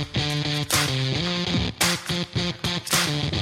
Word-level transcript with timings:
Thank 0.00 0.16
you. 3.32 3.37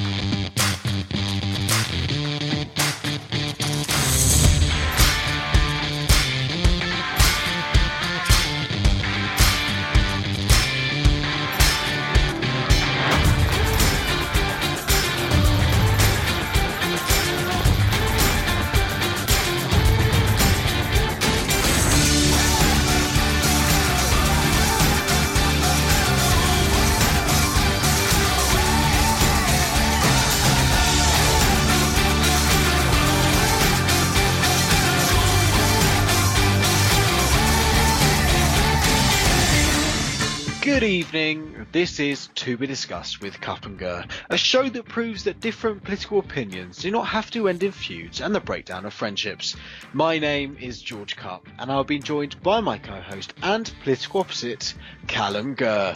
Evening. 41.06 41.68
This 41.70 42.00
is 42.00 42.30
To 42.34 42.56
Be 42.56 42.66
Discussed 42.66 43.20
with 43.20 43.40
Gur, 43.40 44.04
a 44.28 44.36
show 44.36 44.68
that 44.68 44.86
proves 44.86 45.22
that 45.22 45.38
different 45.38 45.84
political 45.84 46.18
opinions 46.18 46.78
do 46.78 46.90
not 46.90 47.06
have 47.06 47.30
to 47.30 47.48
end 47.48 47.62
in 47.62 47.70
feuds 47.70 48.20
and 48.20 48.34
the 48.34 48.40
breakdown 48.40 48.84
of 48.84 48.92
friendships. 48.92 49.54
My 49.92 50.18
name 50.18 50.56
is 50.60 50.82
George 50.82 51.14
Cup, 51.14 51.46
and 51.60 51.70
I'll 51.70 51.84
be 51.84 52.00
joined 52.00 52.42
by 52.42 52.60
my 52.60 52.78
co-host 52.78 53.34
and 53.40 53.72
political 53.84 54.22
opposite, 54.22 54.74
Callum 55.06 55.54
Gurr. 55.54 55.94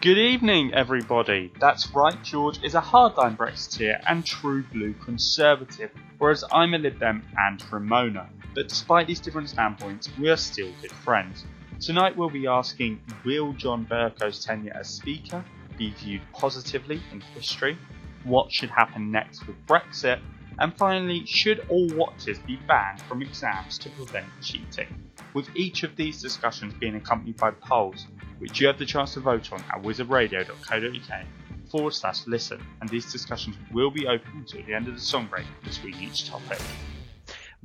Good 0.00 0.16
evening, 0.16 0.72
everybody. 0.72 1.52
That's 1.60 1.90
right, 1.90 2.16
George 2.24 2.64
is 2.64 2.74
a 2.74 2.80
hardline 2.80 3.36
Brexiteer 3.36 4.02
and 4.08 4.24
true 4.24 4.64
blue 4.72 4.94
conservative, 4.94 5.90
whereas 6.16 6.44
I'm 6.50 6.72
a 6.72 6.78
Lib 6.78 6.98
Dem 6.98 7.22
and 7.38 7.60
Remoaner. 7.60 8.28
But 8.54 8.70
despite 8.70 9.06
these 9.06 9.20
different 9.20 9.50
standpoints, 9.50 10.08
we 10.18 10.30
are 10.30 10.36
still 10.38 10.72
good 10.80 10.92
friends. 10.92 11.44
Tonight 11.80 12.16
we'll 12.16 12.30
be 12.30 12.46
asking 12.46 13.00
Will 13.24 13.52
John 13.52 13.84
Bercow's 13.84 14.42
tenure 14.42 14.72
as 14.74 14.88
Speaker 14.88 15.44
be 15.76 15.90
viewed 15.90 16.22
positively 16.32 17.02
in 17.12 17.20
history? 17.20 17.76
What 18.24 18.50
should 18.50 18.70
happen 18.70 19.12
next 19.12 19.46
with 19.46 19.56
Brexit? 19.66 20.20
And 20.58 20.74
finally, 20.74 21.26
should 21.26 21.66
all 21.68 21.86
watches 21.94 22.38
be 22.38 22.56
banned 22.66 23.02
from 23.02 23.20
exams 23.20 23.76
to 23.78 23.90
prevent 23.90 24.26
cheating? 24.40 24.88
With 25.34 25.48
each 25.54 25.82
of 25.82 25.94
these 25.96 26.22
discussions 26.22 26.72
being 26.80 26.96
accompanied 26.96 27.36
by 27.36 27.50
polls, 27.50 28.06
which 28.38 28.58
you 28.58 28.66
have 28.68 28.78
the 28.78 28.86
chance 28.86 29.12
to 29.14 29.20
vote 29.20 29.52
on 29.52 29.60
at 29.60 29.82
wizardradio.co.uk 29.82 31.26
forward 31.70 31.92
slash 31.92 32.26
listen, 32.26 32.64
and 32.80 32.88
these 32.88 33.12
discussions 33.12 33.54
will 33.70 33.90
be 33.90 34.06
open 34.06 34.30
until 34.34 34.62
the 34.64 34.72
end 34.72 34.88
of 34.88 34.94
the 34.94 35.00
song 35.00 35.26
break 35.26 35.46
between 35.62 35.94
each 36.00 36.26
topic. 36.26 36.58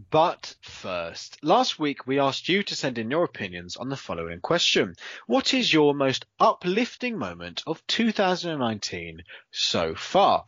But 0.09 0.55
first, 0.61 1.37
last 1.43 1.77
week 1.77 2.07
we 2.07 2.17
asked 2.17 2.49
you 2.49 2.63
to 2.63 2.75
send 2.75 2.97
in 2.97 3.11
your 3.11 3.23
opinions 3.23 3.77
on 3.77 3.89
the 3.89 3.95
following 3.95 4.39
question. 4.39 4.95
What 5.27 5.53
is 5.53 5.71
your 5.71 5.93
most 5.93 6.25
uplifting 6.39 7.19
moment 7.19 7.61
of 7.67 7.85
2019 7.85 9.23
so 9.51 9.93
far? 9.93 10.45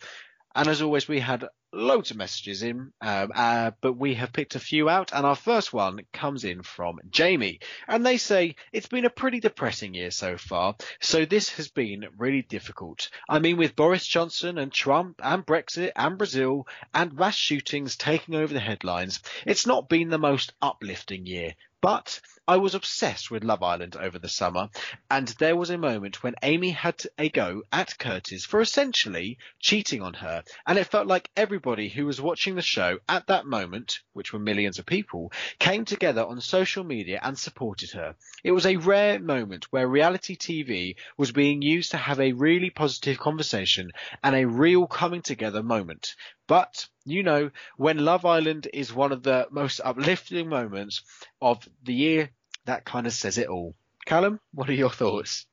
And 0.56 0.68
as 0.68 0.82
always, 0.82 1.08
we 1.08 1.20
had 1.20 1.48
loads 1.74 2.12
of 2.12 2.18
messages 2.18 2.64
in, 2.64 2.92
um, 3.02 3.32
uh, 3.36 3.72
but 3.82 3.98
we 3.98 4.14
have 4.14 4.32
picked 4.32 4.56
a 4.56 4.60
few 4.60 4.90
out. 4.90 5.12
And 5.14 5.26
our 5.26 5.36
first 5.36 5.74
one 5.74 6.02
comes 6.14 6.44
in 6.44 6.62
from 6.62 7.00
Jamie. 7.10 7.60
And 7.88 8.06
they 8.06 8.18
say, 8.18 8.56
it's 8.72 8.88
been 8.88 9.06
a 9.06 9.10
pretty 9.10 9.40
depressing 9.40 9.94
year 9.94 10.12
so 10.12 10.38
far. 10.38 10.76
So 11.02 11.26
this 11.26 11.50
has 11.50 11.70
been 11.70 12.06
really 12.18 12.44
difficult. 12.44 13.10
I 13.28 13.40
mean, 13.40 13.58
with 13.58 13.76
Boris 13.76 14.06
Johnson 14.06 14.58
and 14.58 14.72
Trump 14.72 15.20
and 15.24 15.46
Brexit 15.46 15.92
and 15.96 16.18
Brazil 16.18 16.68
and 16.94 17.14
mass 17.14 17.36
shootings 17.36 17.98
taking 17.98 18.36
over 18.36 18.54
the 18.54 18.60
headlines, 18.60 19.20
it's 19.46 19.66
not 19.66 19.90
been 19.90 20.10
the 20.10 20.18
most 20.20 20.54
uplifting 20.62 21.26
year. 21.26 21.56
But 21.82 22.22
I 22.46 22.58
was 22.58 22.76
obsessed 22.76 23.32
with 23.32 23.46
Love 23.46 23.64
Island 23.64 23.96
over 23.96 24.20
the 24.20 24.28
summer, 24.28 24.70
and 25.10 25.30
there 25.40 25.56
was 25.56 25.70
a 25.70 25.78
moment 25.78 26.24
when 26.24 26.36
Amy 26.44 26.72
had 26.72 27.02
a 27.18 27.30
go 27.30 27.64
at 27.72 27.98
Curtis 27.98 28.44
for 28.44 28.60
essentially 28.60 29.38
cheating 29.62 30.02
on 30.02 30.14
her, 30.16 30.44
and 30.68 30.78
it 30.78 30.88
felt 30.88 31.08
like 31.08 31.32
everybody 31.38 31.88
who 31.88 32.06
was 32.06 32.20
watching 32.20 32.56
the 32.56 32.62
show 32.62 33.00
at 33.08 33.28
that 33.28 33.46
moment, 33.46 34.02
which 34.12 34.34
were 34.34 34.40
millions 34.40 34.78
of 34.78 34.86
people, 34.86 35.32
came 35.58 35.86
together 35.86 36.26
on 36.26 36.42
social 36.42 36.84
media 36.84 37.18
and 37.24 37.40
supported 37.40 37.92
her. 37.92 38.14
It 38.44 38.52
was 38.52 38.66
a 38.66 38.76
rare 38.76 39.20
moment 39.20 39.72
where 39.72 39.88
reality 39.88 40.36
TV 40.36 40.98
was 41.18 41.32
being 41.32 41.62
used 41.62 41.92
to 41.92 41.98
have 41.98 42.20
a 42.20 42.34
really 42.34 42.72
positive 42.72 43.20
conversation 43.20 43.94
and 44.22 44.36
a 44.36 44.48
real 44.48 44.86
coming 44.86 45.22
together 45.22 45.64
moment. 45.64 46.16
But, 46.46 46.90
you 47.06 47.24
know, 47.24 47.52
when 47.78 48.04
Love 48.04 48.26
Island 48.26 48.68
is 48.74 48.94
one 48.94 49.14
of 49.14 49.24
the 49.24 49.48
most 49.50 49.80
uplifting 49.84 50.50
moments 50.50 51.02
of 51.42 51.66
the 51.84 51.94
year, 51.94 52.32
that 52.66 52.86
kind 52.86 53.08
of 53.08 53.14
says 53.14 53.38
it 53.38 53.48
all. 53.48 53.76
Callum, 54.06 54.40
what 54.54 54.70
are 54.70 54.74
your 54.74 54.90
thoughts? 54.90 55.46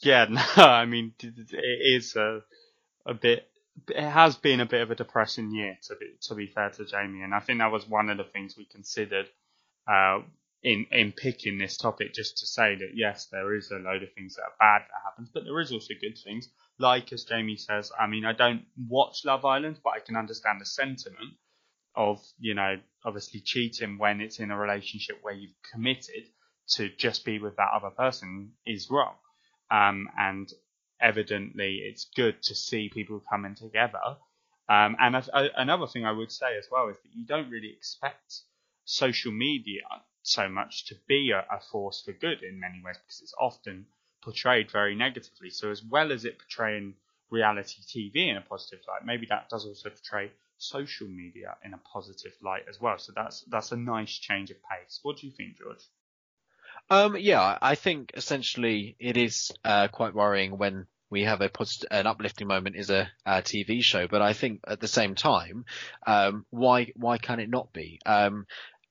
Yeah, 0.00 0.26
no, 0.30 0.42
I 0.56 0.86
mean, 0.86 1.14
it 1.20 1.52
is 1.52 2.16
a, 2.16 2.42
a 3.06 3.14
bit, 3.14 3.48
it 3.88 4.08
has 4.08 4.36
been 4.36 4.60
a 4.60 4.66
bit 4.66 4.82
of 4.82 4.90
a 4.90 4.94
depressing 4.94 5.52
year, 5.52 5.78
to 5.88 5.96
be, 5.96 6.06
to 6.22 6.34
be 6.34 6.46
fair 6.46 6.70
to 6.70 6.84
Jamie. 6.84 7.22
And 7.22 7.34
I 7.34 7.40
think 7.40 7.58
that 7.58 7.72
was 7.72 7.88
one 7.88 8.10
of 8.10 8.18
the 8.18 8.24
things 8.24 8.56
we 8.56 8.64
considered, 8.66 9.26
uh, 9.88 10.20
in, 10.62 10.86
in 10.92 11.12
picking 11.12 11.58
this 11.58 11.76
topic, 11.76 12.14
just 12.14 12.38
to 12.38 12.46
say 12.46 12.74
that 12.76 12.92
yes, 12.94 13.26
there 13.26 13.54
is 13.54 13.70
a 13.70 13.76
load 13.76 14.02
of 14.02 14.12
things 14.14 14.36
that 14.36 14.42
are 14.42 14.54
bad 14.58 14.82
that 14.82 15.02
happens, 15.04 15.28
but 15.32 15.44
there 15.44 15.60
is 15.60 15.72
also 15.72 15.94
good 16.00 16.16
things. 16.18 16.48
Like 16.78 17.12
as 17.12 17.24
Jamie 17.24 17.56
says, 17.56 17.92
I 18.00 18.06
mean, 18.06 18.24
I 18.24 18.32
don't 18.32 18.64
watch 18.88 19.24
Love 19.24 19.44
Island, 19.44 19.80
but 19.84 19.92
I 19.94 20.00
can 20.00 20.16
understand 20.16 20.60
the 20.60 20.66
sentiment 20.66 21.34
of, 21.96 22.20
you 22.38 22.54
know, 22.54 22.76
obviously 23.04 23.40
cheating 23.40 23.98
when 23.98 24.20
it's 24.20 24.40
in 24.40 24.50
a 24.50 24.58
relationship 24.58 25.18
where 25.22 25.34
you've 25.34 25.54
committed 25.72 26.24
to 26.76 26.88
just 26.88 27.24
be 27.24 27.38
with 27.38 27.56
that 27.56 27.70
other 27.74 27.90
person 27.90 28.52
is 28.66 28.88
wrong. 28.90 29.14
Um, 29.70 30.08
and 30.18 30.48
evidently 31.00 31.82
it's 31.84 32.06
good 32.16 32.42
to 32.42 32.54
see 32.54 32.88
people 32.88 33.22
coming 33.30 33.54
together. 33.54 33.98
Um, 34.68 34.96
and 34.98 35.28
another 35.56 35.86
thing 35.86 36.06
I 36.06 36.12
would 36.12 36.32
say 36.32 36.56
as 36.56 36.66
well 36.70 36.88
is 36.88 36.96
that 36.96 37.14
you 37.14 37.26
don't 37.26 37.50
really 37.50 37.70
expect 37.70 38.40
social 38.84 39.32
media 39.32 39.82
so 40.22 40.48
much 40.48 40.86
to 40.86 40.94
be 41.06 41.32
a, 41.32 41.40
a 41.54 41.60
force 41.70 42.02
for 42.02 42.12
good 42.12 42.42
in 42.42 42.58
many 42.58 42.80
ways 42.82 42.96
because 42.96 43.20
it's 43.20 43.34
often 43.38 43.86
portrayed 44.22 44.70
very 44.70 44.94
negatively. 44.94 45.50
So 45.50 45.70
as 45.70 45.82
well 45.82 46.10
as 46.10 46.24
it 46.24 46.38
portraying 46.38 46.94
reality 47.30 47.82
TV 47.82 48.30
in 48.30 48.38
a 48.38 48.40
positive 48.40 48.80
light, 48.88 49.04
maybe 49.04 49.26
that 49.28 49.50
does 49.50 49.66
also 49.66 49.90
portray 49.90 50.32
social 50.58 51.08
media 51.08 51.56
in 51.64 51.74
a 51.74 51.78
positive 51.78 52.32
light 52.42 52.64
as 52.68 52.80
well. 52.80 52.98
So 52.98 53.12
that's 53.14 53.44
that's 53.48 53.72
a 53.72 53.76
nice 53.76 54.12
change 54.12 54.50
of 54.50 54.56
pace. 54.62 55.00
What 55.02 55.18
do 55.18 55.26
you 55.26 55.32
think, 55.32 55.58
George? 55.58 55.84
Um, 56.90 57.16
yeah, 57.18 57.58
I 57.60 57.76
think 57.76 58.12
essentially 58.14 58.96
it 58.98 59.16
is 59.16 59.50
uh, 59.64 59.88
quite 59.88 60.14
worrying 60.14 60.58
when 60.58 60.86
we 61.10 61.22
have 61.22 61.40
a 61.40 61.48
positive, 61.48 61.88
an 61.90 62.06
uplifting 62.06 62.48
moment 62.48 62.76
is 62.76 62.90
a, 62.90 63.08
a, 63.24 63.40
TV 63.40 63.82
show, 63.82 64.08
but 64.08 64.20
I 64.20 64.32
think 64.32 64.60
at 64.66 64.80
the 64.80 64.88
same 64.88 65.14
time, 65.14 65.64
um, 66.06 66.44
why 66.50 66.92
why 66.96 67.18
can 67.18 67.40
it 67.40 67.48
not 67.48 67.72
be? 67.72 68.00
Um, 68.04 68.46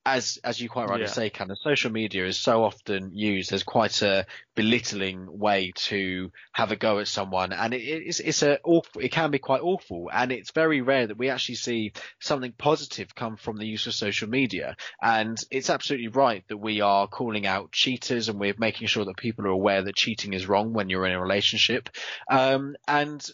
as 0.05 0.37
as 0.43 0.59
you 0.59 0.69
quite 0.69 0.89
rightly 0.89 1.05
yeah. 1.05 1.11
say, 1.11 1.29
Ken, 1.29 1.49
social 1.63 1.91
media 1.91 2.25
is 2.25 2.39
so 2.39 2.63
often 2.63 3.11
used 3.13 3.53
as 3.53 3.63
quite 3.63 4.01
a 4.01 4.25
belittling 4.55 5.27
way 5.39 5.71
to 5.75 6.31
have 6.51 6.71
a 6.71 6.75
go 6.75 6.99
at 6.99 7.07
someone, 7.07 7.53
and 7.53 7.73
it, 7.73 7.81
it's 7.81 8.19
it's 8.19 8.43
a 8.43 8.59
awful, 8.63 9.01
it 9.01 9.11
can 9.11 9.31
be 9.31 9.39
quite 9.39 9.61
awful, 9.61 10.09
and 10.11 10.31
it's 10.31 10.51
very 10.51 10.81
rare 10.81 11.07
that 11.07 11.17
we 11.17 11.29
actually 11.29 11.55
see 11.55 11.93
something 12.19 12.53
positive 12.57 13.15
come 13.15 13.37
from 13.37 13.57
the 13.57 13.65
use 13.65 13.87
of 13.87 13.93
social 13.93 14.27
media. 14.27 14.75
And 15.01 15.41
it's 15.51 15.69
absolutely 15.69 16.09
right 16.09 16.43
that 16.49 16.57
we 16.57 16.81
are 16.81 17.07
calling 17.07 17.45
out 17.45 17.71
cheaters, 17.71 18.27
and 18.27 18.39
we're 18.39 18.55
making 18.57 18.87
sure 18.87 19.05
that 19.05 19.17
people 19.17 19.45
are 19.45 19.49
aware 19.49 19.83
that 19.83 19.95
cheating 19.95 20.33
is 20.33 20.47
wrong 20.47 20.73
when 20.73 20.89
you're 20.89 21.05
in 21.05 21.13
a 21.13 21.21
relationship. 21.21 21.89
Um, 22.29 22.75
and 22.87 23.25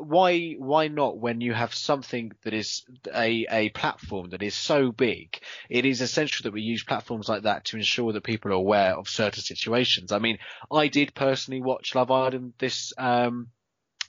why 0.00 0.54
why 0.58 0.88
not 0.88 1.18
when 1.18 1.40
you 1.40 1.52
have 1.52 1.74
something 1.74 2.32
that 2.44 2.54
is 2.54 2.84
a 3.14 3.46
a 3.50 3.68
platform 3.70 4.30
that 4.30 4.42
is 4.42 4.54
so 4.54 4.92
big? 4.92 5.40
It 5.68 5.84
is 5.84 6.00
essential 6.00 6.44
that 6.44 6.52
we 6.52 6.62
use 6.62 6.84
platforms 6.84 7.28
like 7.28 7.42
that 7.42 7.66
to 7.66 7.76
ensure 7.76 8.12
that 8.12 8.24
people 8.24 8.50
are 8.50 8.54
aware 8.54 8.96
of 8.96 9.08
certain 9.08 9.42
situations. 9.42 10.12
I 10.12 10.18
mean, 10.18 10.38
I 10.72 10.88
did 10.88 11.14
personally 11.14 11.62
watch 11.62 11.94
Love 11.94 12.10
Island 12.10 12.54
this 12.58 12.92
um 12.98 13.48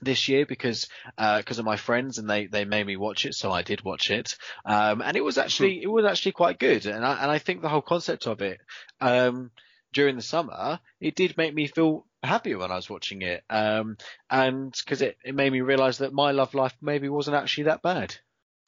this 0.02 0.28
year 0.28 0.46
because 0.46 0.88
because 1.18 1.60
uh, 1.60 1.62
of 1.62 1.66
my 1.66 1.76
friends 1.76 2.18
and 2.18 2.30
they 2.30 2.46
they 2.46 2.66
made 2.66 2.86
me 2.86 2.98
watch 2.98 3.25
it, 3.25 3.34
so 3.36 3.52
I 3.52 3.62
did 3.62 3.84
watch 3.84 4.10
it. 4.10 4.36
Um, 4.66 5.02
and 5.02 5.18
it 5.18 5.24
was 5.24 5.38
actually 5.38 5.82
it 5.82 5.92
was 5.92 6.06
actually 6.06 6.34
quite 6.34 6.60
good, 6.60 6.86
and 6.86 7.06
I 7.06 7.22
and 7.22 7.32
I 7.32 7.40
think 7.40 7.62
the 7.62 7.70
whole 7.70 7.82
concept 7.82 8.28
of 8.28 8.42
it 8.42 8.60
um, 9.02 9.52
during 9.94 10.15
the 10.15 10.21
summer 10.21 10.80
it 11.00 11.15
did 11.15 11.38
make 11.38 11.53
me 11.53 11.68
feel 11.68 12.06
happier 12.24 12.57
when 12.57 12.71
I 12.71 12.75
was 12.75 12.89
watching 12.89 13.21
it, 13.21 13.44
um, 13.50 13.97
and 14.30 14.71
because 14.71 15.01
it 15.01 15.18
it 15.24 15.36
made 15.36 15.51
me 15.51 15.62
realise 15.62 16.00
that 16.00 16.13
my 16.13 16.31
love 16.31 16.53
life 16.53 16.75
maybe 16.81 17.09
wasn't 17.09 17.38
actually 17.38 17.65
that 17.65 17.81
bad. 17.81 18.15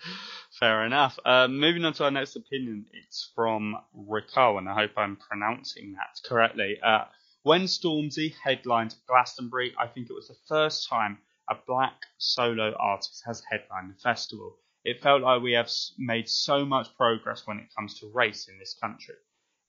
Fair 0.59 0.85
enough. 0.85 1.17
Uh, 1.25 1.47
moving 1.47 1.85
on 1.85 1.93
to 1.93 2.03
our 2.03 2.11
next 2.11 2.35
opinion, 2.35 2.85
it's 2.93 3.31
from 3.33 3.75
Rico, 3.93 4.57
and 4.57 4.69
I 4.69 4.75
hope 4.75 4.91
I'm 4.97 5.15
pronouncing 5.15 5.93
that 5.93 6.19
correctly. 6.27 6.77
Uh, 6.83 7.05
when 7.43 7.63
Stormzy 7.63 8.35
headlined 8.43 8.95
Glastonbury, 9.07 9.73
I 9.79 9.87
think 9.87 10.09
it 10.09 10.13
was 10.13 10.27
the 10.27 10.37
first 10.47 10.87
time 10.87 11.17
a 11.49 11.55
black 11.65 12.01
solo 12.17 12.73
artist 12.79 13.23
has 13.25 13.41
headlined 13.49 13.91
the 13.95 13.99
festival. 13.99 14.57
It 14.83 15.01
felt 15.01 15.21
like 15.21 15.41
we 15.41 15.53
have 15.53 15.69
made 15.97 16.29
so 16.29 16.65
much 16.65 16.95
progress 16.95 17.47
when 17.47 17.57
it 17.57 17.73
comes 17.75 17.99
to 17.99 18.11
race 18.13 18.47
in 18.47 18.59
this 18.59 18.75
country. 18.79 19.15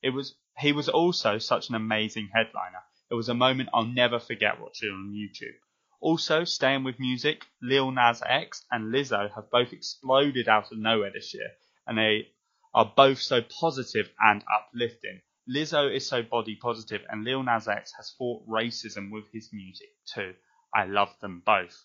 It 0.03 0.11
was 0.11 0.35
he 0.59 0.73
was 0.73 0.89
also 0.89 1.39
such 1.39 1.69
an 1.69 1.75
amazing 1.75 2.29
headliner. 2.33 2.83
It 3.11 3.15
was 3.15 3.29
a 3.29 3.35
moment 3.35 3.71
I'll 3.75 3.85
never 3.85 4.19
forget 4.19 4.61
watching 4.61 4.91
on 4.91 5.13
YouTube. 5.15 5.57
Also, 6.01 6.45
staying 6.45 6.83
with 6.83 6.99
music, 6.99 7.47
Lil 7.63 7.91
Nas 7.93 8.23
X 8.27 8.65
and 8.71 8.93
Lizzo 8.93 9.33
have 9.35 9.51
both 9.51 9.73
exploded 9.73 10.49
out 10.49 10.73
of 10.73 10.79
nowhere 10.79 11.13
this 11.13 11.33
year, 11.33 11.51
and 11.87 11.97
they 11.97 12.29
are 12.75 12.93
both 12.97 13.19
so 13.19 13.41
positive 13.43 14.11
and 14.19 14.43
uplifting. 14.53 15.21
Lizzo 15.49 15.95
is 15.95 16.07
so 16.07 16.23
body 16.23 16.57
positive, 16.57 17.03
and 17.09 17.25
Lil 17.25 17.43
Nas 17.43 17.69
X 17.69 17.93
has 17.97 18.11
fought 18.19 18.47
racism 18.49 19.11
with 19.11 19.25
his 19.33 19.51
music 19.53 19.89
too. 20.13 20.35
I 20.75 20.87
love 20.87 21.15
them 21.21 21.43
both. 21.45 21.85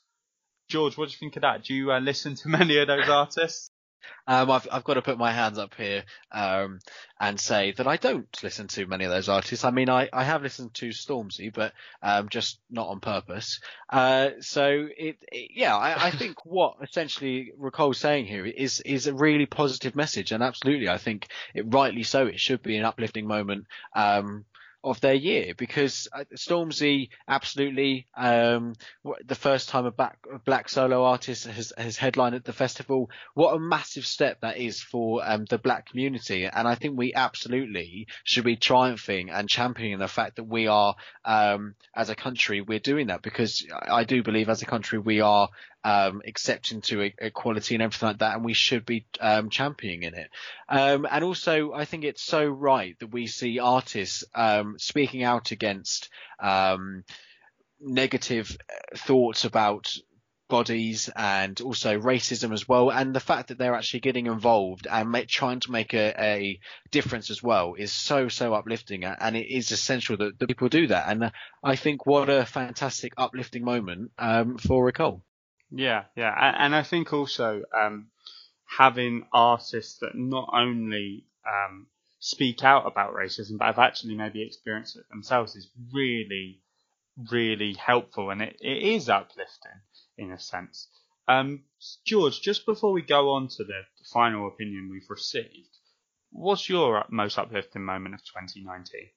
George, 0.67 0.97
what 0.97 1.09
do 1.09 1.13
you 1.13 1.17
think 1.17 1.35
of 1.35 1.41
that? 1.41 1.63
Do 1.63 1.73
you 1.73 1.91
uh, 1.91 1.99
listen 1.99 2.35
to 2.35 2.49
many 2.59 2.77
of 2.77 2.87
those 2.87 3.09
artists? 3.09 3.69
Um, 4.27 4.51
I've, 4.51 4.67
I've 4.71 4.83
got 4.83 4.95
to 4.95 5.01
put 5.01 5.17
my 5.17 5.31
hands 5.31 5.57
up 5.57 5.73
here 5.75 6.03
um, 6.31 6.79
and 7.19 7.39
say 7.39 7.71
that 7.73 7.87
I 7.87 7.97
don't 7.97 8.27
listen 8.43 8.67
to 8.67 8.85
many 8.85 9.05
of 9.05 9.11
those 9.11 9.29
artists. 9.29 9.63
I 9.63 9.71
mean, 9.71 9.89
I, 9.89 10.09
I 10.11 10.23
have 10.23 10.43
listened 10.43 10.73
to 10.75 10.89
Stormzy, 10.89 11.53
but 11.53 11.73
um, 12.03 12.29
just 12.29 12.59
not 12.69 12.87
on 12.87 12.99
purpose. 12.99 13.59
Uh, 13.89 14.31
so 14.41 14.87
it, 14.97 15.17
it 15.31 15.51
yeah, 15.55 15.75
I, 15.75 16.07
I, 16.07 16.11
think 16.17 16.45
what 16.45 16.75
essentially 16.81 17.53
Ricole's 17.57 17.99
saying 17.99 18.25
here 18.25 18.45
is 18.45 18.81
is 18.81 19.07
a 19.07 19.13
really 19.13 19.45
positive 19.45 19.95
message, 19.95 20.31
and 20.31 20.43
absolutely, 20.43 20.89
I 20.89 20.97
think 20.97 21.27
it 21.53 21.65
rightly 21.67 22.03
so. 22.03 22.25
It 22.27 22.39
should 22.39 22.61
be 22.61 22.77
an 22.77 22.85
uplifting 22.85 23.27
moment 23.27 23.67
um, 23.95 24.45
of 24.89 25.01
their 25.01 25.13
year 25.13 25.53
because 25.57 26.07
uh, 26.13 26.23
Stormzy 26.35 27.09
absolutely 27.27 28.07
um, 28.15 28.73
the 29.25 29.35
first 29.35 29.69
time 29.69 29.85
a 29.85 29.91
black, 29.91 30.17
a 30.33 30.39
black 30.39 30.69
solo 30.69 31.03
artist 31.03 31.45
has, 31.45 31.73
has 31.77 31.97
headlined 31.97 32.35
at 32.35 32.45
the 32.45 32.53
festival. 32.53 33.09
What 33.33 33.55
a 33.55 33.59
massive 33.59 34.05
step 34.05 34.41
that 34.41 34.57
is 34.57 34.81
for 34.81 35.21
um, 35.23 35.45
the 35.49 35.57
black 35.57 35.89
community, 35.89 36.45
and 36.45 36.67
I 36.67 36.75
think 36.75 36.97
we 36.97 37.13
absolutely 37.13 38.07
should 38.23 38.45
be 38.45 38.55
triumphing 38.55 39.29
and 39.29 39.49
championing 39.49 39.99
the 39.99 40.07
fact 40.07 40.37
that 40.37 40.45
we 40.45 40.67
are 40.67 40.95
um, 41.25 41.75
as 41.95 42.09
a 42.09 42.15
country 42.15 42.61
we're 42.61 42.79
doing 42.79 43.07
that 43.07 43.21
because 43.21 43.65
I 43.71 44.03
do 44.03 44.23
believe 44.23 44.49
as 44.49 44.61
a 44.61 44.65
country 44.65 44.99
we 44.99 45.21
are 45.21 45.49
um, 45.83 46.21
accepting 46.25 46.81
to 46.81 47.11
equality 47.19 47.75
and 47.75 47.81
everything 47.81 48.07
like 48.07 48.19
that, 48.19 48.35
and 48.35 48.45
we 48.45 48.53
should 48.53 48.85
be 48.85 49.05
um, 49.19 49.49
championing 49.49 50.03
in 50.03 50.13
it. 50.15 50.29
Um, 50.67 51.07
and 51.09 51.23
also, 51.23 51.73
I 51.73 51.85
think 51.85 52.03
it's 52.03 52.23
so 52.23 52.45
right 52.45 52.97
that 52.99 53.11
we 53.11 53.27
see 53.27 53.59
artists 53.59 54.23
um, 54.35 54.77
speaking 54.79 55.23
out 55.23 55.51
against 55.51 56.09
um, 56.39 57.03
negative 57.79 58.57
uh, 58.69 58.97
thoughts 58.97 59.45
about 59.45 59.95
bodies 60.47 61.09
and 61.15 61.59
also 61.61 61.99
racism 61.99 62.53
as 62.53 62.67
well. 62.67 62.89
And 62.89 63.13
the 63.13 63.19
fact 63.19 63.49
that 63.49 63.57
they're 63.57 63.75
actually 63.75 63.99
getting 64.01 64.27
involved 64.27 64.87
and 64.89 65.11
make, 65.11 65.27
trying 65.27 65.59
to 65.61 65.71
make 65.71 65.93
a, 65.93 66.13
a, 66.17 66.59
difference 66.91 67.29
as 67.29 67.43
well 67.43 67.75
is 67.77 67.91
so, 67.91 68.29
so 68.29 68.53
uplifting. 68.53 69.03
And 69.03 69.35
it 69.35 69.53
is 69.53 69.71
essential 69.71 70.17
that, 70.17 70.39
that 70.39 70.47
people 70.47 70.69
do 70.69 70.87
that. 70.87 71.09
And 71.09 71.31
I 71.63 71.75
think 71.75 72.05
what 72.05 72.29
a 72.29 72.45
fantastic 72.45 73.13
uplifting 73.17 73.63
moment 73.63 74.11
um, 74.17 74.57
for 74.57 74.85
Ricole. 74.85 75.23
Yeah, 75.69 76.05
yeah, 76.15 76.33
and 76.59 76.73
I 76.75 76.83
think 76.83 77.11
also 77.11 77.63
um, 77.73 78.07
having 78.65 79.27
artists 79.33 79.99
that 79.99 80.15
not 80.15 80.49
only 80.53 81.25
um, 81.45 81.87
speak 82.19 82.63
out 82.63 82.85
about 82.85 83.13
racism, 83.13 83.57
but 83.57 83.65
have 83.65 83.79
actually 83.79 84.15
maybe 84.15 84.41
experienced 84.41 84.95
it 84.97 85.09
themselves 85.09 85.55
is 85.55 85.69
really, 85.93 86.61
really 87.31 87.73
helpful, 87.73 88.29
and 88.29 88.41
it, 88.41 88.57
it 88.61 88.83
is 88.83 89.09
uplifting 89.09 89.81
in 90.17 90.31
a 90.31 90.39
sense. 90.39 90.87
Um, 91.27 91.63
George, 92.05 92.39
just 92.41 92.65
before 92.65 92.93
we 92.93 93.01
go 93.01 93.31
on 93.31 93.49
to 93.49 93.63
the 93.65 93.81
final 94.13 94.47
opinion 94.47 94.89
we've 94.89 95.09
received, 95.09 95.77
what's 96.31 96.69
your 96.69 97.03
most 97.09 97.37
uplifting 97.37 97.83
moment 97.83 98.15
of 98.15 98.21
2019? 98.21 99.09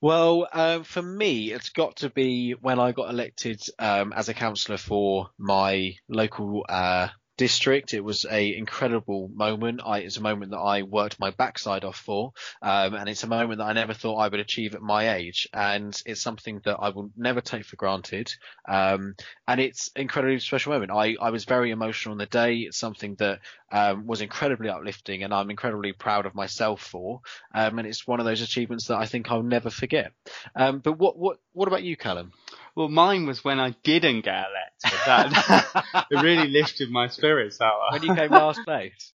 Well, 0.00 0.48
uh, 0.52 0.82
for 0.82 1.02
me, 1.02 1.52
it's 1.52 1.70
got 1.70 1.96
to 1.96 2.10
be 2.10 2.52
when 2.52 2.78
I 2.78 2.92
got 2.92 3.10
elected 3.10 3.62
um, 3.78 4.12
as 4.12 4.28
a 4.28 4.34
councillor 4.34 4.78
for 4.78 5.30
my 5.38 5.96
local 6.08 6.64
uh, 6.68 7.08
district. 7.38 7.94
It 7.94 8.04
was 8.04 8.26
a 8.30 8.54
incredible 8.54 9.30
moment. 9.32 9.80
I, 9.84 10.00
it's 10.00 10.18
a 10.18 10.22
moment 10.22 10.50
that 10.50 10.58
I 10.58 10.82
worked 10.82 11.18
my 11.18 11.30
backside 11.30 11.84
off 11.84 11.96
for, 11.96 12.32
um, 12.60 12.94
and 12.94 13.08
it's 13.08 13.22
a 13.22 13.28
moment 13.28 13.58
that 13.58 13.64
I 13.64 13.72
never 13.72 13.94
thought 13.94 14.16
I 14.18 14.28
would 14.28 14.40
achieve 14.40 14.74
at 14.74 14.82
my 14.82 15.14
age. 15.14 15.48
And 15.54 15.98
it's 16.04 16.20
something 16.20 16.60
that 16.64 16.76
I 16.78 16.90
will 16.90 17.10
never 17.16 17.40
take 17.40 17.64
for 17.64 17.76
granted. 17.76 18.30
Um, 18.68 19.14
and 19.46 19.60
it's 19.60 19.90
an 19.96 20.02
incredibly 20.02 20.38
special 20.40 20.72
moment. 20.72 20.90
I, 20.90 21.16
I 21.20 21.30
was 21.30 21.46
very 21.46 21.70
emotional 21.70 22.12
on 22.12 22.18
the 22.18 22.26
day. 22.26 22.56
It's 22.58 22.76
something 22.76 23.14
that 23.16 23.38
um, 23.72 24.06
was 24.06 24.20
incredibly 24.20 24.68
uplifting, 24.68 25.22
and 25.22 25.32
I'm 25.32 25.50
incredibly 25.50 25.92
proud 25.92 26.26
of 26.26 26.34
myself 26.34 26.82
for. 26.82 27.20
Um, 27.54 27.78
and 27.78 27.88
it's 27.88 28.06
one 28.06 28.20
of 28.20 28.26
those 28.26 28.42
achievements 28.42 28.88
that 28.88 28.98
I 28.98 29.06
think 29.06 29.30
I'll 29.30 29.42
never 29.42 29.70
forget. 29.70 30.12
Um, 30.54 30.80
but 30.80 30.98
what 30.98 31.16
what 31.16 31.38
what 31.52 31.68
about 31.68 31.84
you, 31.84 31.96
Callum? 31.96 32.32
Well, 32.78 32.88
mine 32.88 33.26
was 33.26 33.42
when 33.42 33.58
I 33.58 33.70
didn't 33.82 34.20
get 34.20 34.46
elected. 34.46 35.00
That 35.04 36.06
it 36.12 36.22
really 36.22 36.46
lifted 36.46 36.92
my 36.92 37.08
spirits. 37.08 37.58
That 37.58 37.72
when 37.90 38.04
you 38.04 38.14
came 38.14 38.30
last 38.30 38.62
place. 38.62 39.12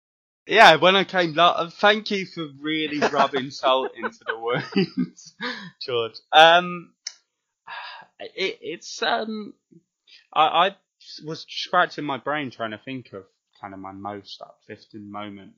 Yeah, 0.47 0.77
when 0.77 0.95
I 0.95 1.03
came 1.03 1.35
last. 1.35 1.77
Thank 1.79 2.13
you 2.13 2.25
for 2.25 2.47
really 2.61 3.01
rubbing 3.01 3.51
salt 3.51 3.91
into 3.97 4.21
the 4.25 4.39
wounds, 4.39 5.35
George. 5.83 6.13
Um, 6.33 6.93
it, 8.21 8.59
it's 8.63 9.03
um, 9.03 9.55
I, 10.33 10.69
I 10.69 10.77
was 11.25 11.45
scratching 11.49 12.05
my 12.05 12.19
brain 12.19 12.53
trying 12.53 12.71
to 12.71 12.79
think 12.79 13.13
of 13.13 13.25
kind 13.61 13.75
of 13.75 13.81
my 13.81 13.91
most 13.91 14.41
uplifting 14.41 15.11
moment, 15.11 15.55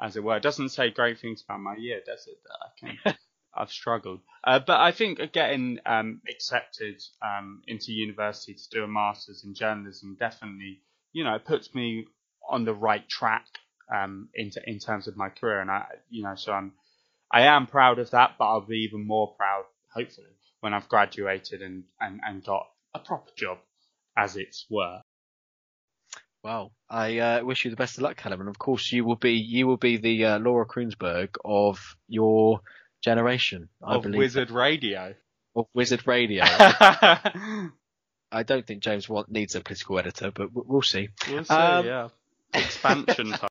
as 0.00 0.16
it 0.16 0.24
were. 0.24 0.38
It 0.38 0.42
doesn't 0.42 0.70
say 0.70 0.88
great 0.88 1.18
things 1.18 1.44
about 1.46 1.60
my 1.60 1.76
year, 1.76 2.00
does 2.06 2.26
it? 2.26 2.38
That 2.42 2.88
I 2.88 2.94
can 3.04 3.16
I've 3.56 3.70
struggled. 3.70 4.20
Uh, 4.42 4.58
but 4.58 4.80
I 4.80 4.92
think 4.92 5.20
getting 5.32 5.78
um, 5.86 6.20
accepted 6.28 7.02
um, 7.22 7.62
into 7.66 7.92
university 7.92 8.54
to 8.54 8.68
do 8.70 8.84
a 8.84 8.88
master's 8.88 9.44
in 9.44 9.54
journalism 9.54 10.16
definitely, 10.18 10.80
you 11.12 11.24
know, 11.24 11.38
puts 11.38 11.74
me 11.74 12.06
on 12.48 12.64
the 12.64 12.74
right 12.74 13.08
track 13.08 13.46
um, 13.94 14.28
in, 14.34 14.50
in 14.66 14.78
terms 14.78 15.08
of 15.08 15.16
my 15.16 15.28
career. 15.28 15.60
And 15.60 15.70
I, 15.70 15.86
you 16.10 16.22
know, 16.22 16.34
so 16.34 16.52
I'm, 16.52 16.72
I 17.30 17.42
am 17.42 17.66
proud 17.66 17.98
of 17.98 18.10
that, 18.10 18.32
but 18.38 18.44
I'll 18.44 18.60
be 18.60 18.80
even 18.80 19.06
more 19.06 19.34
proud, 19.34 19.64
hopefully, 19.92 20.26
when 20.60 20.74
I've 20.74 20.88
graduated 20.88 21.62
and, 21.62 21.84
and, 22.00 22.20
and 22.26 22.44
got 22.44 22.66
a 22.94 22.98
proper 22.98 23.30
job, 23.36 23.58
as 24.16 24.36
it 24.36 24.56
were. 24.70 25.00
Well, 26.44 26.72
I 26.90 27.18
uh, 27.18 27.44
wish 27.44 27.64
you 27.64 27.70
the 27.70 27.76
best 27.76 27.96
of 27.96 28.02
luck, 28.02 28.18
Callum, 28.18 28.40
and 28.40 28.50
of 28.50 28.58
course 28.58 28.92
you 28.92 29.02
will 29.02 29.16
be 29.16 29.32
you 29.32 29.66
will 29.66 29.78
be 29.78 29.96
the 29.96 30.26
uh, 30.26 30.38
Laura 30.38 30.66
Kuenssberg 30.66 31.36
of 31.42 31.96
your 32.06 32.60
generation. 33.04 33.68
I 33.82 33.96
of 33.96 34.02
believe 34.02 34.18
Wizard 34.18 34.50
Radio. 34.50 35.14
Of 35.54 35.66
Wizard 35.74 36.06
Radio. 36.06 36.42
I 38.32 38.42
don't 38.44 38.66
think 38.66 38.82
James 38.82 39.08
want, 39.08 39.30
needs 39.30 39.54
a 39.54 39.60
political 39.60 39.98
editor, 39.98 40.32
but 40.32 40.48
we'll 40.52 40.82
see. 40.82 41.10
We'll 41.30 41.44
see. 41.44 41.54
Um, 41.54 41.86
yeah. 41.86 42.08
Expansion 42.52 43.30
time. 43.30 43.48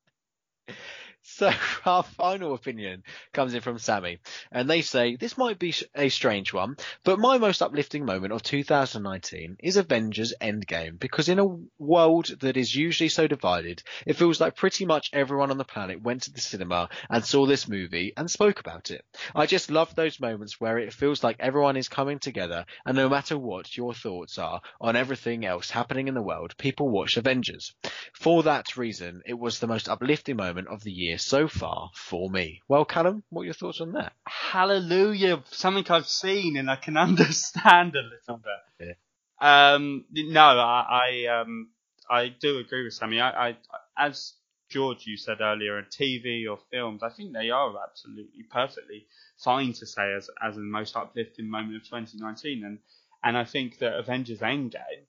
So 1.44 1.52
our 1.86 2.04
final 2.04 2.54
opinion 2.54 3.04
comes 3.34 3.54
in 3.54 3.62
from 3.62 3.78
Sammy, 3.78 4.20
and 4.52 4.70
they 4.70 4.82
say 4.82 5.16
this 5.16 5.38
might 5.38 5.60
be 5.60 5.74
a 5.96 6.10
strange 6.10 6.54
one, 6.54 6.78
but 7.04 7.20
my 7.20 7.38
most 7.38 7.62
uplifting 7.62 8.06
moment 8.06 8.32
of 8.32 8.44
2019 8.44 9.58
is 9.60 9.78
Avengers 9.78 10.34
Endgame 10.40 10.98
because 11.00 11.28
in 11.28 11.40
a 11.40 11.58
world 11.78 12.28
that 12.40 12.56
is 12.56 12.74
usually 12.74 13.10
so 13.10 13.28
divided, 13.28 13.84
it 14.06 14.16
feels 14.16 14.40
like 14.40 14.56
pretty 14.56 14.86
much 14.86 15.10
everyone 15.12 15.52
on 15.52 15.58
the 15.58 15.66
planet 15.66 16.02
went 16.02 16.24
to 16.24 16.32
the 16.32 16.40
cinema 16.40 16.90
and 17.10 17.26
saw 17.26 17.46
this 17.46 17.68
movie 17.68 18.14
and 18.16 18.32
spoke 18.32 18.60
about 18.60 18.92
it. 18.92 19.04
I 19.36 19.46
just 19.46 19.72
love 19.72 19.94
those 19.96 20.20
moments 20.20 20.62
where 20.62 20.78
it 20.78 20.94
feels 20.94 21.24
like 21.24 21.38
everyone 21.40 21.76
is 21.76 21.90
coming 21.90 22.20
together, 22.20 22.66
and 22.86 22.96
no 22.96 23.10
matter 23.10 23.38
what 23.38 23.76
your 23.76 23.94
thoughts 23.94 24.38
are 24.38 24.62
on 24.80 24.96
everything 24.96 25.46
else 25.46 25.70
happening 25.70 26.08
in 26.08 26.14
the 26.14 26.22
world, 26.22 26.56
people 26.58 26.90
watch 26.90 27.18
Avengers. 27.18 27.74
For 28.14 28.44
that 28.44 28.78
reason, 28.78 29.22
it 29.26 29.38
was 29.38 29.60
the 29.60 29.68
most 29.68 29.90
uplifting 29.90 30.38
moment 30.38 30.68
of 30.70 30.84
the 30.84 30.92
year 30.92 31.18
far 31.48 31.92
for 31.96 32.30
me. 32.30 32.62
Well, 32.68 32.86
Callum, 32.86 33.24
what 33.30 33.44
are 33.44 33.46
your 33.46 33.54
thoughts 33.54 33.82
on 33.82 33.94
that? 33.94 34.14
Hallelujah! 34.26 35.44
Something 35.46 35.86
I've 35.90 36.08
seen 36.08 36.58
and 36.58 36.70
I 36.70 36.76
can 36.76 36.98
understand 37.10 37.96
a 37.96 38.02
little 38.02 38.42
bit. 38.44 38.88
Yeah. 38.88 39.74
Um, 39.74 40.06
no, 40.12 40.42
I, 40.42 41.26
I, 41.28 41.42
um, 41.42 41.70
I 42.10 42.30
do 42.30 42.60
agree 42.60 42.84
with 42.84 42.94
Sammy. 42.94 43.20
I, 43.20 43.50
I, 43.50 43.58
as 43.98 44.34
George, 44.70 45.06
you 45.06 45.18
said 45.18 45.42
earlier, 45.42 45.78
in 45.78 45.86
TV 45.86 46.50
or 46.50 46.58
films, 46.72 47.04
I 47.04 47.10
think 47.10 47.34
they 47.34 47.50
are 47.50 47.74
absolutely 47.84 48.44
perfectly 48.50 49.08
fine 49.44 49.74
to 49.74 49.86
say 49.86 50.14
as 50.14 50.30
as 50.42 50.56
the 50.56 50.62
most 50.62 50.96
uplifting 50.96 51.50
moment 51.50 51.76
of 51.76 51.84
2019, 51.84 52.64
and 52.64 52.80
and 53.24 53.38
I 53.38 53.44
think 53.44 53.80
that 53.80 53.98
Avengers 53.98 54.40
Endgame 54.40 55.03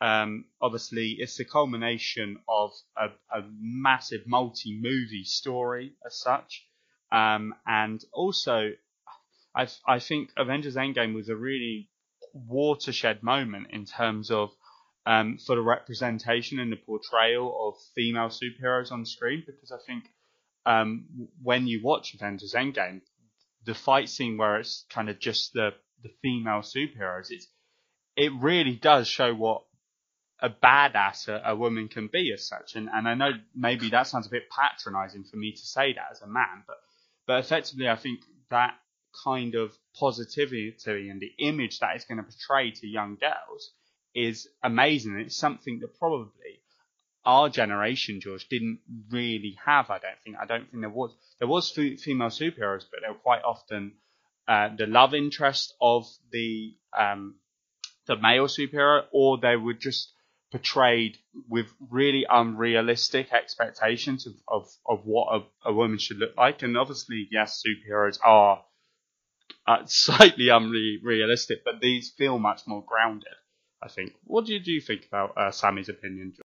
um, 0.00 0.44
obviously, 0.60 1.16
it's 1.18 1.36
the 1.36 1.44
culmination 1.44 2.38
of 2.48 2.72
a, 2.96 3.06
a 3.36 3.42
massive 3.60 4.26
multi-movie 4.26 5.24
story 5.24 5.94
as 6.06 6.20
such, 6.20 6.66
um, 7.10 7.54
and 7.66 8.04
also, 8.12 8.72
I 9.54 9.68
I 9.86 9.98
think 9.98 10.30
Avengers 10.36 10.76
Endgame 10.76 11.14
was 11.14 11.28
a 11.28 11.36
really 11.36 11.90
watershed 12.32 13.22
moment 13.22 13.68
in 13.70 13.86
terms 13.86 14.30
of 14.30 14.50
um, 15.06 15.38
for 15.38 15.56
the 15.56 15.62
representation 15.62 16.58
and 16.58 16.70
the 16.70 16.76
portrayal 16.76 17.68
of 17.68 17.74
female 17.94 18.28
superheroes 18.28 18.92
on 18.92 19.06
screen 19.06 19.42
because 19.46 19.72
I 19.72 19.78
think 19.86 20.04
um, 20.66 21.28
when 21.42 21.66
you 21.66 21.80
watch 21.82 22.14
Avengers 22.14 22.54
Endgame, 22.54 23.00
the 23.64 23.74
fight 23.74 24.08
scene 24.08 24.36
where 24.36 24.58
it's 24.58 24.84
kind 24.90 25.08
of 25.08 25.18
just 25.18 25.54
the 25.54 25.70
the 26.02 26.10
female 26.22 26.60
superheroes, 26.60 27.30
it's 27.30 27.48
it 28.16 28.32
really 28.34 28.76
does 28.76 29.08
show 29.08 29.34
what 29.34 29.62
a 30.40 30.48
badass 30.48 31.28
a, 31.28 31.42
a, 31.50 31.56
woman 31.56 31.88
can 31.88 32.08
be 32.08 32.32
as 32.32 32.46
such. 32.46 32.76
And, 32.76 32.88
and 32.92 33.08
I 33.08 33.14
know 33.14 33.32
maybe 33.54 33.90
that 33.90 34.06
sounds 34.06 34.26
a 34.26 34.30
bit 34.30 34.48
patronizing 34.50 35.24
for 35.24 35.36
me 35.36 35.52
to 35.52 35.66
say 35.66 35.92
that 35.94 36.08
as 36.12 36.22
a 36.22 36.26
man, 36.26 36.62
but, 36.66 36.76
but 37.26 37.40
effectively, 37.40 37.88
I 37.88 37.96
think 37.96 38.20
that 38.50 38.74
kind 39.24 39.54
of 39.54 39.72
positivity 39.98 41.10
and 41.10 41.20
the 41.20 41.32
image 41.38 41.80
that 41.80 41.96
it's 41.96 42.04
going 42.04 42.18
to 42.18 42.24
portray 42.24 42.70
to 42.70 42.86
young 42.86 43.16
girls 43.16 43.72
is 44.14 44.48
amazing. 44.62 45.18
It's 45.18 45.36
something 45.36 45.80
that 45.80 45.98
probably 45.98 46.62
our 47.24 47.48
generation, 47.48 48.20
George, 48.20 48.48
didn't 48.48 48.80
really 49.10 49.56
have. 49.64 49.90
I 49.90 49.98
don't 49.98 50.20
think. 50.24 50.36
I 50.40 50.46
don't 50.46 50.70
think 50.70 50.80
there 50.80 50.90
was 50.90 51.14
there 51.38 51.48
was 51.48 51.70
female 51.70 52.28
superheroes, 52.28 52.84
but 52.90 53.00
they 53.02 53.08
were 53.08 53.18
quite 53.22 53.42
often 53.42 53.92
uh, 54.46 54.70
the 54.76 54.86
love 54.86 55.14
interest 55.14 55.74
of 55.80 56.06
the 56.30 56.74
um, 56.96 57.34
the 58.06 58.16
male 58.16 58.46
superhero, 58.46 59.02
or 59.12 59.38
they 59.38 59.56
were 59.56 59.74
just 59.74 60.12
portrayed 60.50 61.18
with 61.48 61.66
really 61.90 62.24
unrealistic 62.28 63.32
expectations 63.32 64.26
of, 64.26 64.34
of, 64.48 64.68
of 64.86 65.04
what 65.04 65.42
a, 65.64 65.68
a 65.68 65.72
woman 65.72 65.98
should 65.98 66.18
look 66.18 66.36
like. 66.36 66.62
And 66.62 66.76
obviously, 66.76 67.28
yes, 67.30 67.62
superheroes 67.66 68.18
are 68.24 68.64
uh, 69.66 69.82
slightly 69.86 70.48
unrealistic, 70.48 71.64
but 71.64 71.80
these 71.80 72.10
feel 72.10 72.38
much 72.38 72.62
more 72.66 72.84
grounded, 72.86 73.28
I 73.82 73.88
think. 73.88 74.12
What 74.24 74.46
did 74.46 74.66
you 74.66 74.80
think 74.80 75.06
about 75.06 75.36
uh, 75.36 75.50
Sammy's 75.50 75.88
opinion, 75.88 76.32
John? 76.36 76.42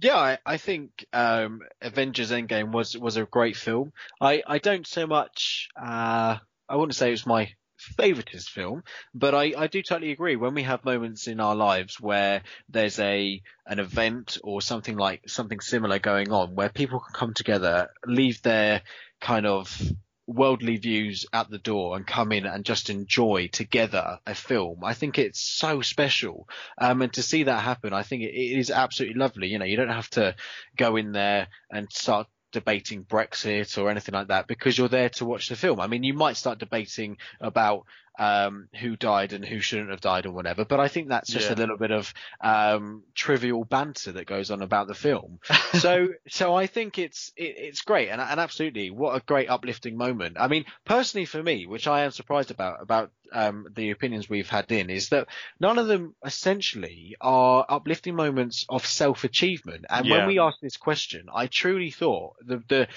Yeah, 0.00 0.16
I, 0.16 0.38
I 0.46 0.56
think 0.58 1.04
um, 1.12 1.60
Avengers 1.80 2.30
Endgame 2.30 2.70
was 2.70 2.96
was 2.96 3.16
a 3.16 3.24
great 3.24 3.56
film. 3.56 3.92
I, 4.20 4.42
I 4.46 4.58
don't 4.58 4.86
so 4.86 5.06
much. 5.06 5.68
Uh, 5.76 6.38
I 6.68 6.76
wouldn't 6.76 6.94
say 6.94 7.08
it 7.08 7.12
was 7.12 7.26
my 7.26 7.50
favoritist 7.78 8.50
film, 8.50 8.82
but 9.14 9.34
I, 9.34 9.52
I 9.56 9.66
do 9.66 9.82
totally 9.82 10.12
agree. 10.12 10.36
When 10.36 10.54
we 10.54 10.62
have 10.64 10.84
moments 10.84 11.26
in 11.26 11.40
our 11.40 11.54
lives 11.54 12.00
where 12.00 12.42
there's 12.68 12.98
a 12.98 13.40
an 13.66 13.78
event 13.78 14.38
or 14.42 14.60
something 14.62 14.96
like 14.96 15.28
something 15.28 15.60
similar 15.60 15.98
going 15.98 16.32
on, 16.32 16.54
where 16.54 16.68
people 16.68 17.00
can 17.00 17.14
come 17.14 17.34
together, 17.34 17.88
leave 18.06 18.42
their 18.42 18.82
kind 19.20 19.46
of 19.46 19.80
worldly 20.28 20.76
views 20.76 21.24
at 21.32 21.48
the 21.48 21.58
door 21.58 21.96
and 21.96 22.06
come 22.06 22.32
in 22.32 22.44
and 22.44 22.64
just 22.64 22.90
enjoy 22.90 23.48
together 23.48 24.18
a 24.26 24.34
film. 24.34 24.84
I 24.84 24.92
think 24.92 25.18
it's 25.18 25.40
so 25.40 25.80
special. 25.80 26.46
Um, 26.76 27.00
and 27.00 27.12
to 27.14 27.22
see 27.22 27.44
that 27.44 27.62
happen, 27.62 27.94
I 27.94 28.02
think 28.02 28.22
it, 28.22 28.34
it 28.34 28.58
is 28.58 28.70
absolutely 28.70 29.18
lovely. 29.18 29.48
You 29.48 29.58
know, 29.58 29.64
you 29.64 29.76
don't 29.76 29.88
have 29.88 30.10
to 30.10 30.36
go 30.76 30.96
in 30.96 31.12
there 31.12 31.48
and 31.70 31.90
start 31.90 32.26
debating 32.58 33.04
Brexit 33.04 33.78
or 33.78 33.90
anything 33.90 34.14
like 34.14 34.28
that 34.28 34.46
because 34.48 34.76
you're 34.76 34.88
there 34.88 35.10
to 35.10 35.24
watch 35.24 35.48
the 35.48 35.56
film. 35.56 35.80
I 35.80 35.86
mean, 35.86 36.02
you 36.02 36.14
might 36.14 36.36
start 36.36 36.58
debating 36.58 37.18
about 37.40 37.84
um, 38.18 38.68
who 38.78 38.96
died 38.96 39.32
and 39.32 39.44
who 39.44 39.60
shouldn't 39.60 39.90
have 39.90 40.00
died 40.00 40.26
or 40.26 40.32
whatever. 40.32 40.64
But 40.64 40.80
I 40.80 40.88
think 40.88 41.08
that's 41.08 41.30
just 41.30 41.48
yeah. 41.48 41.54
a 41.54 41.56
little 41.56 41.76
bit 41.76 41.92
of 41.92 42.12
um, 42.40 43.04
trivial 43.14 43.64
banter 43.64 44.12
that 44.12 44.26
goes 44.26 44.50
on 44.50 44.60
about 44.60 44.88
the 44.88 44.94
film. 44.94 45.38
so 45.74 46.08
so 46.28 46.54
I 46.54 46.66
think 46.66 46.98
it's 46.98 47.32
it, 47.36 47.54
it's 47.56 47.82
great 47.82 48.08
and, 48.08 48.20
and 48.20 48.40
absolutely 48.40 48.90
what 48.90 49.16
a 49.16 49.24
great 49.24 49.48
uplifting 49.48 49.96
moment. 49.96 50.36
I 50.38 50.48
mean, 50.48 50.64
personally 50.84 51.26
for 51.26 51.42
me, 51.42 51.66
which 51.66 51.86
I 51.86 52.02
am 52.02 52.10
surprised 52.10 52.50
about 52.50 52.82
about 52.82 53.12
um, 53.32 53.66
the 53.74 53.90
opinions 53.90 54.28
we've 54.28 54.48
had 54.48 54.70
in, 54.72 54.90
is 54.90 55.10
that 55.10 55.28
none 55.60 55.78
of 55.78 55.86
them 55.86 56.14
essentially 56.24 57.16
are 57.20 57.64
uplifting 57.68 58.16
moments 58.16 58.66
of 58.68 58.86
self 58.86 59.24
achievement. 59.24 59.84
And 59.88 60.06
yeah. 60.06 60.18
when 60.18 60.26
we 60.26 60.38
asked 60.38 60.60
this 60.60 60.76
question, 60.76 61.26
I 61.32 61.46
truly 61.46 61.90
thought 61.90 62.34
the 62.44 62.62
the 62.68 62.88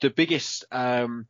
the 0.00 0.10
biggest 0.10 0.64
um, 0.70 1.26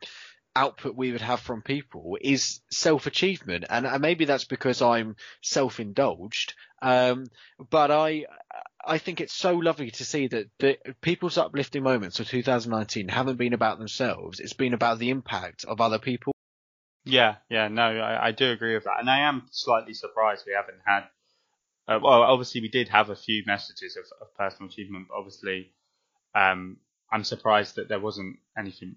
output 0.58 0.96
we 0.96 1.12
would 1.12 1.20
have 1.20 1.40
from 1.40 1.62
people 1.62 2.18
is 2.20 2.60
self 2.70 3.06
achievement, 3.06 3.64
and, 3.70 3.86
maybe 4.02 4.24
that's 4.24 4.44
because 4.44 4.82
I'm 4.82 5.16
self 5.42 5.78
indulged. 5.78 6.54
Um, 6.82 7.26
but 7.70 7.90
I 7.90 8.26
I 8.84 8.98
think 8.98 9.20
it's 9.20 9.34
so 9.34 9.54
lovely 9.54 9.90
to 9.92 10.04
see 10.04 10.26
that 10.28 10.46
the 10.58 10.78
people's 11.00 11.38
uplifting 11.38 11.82
moments 11.82 12.20
of 12.20 12.28
2019 12.28 13.08
haven't 13.08 13.36
been 13.36 13.52
about 13.54 13.78
themselves; 13.78 14.40
it's 14.40 14.52
been 14.52 14.74
about 14.74 14.98
the 14.98 15.10
impact 15.10 15.64
of 15.64 15.80
other 15.80 15.98
people. 15.98 16.32
Yeah, 17.04 17.36
yeah, 17.48 17.68
no, 17.68 17.82
I, 17.82 18.28
I 18.28 18.32
do 18.32 18.50
agree 18.50 18.74
with 18.74 18.84
that, 18.84 19.00
and 19.00 19.08
I 19.08 19.20
am 19.20 19.48
slightly 19.50 19.94
surprised 19.94 20.44
we 20.46 20.54
haven't 20.54 20.82
had. 20.84 21.04
Uh, 21.86 22.00
well, 22.02 22.22
obviously 22.22 22.60
we 22.60 22.68
did 22.68 22.88
have 22.88 23.08
a 23.08 23.16
few 23.16 23.42
messages 23.46 23.96
of, 23.96 24.04
of 24.20 24.34
personal 24.36 24.68
achievement, 24.68 25.06
but 25.08 25.16
obviously, 25.16 25.72
um, 26.34 26.76
I'm 27.10 27.24
surprised 27.24 27.76
that 27.76 27.88
there 27.88 28.00
wasn't 28.00 28.36
anything 28.58 28.96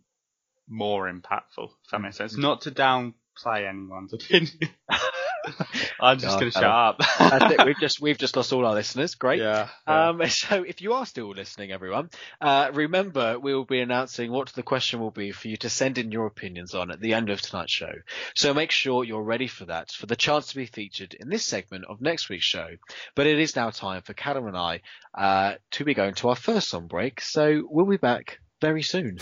more 0.68 1.12
impactful. 1.12 1.70
If 1.86 1.92
that 1.92 2.02
makes 2.02 2.18
sense. 2.18 2.38
Not 2.38 2.62
to 2.62 2.72
downplay 2.72 3.68
anyone's 3.68 4.14
opinion. 4.14 4.70
I'm 6.00 6.20
just 6.20 6.40
going 6.40 6.52
to 6.52 6.60
shut 6.60 6.64
up. 6.64 6.98
That's 7.20 7.54
it. 7.54 7.66
We've 7.66 7.80
just 7.80 8.02
we've 8.02 8.18
just 8.18 8.36
lost 8.36 8.54
all 8.54 8.66
our 8.66 8.74
listeners. 8.74 9.16
Great. 9.16 9.40
Yeah, 9.40 9.70
yeah. 9.88 10.10
Um, 10.10 10.22
so 10.28 10.64
if 10.64 10.82
you 10.82 10.94
are 10.94 11.06
still 11.06 11.30
listening, 11.30 11.72
everyone, 11.72 12.10
uh, 12.40 12.72
remember 12.74 13.40
we 13.40 13.54
will 13.54 13.66
be 13.66 13.82
announcing 13.82 14.32
what 14.32 14.50
the 14.50 14.64
question 14.64 15.00
will 15.00 15.12
be 15.12 15.32
for 15.32 15.48
you 15.48 15.58
to 15.58 15.70
send 15.70 15.98
in 15.98 16.12
your 16.12 16.26
opinions 16.26 16.74
on 16.74 16.92
at 16.92 17.00
the 17.00 17.14
end 17.14 17.30
of 17.30 17.42
tonight's 17.42 17.74
show. 17.74 17.94
So 18.36 18.54
make 18.54 18.72
sure 18.72 19.04
you're 19.04 19.24
ready 19.24 19.48
for 19.48 19.66
that, 19.66 19.92
for 19.92 20.06
the 20.06 20.16
chance 20.16 20.48
to 20.48 20.56
be 20.56 20.66
featured 20.66 21.14
in 21.14 21.30
this 21.30 21.44
segment 21.44 21.86
of 21.90 22.02
next 22.02 22.30
week's 22.30 22.46
show. 22.46 22.68
But 23.16 23.28
it 23.28 23.40
is 23.40 23.56
now 23.56 23.70
time 23.70 24.02
for 24.02 24.14
Callum 24.14 24.48
and 24.48 24.58
I 24.58 24.82
uh, 25.14 25.56
to 25.72 25.86
be 25.86 25.94
going 25.94 26.16
to 26.16 26.30
our 26.30 26.36
first 26.36 26.70
song 26.70 26.88
break. 26.88 27.22
So 27.22 27.64
we'll 27.70 27.86
be 27.86 27.98
back 27.98 28.40
very 28.60 28.84
soon. 28.84 29.18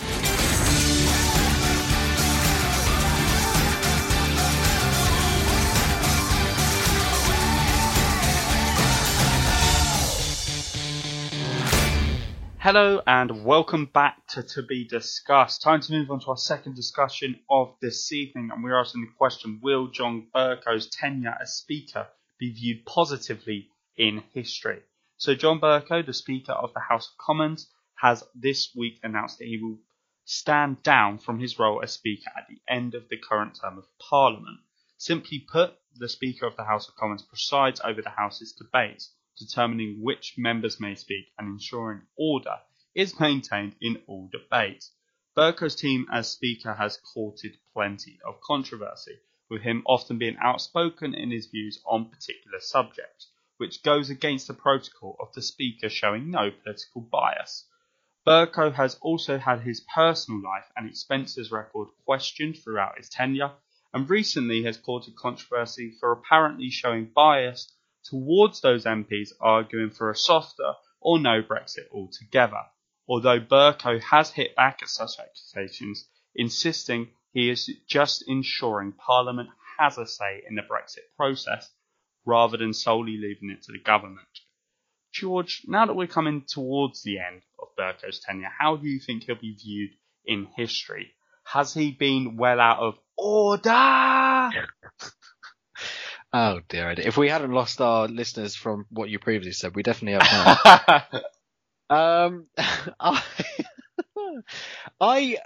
Hello 12.71 13.01
and 13.07 13.43
welcome 13.43 13.85
back 13.87 14.27
to 14.27 14.43
To 14.43 14.61
Be 14.61 14.87
Discussed. 14.87 15.63
Time 15.63 15.81
to 15.81 15.91
move 15.91 16.11
on 16.11 16.19
to 16.19 16.27
our 16.27 16.37
second 16.37 16.75
discussion 16.75 17.39
of 17.49 17.73
this 17.81 18.11
evening, 18.11 18.51
and 18.53 18.63
we're 18.63 18.79
asking 18.79 19.01
the 19.01 19.17
question 19.17 19.59
Will 19.63 19.87
John 19.87 20.27
Bercow's 20.35 20.87
tenure 20.87 21.35
as 21.41 21.55
Speaker 21.55 22.05
be 22.37 22.51
viewed 22.51 22.85
positively 22.85 23.69
in 23.97 24.21
history? 24.35 24.83
So, 25.17 25.33
John 25.33 25.59
Bercow, 25.59 26.05
the 26.05 26.13
Speaker 26.13 26.51
of 26.51 26.71
the 26.75 26.81
House 26.81 27.07
of 27.07 27.17
Commons, 27.17 27.71
has 27.95 28.23
this 28.35 28.69
week 28.75 28.99
announced 29.01 29.39
that 29.39 29.47
he 29.47 29.57
will 29.57 29.79
stand 30.25 30.83
down 30.83 31.17
from 31.17 31.39
his 31.39 31.57
role 31.57 31.81
as 31.81 31.93
Speaker 31.93 32.29
at 32.37 32.45
the 32.47 32.61
end 32.71 32.93
of 32.93 33.09
the 33.09 33.17
current 33.17 33.57
term 33.59 33.79
of 33.79 33.87
Parliament. 33.97 34.59
Simply 34.95 35.39
put, 35.39 35.73
the 35.95 36.07
Speaker 36.07 36.45
of 36.45 36.55
the 36.55 36.65
House 36.65 36.87
of 36.87 36.95
Commons 36.97 37.23
presides 37.23 37.81
over 37.83 38.03
the 38.03 38.11
House's 38.11 38.53
debates 38.53 39.09
determining 39.39 40.01
which 40.01 40.37
members 40.37 40.79
may 40.79 40.93
speak 40.93 41.31
and 41.37 41.47
ensuring 41.47 42.01
order 42.17 42.59
is 42.93 43.19
maintained 43.19 43.75
in 43.79 44.01
all 44.05 44.29
debates. 44.31 44.91
Bercow's 45.37 45.75
team 45.75 46.05
as 46.11 46.29
Speaker 46.29 46.73
has 46.73 46.97
courted 46.97 47.57
plenty 47.73 48.19
of 48.25 48.41
controversy, 48.41 49.17
with 49.49 49.61
him 49.61 49.81
often 49.85 50.17
being 50.17 50.35
outspoken 50.41 51.13
in 51.13 51.31
his 51.31 51.47
views 51.47 51.81
on 51.85 52.09
particular 52.09 52.59
subjects, 52.59 53.31
which 53.55 53.81
goes 53.81 54.09
against 54.09 54.47
the 54.47 54.53
protocol 54.53 55.15
of 55.19 55.31
the 55.33 55.41
Speaker 55.41 55.87
showing 55.87 56.29
no 56.29 56.51
political 56.51 57.01
bias. 57.01 57.65
Bercow 58.27 58.73
has 58.73 58.95
also 59.01 59.37
had 59.37 59.61
his 59.61 59.79
personal 59.95 60.41
life 60.41 60.69
and 60.75 60.89
expenses 60.89 61.51
record 61.51 61.87
questioned 62.05 62.57
throughout 62.57 62.97
his 62.97 63.07
tenure, 63.07 63.53
and 63.93 64.09
recently 64.09 64.63
has 64.63 64.77
courted 64.77 65.15
controversy 65.15 65.95
for 65.99 66.11
apparently 66.11 66.69
showing 66.69 67.05
bias 67.05 67.73
towards 68.09 68.61
those 68.61 68.85
MPs 68.85 69.29
arguing 69.39 69.91
for 69.91 70.09
a 70.09 70.15
softer 70.15 70.73
or 70.99 71.19
no 71.19 71.41
Brexit 71.41 71.89
altogether 71.93 72.63
although 73.09 73.39
Bercow 73.39 73.99
has 73.99 74.29
hit 74.29 74.55
back 74.55 74.79
at 74.83 74.87
such 74.87 75.19
accusations, 75.19 76.07
insisting 76.35 77.09
he 77.33 77.49
is 77.49 77.69
just 77.87 78.23
ensuring 78.27 78.93
Parliament 78.93 79.49
has 79.79 79.97
a 79.97 80.05
say 80.05 80.43
in 80.47 80.55
the 80.55 80.61
Brexit 80.61 81.15
process 81.17 81.71
rather 82.25 82.57
than 82.57 82.73
solely 82.73 83.17
leaving 83.17 83.49
it 83.49 83.63
to 83.63 83.71
the 83.71 83.79
government. 83.79 84.27
George, 85.11 85.63
now 85.65 85.87
that 85.87 85.95
we're 85.95 86.05
coming 86.05 86.45
towards 86.47 87.01
the 87.01 87.17
end 87.17 87.41
of 87.59 87.69
Bercow's 87.75 88.19
tenure, 88.19 88.51
how 88.59 88.75
do 88.75 88.87
you 88.87 88.99
think 88.99 89.23
he'll 89.23 89.35
be 89.35 89.55
viewed 89.55 89.91
in 90.23 90.47
history? 90.55 91.13
Has 91.45 91.73
he 91.73 91.91
been 91.91 92.37
well 92.37 92.59
out 92.59 92.77
of 92.77 92.99
order? 93.17 94.51
oh 96.33 96.61
dear! 96.67 96.93
If 96.97 97.17
we 97.17 97.29
hadn't 97.29 97.51
lost 97.51 97.81
our 97.81 98.07
listeners 98.07 98.55
from 98.55 98.85
what 98.89 99.09
you 99.09 99.19
previously 99.19 99.53
said, 99.53 99.75
we 99.75 99.83
definitely 99.83 100.19
have. 100.19 100.85
now. 100.87 101.21
Um, 101.89 102.45
I, 102.99 103.23
I 105.01 105.37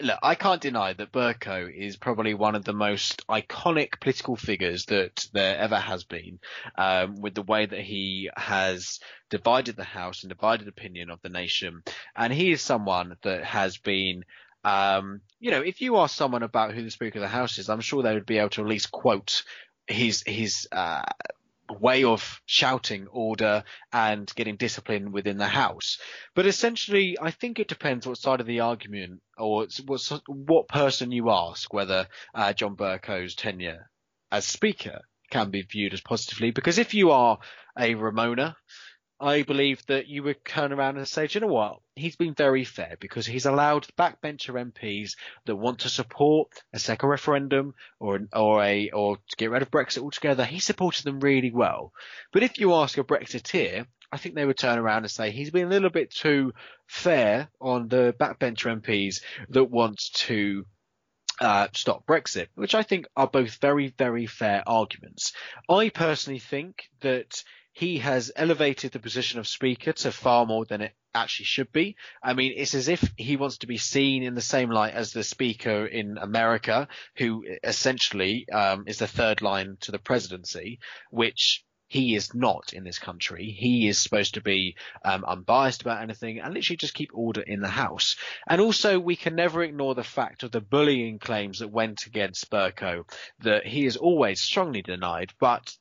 look, 0.00 0.18
I 0.22 0.34
can't 0.34 0.60
deny 0.60 0.92
that 0.92 1.12
Bercow 1.12 1.72
is 1.72 1.96
probably 1.96 2.34
one 2.34 2.54
of 2.54 2.64
the 2.64 2.72
most 2.72 3.26
iconic 3.28 4.00
political 4.00 4.36
figures 4.36 4.86
that 4.86 5.26
there 5.32 5.56
ever 5.58 5.78
has 5.78 6.04
been, 6.04 6.40
um, 6.76 7.20
with 7.20 7.34
the 7.34 7.42
way 7.42 7.66
that 7.66 7.80
he 7.80 8.30
has 8.36 8.98
divided 9.28 9.76
the 9.76 9.84
House 9.84 10.22
and 10.22 10.30
divided 10.30 10.68
opinion 10.68 11.10
of 11.10 11.20
the 11.22 11.28
nation. 11.28 11.82
And 12.16 12.32
he 12.32 12.52
is 12.52 12.62
someone 12.62 13.16
that 13.22 13.44
has 13.44 13.76
been, 13.76 14.24
um, 14.64 15.20
you 15.38 15.50
know, 15.50 15.60
if 15.62 15.80
you 15.80 15.96
ask 15.98 16.16
someone 16.16 16.42
about 16.42 16.74
who 16.74 16.82
the 16.82 16.90
Speaker 16.90 17.18
of 17.18 17.22
the 17.22 17.28
House 17.28 17.58
is, 17.58 17.68
I'm 17.68 17.80
sure 17.80 18.02
they 18.02 18.14
would 18.14 18.26
be 18.26 18.38
able 18.38 18.50
to 18.50 18.62
at 18.62 18.68
least 18.68 18.90
quote 18.90 19.44
his 19.90 20.22
his 20.26 20.68
uh, 20.72 21.02
way 21.78 22.04
of 22.04 22.40
shouting 22.46 23.06
order 23.08 23.64
and 23.92 24.32
getting 24.34 24.56
discipline 24.56 25.12
within 25.12 25.38
the 25.38 25.46
house. 25.46 25.98
But 26.34 26.46
essentially, 26.46 27.16
I 27.20 27.30
think 27.30 27.58
it 27.58 27.68
depends 27.68 28.06
what 28.06 28.18
side 28.18 28.40
of 28.40 28.46
the 28.46 28.60
argument 28.60 29.20
or 29.38 29.66
what, 29.86 30.20
what 30.26 30.68
person 30.68 31.12
you 31.12 31.30
ask 31.30 31.72
whether 31.72 32.08
uh, 32.34 32.52
John 32.52 32.76
Bercow's 32.76 33.34
tenure 33.34 33.90
as 34.32 34.44
Speaker 34.44 35.00
can 35.30 35.50
be 35.50 35.62
viewed 35.62 35.94
as 35.94 36.00
positively. 36.00 36.50
Because 36.50 36.78
if 36.78 36.94
you 36.94 37.12
are 37.12 37.38
a 37.78 37.94
Remoaner, 37.94 38.54
I 39.20 39.42
believe 39.42 39.84
that 39.86 40.08
you 40.08 40.22
would 40.22 40.42
turn 40.46 40.72
around 40.72 40.96
and 40.96 41.06
say, 41.06 41.28
you 41.30 41.40
know 41.40 41.46
what? 41.46 41.80
He's 41.94 42.16
been 42.16 42.32
very 42.32 42.64
fair 42.64 42.96
because 42.98 43.26
he's 43.26 43.44
allowed 43.44 43.86
backbencher 43.98 44.54
MPs 44.54 45.16
that 45.44 45.56
want 45.56 45.80
to 45.80 45.90
support 45.90 46.48
a 46.72 46.78
second 46.78 47.10
referendum 47.10 47.74
or 47.98 48.20
or 48.32 48.64
a 48.64 48.88
or 48.90 49.16
to 49.16 49.36
get 49.36 49.50
rid 49.50 49.60
of 49.60 49.70
Brexit 49.70 50.02
altogether. 50.02 50.44
He 50.44 50.58
supported 50.58 51.04
them 51.04 51.20
really 51.20 51.50
well. 51.50 51.92
But 52.32 52.44
if 52.44 52.58
you 52.58 52.72
ask 52.72 52.96
a 52.96 53.04
Brexiteer, 53.04 53.86
I 54.10 54.16
think 54.16 54.34
they 54.34 54.46
would 54.46 54.56
turn 54.56 54.78
around 54.78 55.02
and 55.02 55.10
say 55.10 55.30
he's 55.30 55.50
been 55.50 55.66
a 55.66 55.70
little 55.70 55.90
bit 55.90 56.10
too 56.10 56.54
fair 56.86 57.48
on 57.60 57.88
the 57.88 58.14
backbencher 58.18 58.80
MPs 58.80 59.20
that 59.50 59.64
want 59.64 60.00
to 60.14 60.64
uh, 61.40 61.68
stop 61.72 62.06
Brexit, 62.06 62.48
which 62.54 62.74
I 62.74 62.82
think 62.82 63.06
are 63.16 63.28
both 63.28 63.56
very, 63.56 63.88
very 63.96 64.26
fair 64.26 64.62
arguments. 64.66 65.32
I 65.68 65.90
personally 65.90 66.38
think 66.38 66.88
that 67.00 67.44
he 67.72 67.98
has 67.98 68.32
elevated 68.36 68.92
the 68.92 68.98
position 68.98 69.38
of 69.38 69.46
speaker 69.46 69.92
to 69.92 70.12
far 70.12 70.46
more 70.46 70.64
than 70.64 70.80
it 70.80 70.92
actually 71.14 71.46
should 71.46 71.72
be. 71.72 71.96
I 72.22 72.34
mean, 72.34 72.52
it's 72.56 72.74
as 72.74 72.88
if 72.88 73.12
he 73.16 73.36
wants 73.36 73.58
to 73.58 73.66
be 73.66 73.78
seen 73.78 74.22
in 74.22 74.34
the 74.34 74.40
same 74.40 74.70
light 74.70 74.94
as 74.94 75.12
the 75.12 75.24
speaker 75.24 75.86
in 75.86 76.18
America, 76.18 76.88
who 77.16 77.44
essentially 77.62 78.48
um, 78.50 78.84
is 78.86 78.98
the 78.98 79.06
third 79.06 79.42
line 79.42 79.76
to 79.80 79.92
the 79.92 79.98
presidency, 79.98 80.80
which 81.10 81.64
he 81.90 82.14
is 82.14 82.32
not 82.34 82.72
in 82.72 82.84
this 82.84 83.00
country. 83.00 83.50
He 83.50 83.88
is 83.88 84.00
supposed 84.00 84.34
to 84.34 84.40
be 84.40 84.76
um, 85.04 85.24
unbiased 85.24 85.82
about 85.82 86.02
anything 86.02 86.38
and 86.38 86.54
literally 86.54 86.76
just 86.76 86.94
keep 86.94 87.10
order 87.12 87.40
in 87.40 87.60
the 87.60 87.68
house. 87.68 88.14
And 88.48 88.60
also, 88.60 89.00
we 89.00 89.16
can 89.16 89.34
never 89.34 89.64
ignore 89.64 89.96
the 89.96 90.04
fact 90.04 90.44
of 90.44 90.52
the 90.52 90.60
bullying 90.60 91.18
claims 91.18 91.58
that 91.58 91.68
went 91.68 92.06
against 92.06 92.48
Bercow 92.48 93.10
that 93.40 93.66
he 93.66 93.86
is 93.86 93.96
always 93.96 94.40
strongly 94.40 94.82
denied, 94.82 95.32
but 95.40 95.76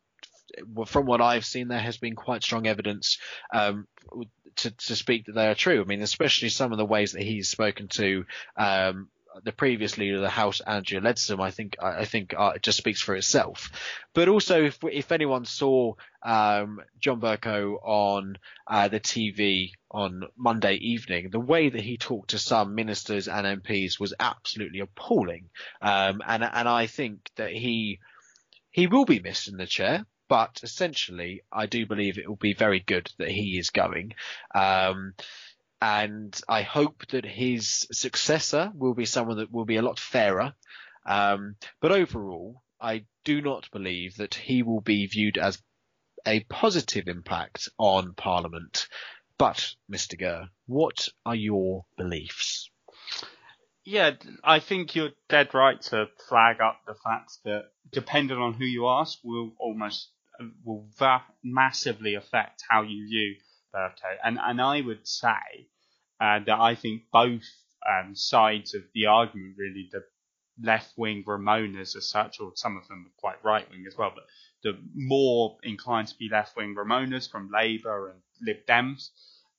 from 0.85 1.05
what 1.05 1.21
I've 1.21 1.45
seen, 1.45 1.67
there 1.67 1.79
has 1.79 1.97
been 1.97 2.15
quite 2.15 2.43
strong 2.43 2.67
evidence 2.67 3.17
um, 3.53 3.87
to, 4.57 4.71
to 4.71 4.95
speak 4.95 5.25
that 5.25 5.33
they 5.33 5.47
are 5.47 5.55
true. 5.55 5.81
I 5.81 5.85
mean, 5.85 6.01
especially 6.01 6.49
some 6.49 6.71
of 6.71 6.77
the 6.77 6.85
ways 6.85 7.13
that 7.13 7.23
he's 7.23 7.49
spoken 7.49 7.87
to 7.89 8.25
um, 8.57 9.09
the 9.43 9.51
previous 9.51 9.97
leader 9.97 10.15
of 10.15 10.21
the 10.21 10.29
House, 10.29 10.59
Andrea 10.61 11.01
Leadsom, 11.01 11.39
I 11.39 11.51
think 11.51 11.75
I 11.81 12.05
think 12.05 12.33
uh, 12.37 12.53
it 12.55 12.63
just 12.63 12.77
speaks 12.77 13.01
for 13.01 13.15
itself. 13.15 13.71
But 14.13 14.27
also, 14.27 14.63
if 14.63 14.79
if 14.83 15.11
anyone 15.11 15.45
saw 15.45 15.93
um, 16.23 16.81
John 16.99 17.21
Bercow 17.21 17.77
on 17.83 18.37
uh, 18.67 18.87
the 18.87 18.99
TV 18.99 19.71
on 19.91 20.23
Monday 20.35 20.75
evening, 20.75 21.29
the 21.29 21.39
way 21.39 21.69
that 21.69 21.81
he 21.81 21.97
talked 21.97 22.31
to 22.31 22.39
some 22.39 22.75
ministers 22.75 23.27
and 23.27 23.63
MPs 23.63 23.99
was 23.99 24.13
absolutely 24.19 24.79
appalling. 24.79 25.49
Um, 25.81 26.21
and 26.25 26.43
and 26.43 26.67
I 26.67 26.87
think 26.87 27.29
that 27.35 27.51
he 27.51 27.99
he 28.71 28.87
will 28.87 29.05
be 29.05 29.19
missed 29.19 29.47
in 29.47 29.57
the 29.57 29.65
chair 29.65 30.05
but 30.29 30.59
essentially, 30.63 31.41
I 31.51 31.65
do 31.65 31.85
believe 31.85 32.17
it 32.17 32.29
will 32.29 32.35
be 32.35 32.53
very 32.53 32.79
good 32.79 33.11
that 33.17 33.29
he 33.29 33.57
is 33.57 33.71
going. 33.71 34.13
Um, 34.53 35.15
and 35.81 36.39
I 36.47 36.61
hope 36.61 37.07
that 37.07 37.25
his 37.25 37.87
successor 37.91 38.71
will 38.75 38.93
be 38.93 39.05
someone 39.05 39.37
that 39.37 39.51
will 39.51 39.65
be 39.65 39.77
a 39.77 39.81
lot 39.81 39.99
fairer. 39.99 40.53
Um, 41.05 41.55
but 41.81 41.91
overall, 41.91 42.61
I 42.79 43.05
do 43.23 43.41
not 43.41 43.71
believe 43.71 44.17
that 44.17 44.35
he 44.35 44.61
will 44.61 44.81
be 44.81 45.07
viewed 45.07 45.37
as 45.37 45.61
a 46.27 46.41
positive 46.41 47.07
impact 47.07 47.69
on 47.79 48.13
Parliament. 48.13 48.87
But, 49.37 49.73
Mr. 49.91 50.19
Gurr, 50.19 50.49
what 50.67 51.07
are 51.25 51.35
your 51.35 51.85
beliefs? 51.97 52.69
Yeah, 53.83 54.11
I 54.43 54.59
think 54.59 54.95
you're 54.95 55.13
dead 55.29 55.55
right 55.55 55.81
to 55.83 56.07
flag 56.27 56.61
up 56.61 56.81
the 56.85 56.93
fact 56.93 57.39
that 57.45 57.71
depending 57.91 58.37
on 58.37 58.53
who 58.53 58.65
you 58.65 58.87
ask, 58.87 59.17
will 59.23 59.53
almost 59.57 60.09
will 60.63 60.87
va- 60.97 61.23
massively 61.43 62.15
affect 62.15 62.63
how 62.69 62.81
you 62.81 63.07
view 63.07 63.35
Bercow. 63.73 64.15
And 64.23 64.39
and 64.41 64.61
I 64.61 64.81
would 64.81 65.07
say 65.07 65.67
uh, 66.19 66.39
that 66.45 66.59
I 66.59 66.75
think 66.75 67.03
both 67.11 67.43
um, 67.87 68.15
sides 68.15 68.73
of 68.73 68.83
the 68.93 69.07
argument, 69.07 69.55
really, 69.57 69.89
the 69.91 70.03
left 70.61 70.97
wing 70.97 71.23
Remoaners 71.25 71.95
as 71.95 72.09
such, 72.09 72.39
or 72.39 72.51
some 72.55 72.77
of 72.77 72.87
them 72.87 73.05
are 73.07 73.19
quite 73.19 73.43
right 73.43 73.69
wing 73.69 73.85
as 73.87 73.97
well, 73.97 74.11
but 74.13 74.25
the 74.63 74.77
more 74.93 75.57
inclined 75.63 76.07
to 76.09 76.17
be 76.17 76.29
left 76.29 76.55
wing 76.57 76.75
Remoaners 76.75 77.29
from 77.29 77.49
Labour 77.51 78.09
and 78.09 78.21
Lib 78.41 78.65
Dems. 78.67 79.09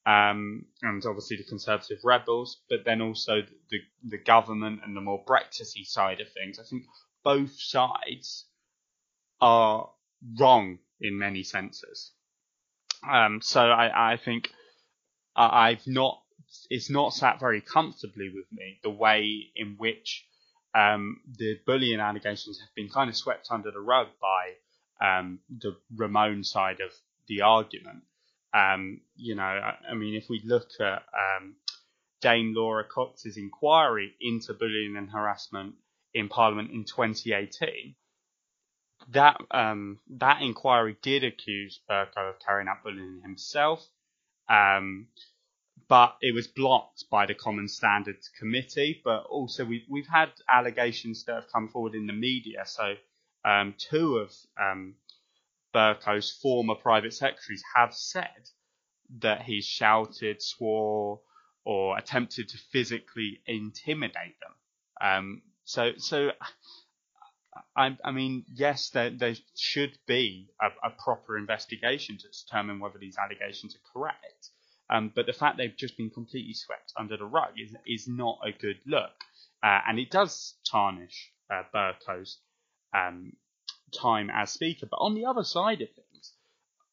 Um, 0.07 0.65
and 0.83 1.05
obviously 1.05 1.37
the 1.37 1.45
Conservative 1.45 1.99
rebels, 2.05 2.63
but 2.71 2.85
then 2.85 3.01
also 3.01 3.43
the, 3.71 3.79
the 4.03 4.19
government 4.19 4.81
and 4.85 4.97
the 4.97 5.01
more 5.01 5.23
Brexity 5.27 5.85
side 5.85 6.21
of 6.21 6.33
things. 6.33 6.59
I 6.59 6.65
think 6.65 6.85
both 7.23 7.53
sides 7.61 8.47
are 9.41 9.91
wrong 10.39 10.79
in 11.01 11.19
many 11.19 11.43
senses. 11.43 12.13
Um, 13.09 13.41
so 13.43 13.61
I, 13.61 14.13
I 14.13 14.17
think 14.17 14.51
I've 15.37 15.87
not, 15.87 16.21
it's 16.69 16.91
not 16.91 17.15
sat 17.15 17.41
very 17.41 17.61
comfortably 17.61 18.29
with 18.29 18.47
me 18.53 18.79
the 18.83 18.91
way 18.91 19.51
in 19.57 19.77
which 19.79 20.27
um, 20.75 21.21
the 21.39 21.59
bullying 21.67 22.01
allegations 22.01 22.61
have 22.61 22.75
been 22.75 22.89
kind 22.89 23.09
of 23.09 23.17
swept 23.17 23.49
under 23.51 23.71
the 23.71 23.81
rug 23.81 24.09
by 24.21 24.55
um, 25.01 25.41
the 25.49 25.77
Remoan 25.95 26.45
side 26.45 26.81
of 26.81 26.91
the 27.27 27.43
argument. 27.43 28.03
Um, 28.53 29.01
you 29.17 29.35
know, 29.35 29.43
I, 29.43 29.77
I, 29.91 29.95
mean, 29.95 30.15
if 30.15 30.29
we 30.29 30.43
look 30.45 30.69
at 30.81 31.03
um, 31.15 31.55
Dame 32.21 32.53
Laura 32.55 32.85
Cox's 32.85 33.37
inquiry 33.37 34.15
into 34.21 34.53
bullying 34.53 34.97
and 34.97 35.11
harassment 35.11 35.75
in 36.13 36.29
Parliament 36.29 36.71
in 36.71 36.85
2018, 36.85 37.95
that 39.13 39.41
um, 39.51 39.99
that 40.19 40.43
inquiry 40.43 40.97
did 41.03 41.25
accuse 41.25 41.81
Bercow 41.89 42.31
of 42.31 42.41
carrying 42.45 42.69
out 42.69 42.83
bullying 42.83 43.21
himself, 43.23 43.85
um, 44.49 45.09
but 45.89 46.17
it 46.21 46.35
was 46.35 46.47
blocked 46.47 47.05
by 47.11 47.27
the 47.27 47.35
Common 47.35 47.69
Standards 47.69 48.31
Committee. 48.39 49.01
But 49.05 49.25
also, 49.25 49.65
we've 49.65 49.87
we've 49.89 50.07
had 50.07 50.31
allegations 50.49 51.25
that 51.25 51.35
have 51.35 51.53
come 51.53 51.69
forward 51.69 51.95
in 51.95 52.07
the 52.07 52.13
media. 52.13 52.65
So, 52.67 52.95
um, 53.45 53.75
two 53.79 54.19
of 54.19 54.33
um, 54.61 54.95
Bercow's 55.75 56.31
former 56.31 56.75
private 56.75 57.15
secretaries 57.15 57.63
have 57.75 57.95
said 57.95 58.51
that 59.19 59.43
he 59.43 59.61
shouted, 59.61 60.41
swore, 60.41 61.21
or 61.65 61.99
attempted 61.99 62.49
to 62.49 62.59
physically 62.59 63.41
intimidate 63.47 64.37
them. 64.41 64.55
Um, 65.01 65.43
so, 65.65 65.93
so 65.97 66.31
I, 67.77 67.97
I, 68.05 68.11
mean, 68.11 68.45
yes, 68.53 68.91
there, 68.91 69.11
there 69.11 69.35
should 69.57 69.97
be 70.07 70.51
a, 70.61 70.89
a, 70.89 70.91
proper 70.91 71.39
investigation 71.39 72.19
to 72.19 72.27
determine 72.29 72.81
whether 72.81 72.99
these 72.99 73.17
allegations 73.17 73.77
are 73.77 73.93
correct. 73.93 74.51
Um, 74.91 75.13
but 75.15 75.27
the 75.27 75.33
fact 75.33 75.57
they've 75.57 75.77
just 75.77 75.97
been 75.97 76.11
completely 76.11 76.55
swept 76.55 76.93
under 76.99 77.17
the 77.17 77.25
rug 77.25 77.53
is, 77.57 77.75
is 77.87 78.09
not 78.09 78.39
a 78.45 78.51
good 78.51 78.81
look. 78.87 79.13
Uh, 79.63 79.81
and 79.87 79.99
it 79.99 80.11
does 80.11 80.57
tarnish 80.69 81.33
uh, 81.49 81.63
Bercow's 81.73 82.39
um, 82.93 83.35
time 83.93 84.31
as 84.31 84.51
Speaker. 84.51 84.87
But 84.91 84.99
on 84.99 85.15
the 85.15 85.27
other 85.27 85.45
side 85.45 85.81
of 85.81 85.89
things, 85.91 86.33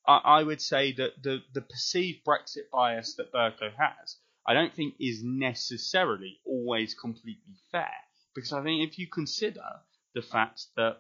I, 0.08 0.18
I 0.18 0.44
would 0.44 0.62
say 0.62 0.94
that 0.94 1.24
the, 1.24 1.40
the 1.54 1.62
perceived 1.62 2.24
Brexit 2.24 2.70
bias 2.72 3.16
that 3.16 3.34
Bercow 3.34 3.74
has, 3.78 4.18
I 4.46 4.54
don't 4.54 4.74
think 4.74 4.96
is 5.00 5.24
necessarily 5.24 6.40
always 6.46 6.94
completely 6.94 7.58
fair. 7.72 7.90
Because 8.36 8.54
I 8.54 8.62
think 8.62 8.88
if 8.88 9.00
you 9.00 9.08
consider 9.08 9.64
the 10.18 10.24
fact 10.24 10.66
that 10.76 10.98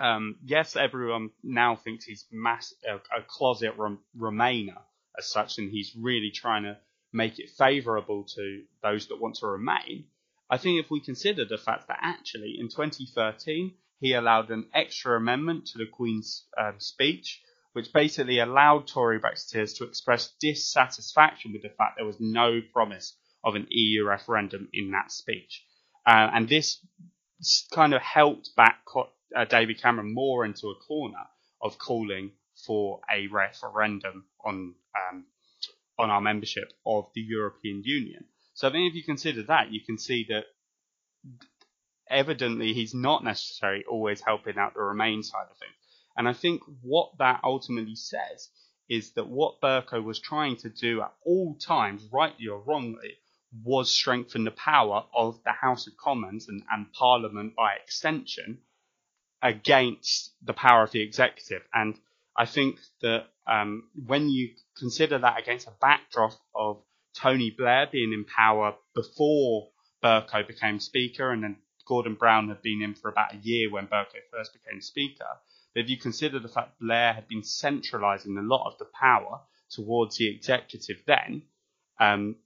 um, 0.00 0.36
yes, 0.42 0.74
everyone 0.74 1.30
now 1.42 1.76
thinks 1.76 2.06
he's 2.06 2.24
mass, 2.32 2.72
a, 2.88 2.96
a 2.96 3.22
closet 3.28 3.74
Remainer 3.76 4.80
as 5.18 5.30
such, 5.30 5.58
and 5.58 5.70
he's 5.70 5.92
really 5.94 6.30
trying 6.30 6.62
to 6.62 6.78
make 7.12 7.38
it 7.38 7.50
favourable 7.50 8.24
to 8.36 8.62
those 8.82 9.08
that 9.08 9.20
want 9.20 9.34
to 9.36 9.46
remain. 9.46 10.06
I 10.48 10.56
think 10.56 10.82
if 10.82 10.90
we 10.90 11.00
consider 11.00 11.44
the 11.44 11.58
fact 11.58 11.88
that 11.88 11.98
actually 12.00 12.56
in 12.58 12.68
2013 12.68 13.74
he 14.00 14.14
allowed 14.14 14.50
an 14.50 14.66
extra 14.74 15.16
amendment 15.16 15.66
to 15.66 15.78
the 15.78 15.86
Queen's 15.86 16.44
um, 16.58 16.74
speech, 16.78 17.40
which 17.72 17.92
basically 17.92 18.38
allowed 18.40 18.88
Tory 18.88 19.20
Brexiteers 19.20 19.76
to 19.76 19.84
express 19.84 20.32
dissatisfaction 20.40 21.52
with 21.52 21.62
the 21.62 21.68
fact 21.68 21.96
there 21.96 22.06
was 22.06 22.18
no 22.18 22.60
promise 22.72 23.14
of 23.44 23.54
an 23.54 23.66
EU 23.70 24.04
referendum 24.04 24.68
in 24.72 24.90
that 24.90 25.12
speech. 25.12 25.64
Uh, 26.04 26.30
and 26.34 26.48
this 26.48 26.84
kind 27.72 27.94
of 27.94 28.02
helped 28.02 28.54
back 28.56 28.80
uh, 29.36 29.44
David 29.44 29.80
Cameron 29.80 30.14
more 30.14 30.44
into 30.44 30.68
a 30.68 30.74
corner 30.74 31.24
of 31.60 31.78
calling 31.78 32.32
for 32.66 33.00
a 33.12 33.26
referendum 33.28 34.24
on 34.44 34.74
um, 34.96 35.24
on 35.98 36.10
our 36.10 36.20
membership 36.20 36.72
of 36.86 37.06
the 37.14 37.20
European 37.20 37.82
Union. 37.84 38.24
So 38.54 38.68
I 38.68 38.72
think 38.72 38.90
if 38.90 38.94
you 38.94 39.04
consider 39.04 39.42
that, 39.44 39.72
you 39.72 39.80
can 39.84 39.98
see 39.98 40.26
that 40.28 40.44
evidently 42.08 42.72
he's 42.72 42.94
not 42.94 43.24
necessarily 43.24 43.84
always 43.84 44.20
helping 44.20 44.58
out 44.58 44.74
the 44.74 44.82
Remain 44.82 45.22
side 45.22 45.46
of 45.50 45.56
things. 45.58 45.72
And 46.16 46.28
I 46.28 46.32
think 46.32 46.62
what 46.82 47.12
that 47.18 47.40
ultimately 47.42 47.94
says 47.94 48.50
is 48.88 49.12
that 49.12 49.28
what 49.28 49.60
Bercow 49.62 50.02
was 50.02 50.18
trying 50.18 50.56
to 50.56 50.68
do 50.68 51.00
at 51.00 51.14
all 51.24 51.56
times, 51.56 52.06
rightly 52.12 52.48
or 52.48 52.60
wrongly, 52.60 53.14
was 53.64 53.90
strengthen 53.90 54.44
the 54.44 54.50
power 54.50 55.04
of 55.14 55.42
the 55.44 55.52
House 55.52 55.86
of 55.86 55.96
Commons 55.96 56.48
and, 56.48 56.62
and 56.70 56.92
Parliament 56.92 57.54
by 57.54 57.74
extension 57.74 58.58
against 59.42 60.32
the 60.42 60.54
power 60.54 60.82
of 60.82 60.92
the 60.92 61.02
executive. 61.02 61.62
And 61.74 61.98
I 62.36 62.46
think 62.46 62.78
that 63.02 63.26
um, 63.46 63.88
when 64.06 64.28
you 64.28 64.50
consider 64.76 65.18
that 65.18 65.38
against 65.38 65.66
a 65.66 65.72
backdrop 65.80 66.32
of 66.54 66.82
Tony 67.14 67.50
Blair 67.50 67.88
being 67.90 68.12
in 68.12 68.24
power 68.24 68.74
before 68.94 69.68
Bercow 70.02 70.46
became 70.46 70.80
Speaker, 70.80 71.30
and 71.30 71.42
then 71.42 71.56
Gordon 71.86 72.14
Brown 72.14 72.48
had 72.48 72.62
been 72.62 72.82
in 72.82 72.94
for 72.94 73.10
about 73.10 73.34
a 73.34 73.38
year 73.38 73.70
when 73.70 73.86
Bercow 73.86 74.20
first 74.30 74.52
became 74.52 74.80
Speaker. 74.80 75.26
But 75.74 75.84
if 75.84 75.90
you 75.90 75.98
consider 75.98 76.38
the 76.38 76.48
fact 76.48 76.80
Blair 76.80 77.12
had 77.12 77.28
been 77.28 77.42
centralising 77.42 78.36
a 78.38 78.42
lot 78.42 78.70
of 78.70 78.78
the 78.78 78.86
power 78.98 79.40
towards 79.70 80.16
the 80.16 80.28
executive 80.28 81.02
then, 81.06 81.42
um, 81.98 82.36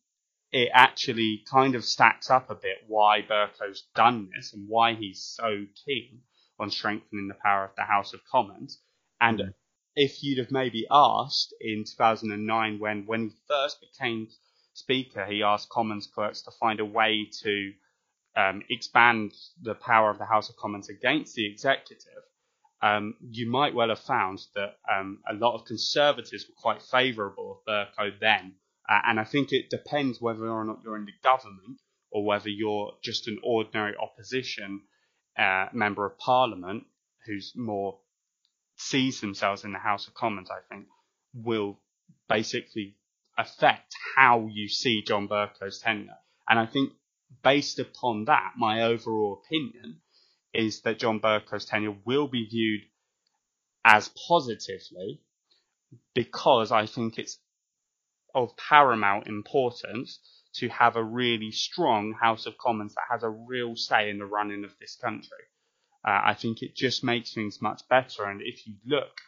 it 0.52 0.70
actually 0.72 1.44
kind 1.50 1.74
of 1.74 1.84
stacks 1.84 2.30
up 2.30 2.50
a 2.50 2.54
bit 2.54 2.78
why 2.86 3.22
Bercow's 3.22 3.86
done 3.94 4.30
this 4.34 4.52
and 4.52 4.68
why 4.68 4.94
he's 4.94 5.22
so 5.22 5.66
keen 5.84 6.22
on 6.58 6.70
strengthening 6.70 7.28
the 7.28 7.34
power 7.34 7.64
of 7.64 7.74
the 7.76 7.84
House 7.84 8.14
of 8.14 8.20
Commons. 8.30 8.80
And 9.20 9.38
mm. 9.38 9.54
if 9.94 10.22
you'd 10.22 10.38
have 10.38 10.50
maybe 10.50 10.86
asked 10.90 11.54
in 11.60 11.84
2009 11.84 12.78
when, 12.78 13.06
when 13.06 13.28
he 13.28 13.36
first 13.48 13.80
became 13.80 14.28
Speaker, 14.72 15.24
he 15.26 15.42
asked 15.42 15.68
Commons 15.68 16.06
clerks 16.06 16.42
to 16.42 16.50
find 16.50 16.80
a 16.80 16.84
way 16.84 17.28
to 17.42 17.72
um, 18.36 18.62
expand 18.68 19.32
the 19.62 19.74
power 19.74 20.10
of 20.10 20.18
the 20.18 20.26
House 20.26 20.50
of 20.50 20.56
Commons 20.56 20.88
against 20.88 21.34
the 21.34 21.50
executive, 21.50 22.22
um, 22.82 23.14
you 23.20 23.48
might 23.48 23.74
well 23.74 23.88
have 23.88 24.00
found 24.00 24.40
that 24.54 24.76
um, 24.92 25.20
a 25.28 25.34
lot 25.34 25.54
of 25.54 25.64
Conservatives 25.64 26.46
were 26.46 26.54
quite 26.60 26.82
favourable 26.82 27.52
of 27.52 27.64
Bercow 27.66 28.18
then. 28.20 28.54
Uh, 28.88 29.00
and 29.06 29.20
I 29.20 29.24
think 29.24 29.52
it 29.52 29.70
depends 29.70 30.20
whether 30.20 30.48
or 30.48 30.64
not 30.64 30.80
you're 30.84 30.96
in 30.96 31.06
the 31.06 31.12
government 31.22 31.80
or 32.10 32.24
whether 32.24 32.48
you're 32.48 32.92
just 33.02 33.28
an 33.28 33.38
ordinary 33.42 33.94
opposition 33.96 34.82
uh, 35.38 35.66
member 35.72 36.06
of 36.06 36.18
Parliament 36.18 36.84
who's 37.26 37.52
more 37.56 37.98
sees 38.76 39.20
themselves 39.20 39.64
in 39.64 39.72
the 39.72 39.78
House 39.78 40.06
of 40.06 40.14
Commons, 40.14 40.50
I 40.50 40.60
think, 40.68 40.86
will 41.34 41.78
basically 42.28 42.96
affect 43.36 43.94
how 44.16 44.48
you 44.50 44.68
see 44.68 45.02
John 45.02 45.28
Bercow's 45.28 45.80
tenure. 45.80 46.18
And 46.48 46.58
I 46.58 46.66
think 46.66 46.92
based 47.42 47.78
upon 47.78 48.26
that, 48.26 48.52
my 48.56 48.82
overall 48.82 49.42
opinion 49.44 50.00
is 50.54 50.82
that 50.82 50.98
John 50.98 51.20
Bercow's 51.20 51.64
tenure 51.64 51.96
will 52.04 52.28
be 52.28 52.46
viewed 52.46 52.82
as 53.84 54.10
positively 54.28 55.20
because 56.14 56.72
I 56.72 56.86
think 56.86 57.18
it's 57.18 57.38
of 58.36 58.56
paramount 58.56 59.26
importance 59.26 60.20
to 60.54 60.68
have 60.68 60.94
a 60.96 61.02
really 61.02 61.50
strong 61.50 62.12
House 62.12 62.46
of 62.46 62.56
Commons 62.58 62.94
that 62.94 63.10
has 63.10 63.22
a 63.22 63.30
real 63.30 63.74
say 63.74 64.10
in 64.10 64.18
the 64.18 64.26
running 64.26 64.62
of 64.64 64.74
this 64.78 64.96
country. 65.02 65.44
Uh, 66.06 66.20
I 66.26 66.34
think 66.34 66.62
it 66.62 66.76
just 66.76 67.02
makes 67.02 67.34
things 67.34 67.60
much 67.60 67.82
better. 67.88 68.24
And 68.24 68.40
if 68.42 68.66
you 68.66 68.74
look 68.86 69.20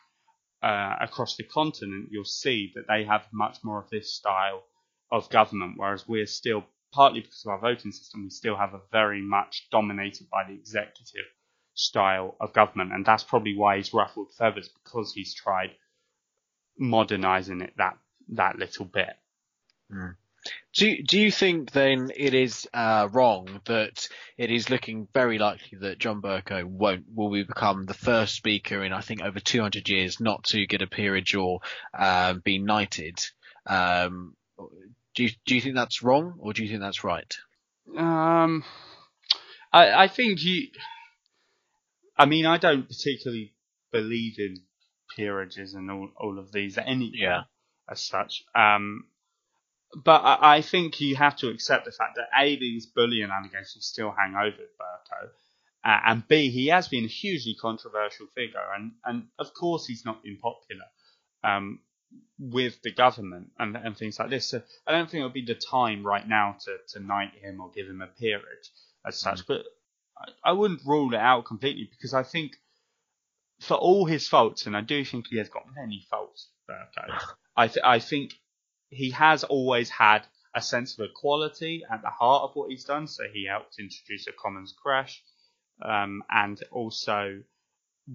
uh, 0.63 0.95
across 1.01 1.37
the 1.37 1.43
continent, 1.43 2.09
you'll 2.11 2.25
see 2.25 2.71
that 2.75 2.87
they 2.87 3.05
have 3.05 3.27
much 3.33 3.57
more 3.65 3.81
of 3.83 3.91
this 3.91 4.15
style 4.15 4.63
of 5.11 5.31
government, 5.31 5.75
whereas 5.77 6.07
we're 6.07 6.27
still, 6.27 6.65
partly 6.93 7.21
because 7.21 7.45
of 7.47 7.51
our 7.53 7.61
voting 7.61 7.93
system, 7.93 8.25
we 8.25 8.31
still 8.31 8.57
have 8.57 8.75
a 8.75 8.81
very 8.93 9.23
much 9.23 9.69
dominated 9.71 10.29
by 10.31 10.45
the 10.47 10.55
executive 10.55 11.27
style 11.75 12.37
of 12.41 12.53
government. 12.53 12.93
And 12.93 13.07
that's 13.07 13.25
probably 13.25 13.57
why 13.57 13.79
he's 13.79 13.95
ruffled 13.95 14.33
feathers, 14.37 14.69
because 14.69 15.13
he's 15.15 15.35
tried 15.35 15.71
modernizing 16.79 17.63
it 17.63 17.73
that, 17.79 17.97
that 18.31 18.59
little 18.59 18.85
bit. 18.85 19.17
Mm. 19.93 20.17
Do 20.75 21.03
do 21.03 21.19
you 21.19 21.31
think 21.31 21.73
then 21.73 22.11
it 22.17 22.33
is 22.33 22.69
uh, 22.73 23.09
wrong 23.11 23.61
that 23.67 24.09
it 24.37 24.51
is 24.51 24.71
looking 24.71 25.09
very 25.13 25.39
likely 25.39 25.79
that 25.81 25.99
John 25.99 26.23
Bercow 26.23 26.65
won't 26.65 27.07
will 27.13 27.31
become 27.31 27.87
the 27.87 27.95
first 27.95 28.35
speaker 28.35 28.85
in 28.85 28.93
I 28.93 29.01
think 29.01 29.23
over 29.23 29.41
200 29.41 29.89
years 29.89 30.21
not 30.21 30.45
to 30.45 30.67
get 30.67 30.83
a 30.83 30.87
peerage 30.87 31.35
or 31.35 31.61
uh, 31.93 32.35
be 32.35 32.59
knighted? 32.59 33.19
Um, 33.67 34.37
do 35.15 35.25
you 35.25 35.31
do 35.45 35.55
you 35.55 35.61
think 35.61 35.75
that's 35.75 36.03
wrong 36.03 36.35
or 36.39 36.53
do 36.53 36.63
you 36.63 36.69
think 36.69 36.81
that's 36.81 37.05
right? 37.05 37.37
Um, 37.97 38.65
I 39.73 40.05
I 40.05 40.09
think 40.09 40.43
you. 40.43 40.69
I 42.17 42.27
mean, 42.27 42.47
I 42.47 42.59
don't 42.59 42.89
particularly 42.89 43.55
believe 43.93 44.39
in 44.39 44.63
peerages 45.17 45.75
and 45.75 45.91
all 45.91 46.11
all 46.17 46.39
of 46.39 46.53
these 46.53 46.79
any 46.79 47.11
yeah. 47.15 47.43
As 47.91 48.03
such. 48.03 48.45
Um, 48.55 49.07
but 50.05 50.21
I, 50.23 50.57
I, 50.57 50.63
think 50.63 51.01
you 51.01 51.17
have 51.17 51.37
to 51.37 51.49
accept 51.49 51.87
the 51.87 51.93
fact 51.93 52.17
that 52.17 52.29
A, 52.39 52.57
these 52.57 52.87
bullying 52.87 53.31
allegations 53.31 53.87
still 53.87 54.11
hang 54.11 54.35
over 54.35 54.57
Bercow, 54.57 55.31
uh, 55.85 56.01
and 56.07 56.29
B, 56.29 56.51
he 56.51 56.67
has 56.67 56.89
been 56.89 57.05
a 57.05 57.09
hugely 57.09 57.55
controversial 57.55 58.27
figure, 58.35 58.61
and, 58.75 58.93
and 59.05 59.29
of 59.39 59.55
course 59.55 59.87
he's 59.87 60.05
not 60.05 60.23
been 60.23 60.37
popular 60.37 60.85
um, 61.43 61.81
with 62.39 62.83
the 62.83 62.93
government 62.93 63.51
and, 63.59 63.77
and 63.77 63.97
things 63.97 64.19
like 64.19 64.31
this. 64.31 64.47
So 64.47 64.63
I 64.87 64.93
don't 64.93 65.09
think 65.11 65.21
it 65.21 65.25
would 65.25 65.33
be 65.33 65.45
the 65.45 65.55
time 65.55 66.05
right 66.05 66.27
now 66.27 66.57
to, 66.65 66.77
to 66.95 67.05
knight 67.05 67.33
him 67.41 67.61
or 67.61 67.71
give 67.71 67.87
him 67.87 68.03
a 68.03 68.07
peerage 68.07 68.71
as 69.07 69.19
such, 69.19 69.45
mm. 69.45 69.47
but 69.49 69.63
I, 70.19 70.51
I 70.51 70.53
wouldn't 70.53 70.85
rule 70.85 71.15
it 71.15 71.21
out 71.21 71.47
completely 71.47 71.89
because 71.91 72.13
I 72.13 72.25
think 72.25 72.53
for 73.61 73.77
all 73.77 74.05
his 74.05 74.29
faults, 74.29 74.67
and 74.67 74.77
I 74.77 74.81
do 74.81 75.05
think 75.05 75.29
he 75.29 75.39
has 75.39 75.49
got 75.49 75.65
many 75.75 76.07
faults, 76.11 76.49
Bercow, 76.69 77.19
I, 77.59 77.69
th- 77.69 77.85
I 77.85 78.01
think 78.01 78.35
he 78.91 79.11
has 79.13 79.45
always 79.45 79.91
had 79.91 80.27
a 80.55 80.63
sense 80.63 80.99
of 80.99 81.07
equality 81.11 81.85
at 81.93 82.03
the 82.03 82.11
heart 82.11 82.45
of 82.45 82.57
what 82.57 82.71
he's 82.71 82.85
done. 82.85 83.09
So 83.09 83.25
he 83.33 83.47
helped 83.47 83.79
introduce 83.81 84.29
a 84.29 84.33
commons 84.33 84.75
crèche, 84.85 85.19
um, 85.85 86.23
and 86.31 86.63
also 86.73 87.43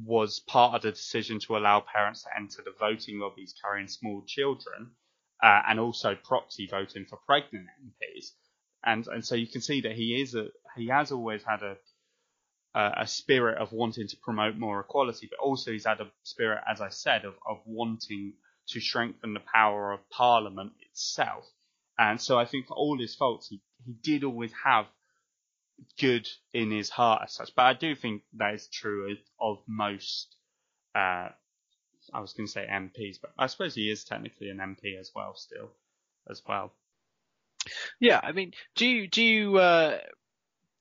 was 0.06 0.40
part 0.42 0.76
of 0.76 0.84
the 0.84 0.92
decision 0.92 1.40
to 1.40 1.58
allow 1.58 1.82
parents 1.82 2.24
to 2.24 2.30
enter 2.38 2.64
the 2.64 2.74
voting 2.80 3.20
lobbies 3.20 3.56
carrying 3.64 3.88
small 3.90 4.24
children, 4.28 4.92
uh, 5.44 5.62
and 5.68 5.80
also 5.80 6.16
proxy 6.16 6.68
voting 6.68 7.06
for 7.06 7.18
pregnant 7.28 7.68
MPs. 7.86 8.32
And 8.86 9.08
and 9.08 9.26
so 9.26 9.36
you 9.36 9.48
can 9.48 9.62
see 9.62 9.82
that 9.82 9.94
he 9.94 10.22
is 10.22 10.36
a 10.36 10.50
he 10.78 10.88
has 10.88 11.12
always 11.12 11.44
had 11.44 11.64
a 11.64 11.78
a 12.76 13.08
spirit 13.08 13.58
of 13.60 13.74
wanting 13.74 14.08
to 14.08 14.18
promote 14.18 14.56
more 14.56 14.80
equality, 14.82 15.28
but 15.30 15.40
also 15.40 15.72
he's 15.74 15.86
had 15.86 16.02
a 16.02 16.12
spirit, 16.24 16.62
as 16.70 16.82
I 16.82 16.90
said, 16.90 17.26
of, 17.26 17.36
of 17.48 17.60
wanting 17.66 18.34
to 18.68 18.80
strengthen 18.80 19.34
the 19.34 19.42
power 19.42 19.92
of 19.92 20.10
Parliament 20.10 20.74
itself. 20.90 21.46
And 21.98 22.20
so 22.20 22.40
I 22.40 22.46
think 22.46 22.68
for 22.68 22.76
all 22.76 22.98
his 22.98 23.16
faults, 23.16 23.48
he, 23.48 23.62
he 23.86 23.94
did 23.94 24.24
always 24.24 24.52
have 24.64 24.86
good 26.00 26.28
in 26.54 26.72
his 26.72 26.90
heart 26.90 27.24
as 27.26 27.34
such. 27.34 27.54
But 27.56 27.66
I 27.66 27.74
do 27.74 27.96
think 27.96 28.24
that 28.38 28.54
is 28.54 28.68
true 28.68 29.16
of, 29.40 29.58
most, 29.68 30.36
uh, 30.96 31.30
I 32.14 32.20
was 32.20 32.34
going 32.34 32.48
to 32.48 32.52
say 32.52 32.68
MPs, 32.70 33.18
but 33.22 33.32
I 33.38 33.48
suppose 33.48 33.76
he 33.76 33.90
is 33.90 34.04
technically 34.04 34.50
an 34.50 34.58
MP 34.58 35.00
as 35.00 35.12
well, 35.16 35.36
still, 35.36 35.70
as 36.30 36.42
well. 36.48 36.74
Yeah, 38.00 38.20
I 38.22 38.34
mean, 38.34 38.54
do 38.76 38.86
you 38.86 39.08
do 39.08 39.24
you 39.24 39.58
uh, 39.58 39.98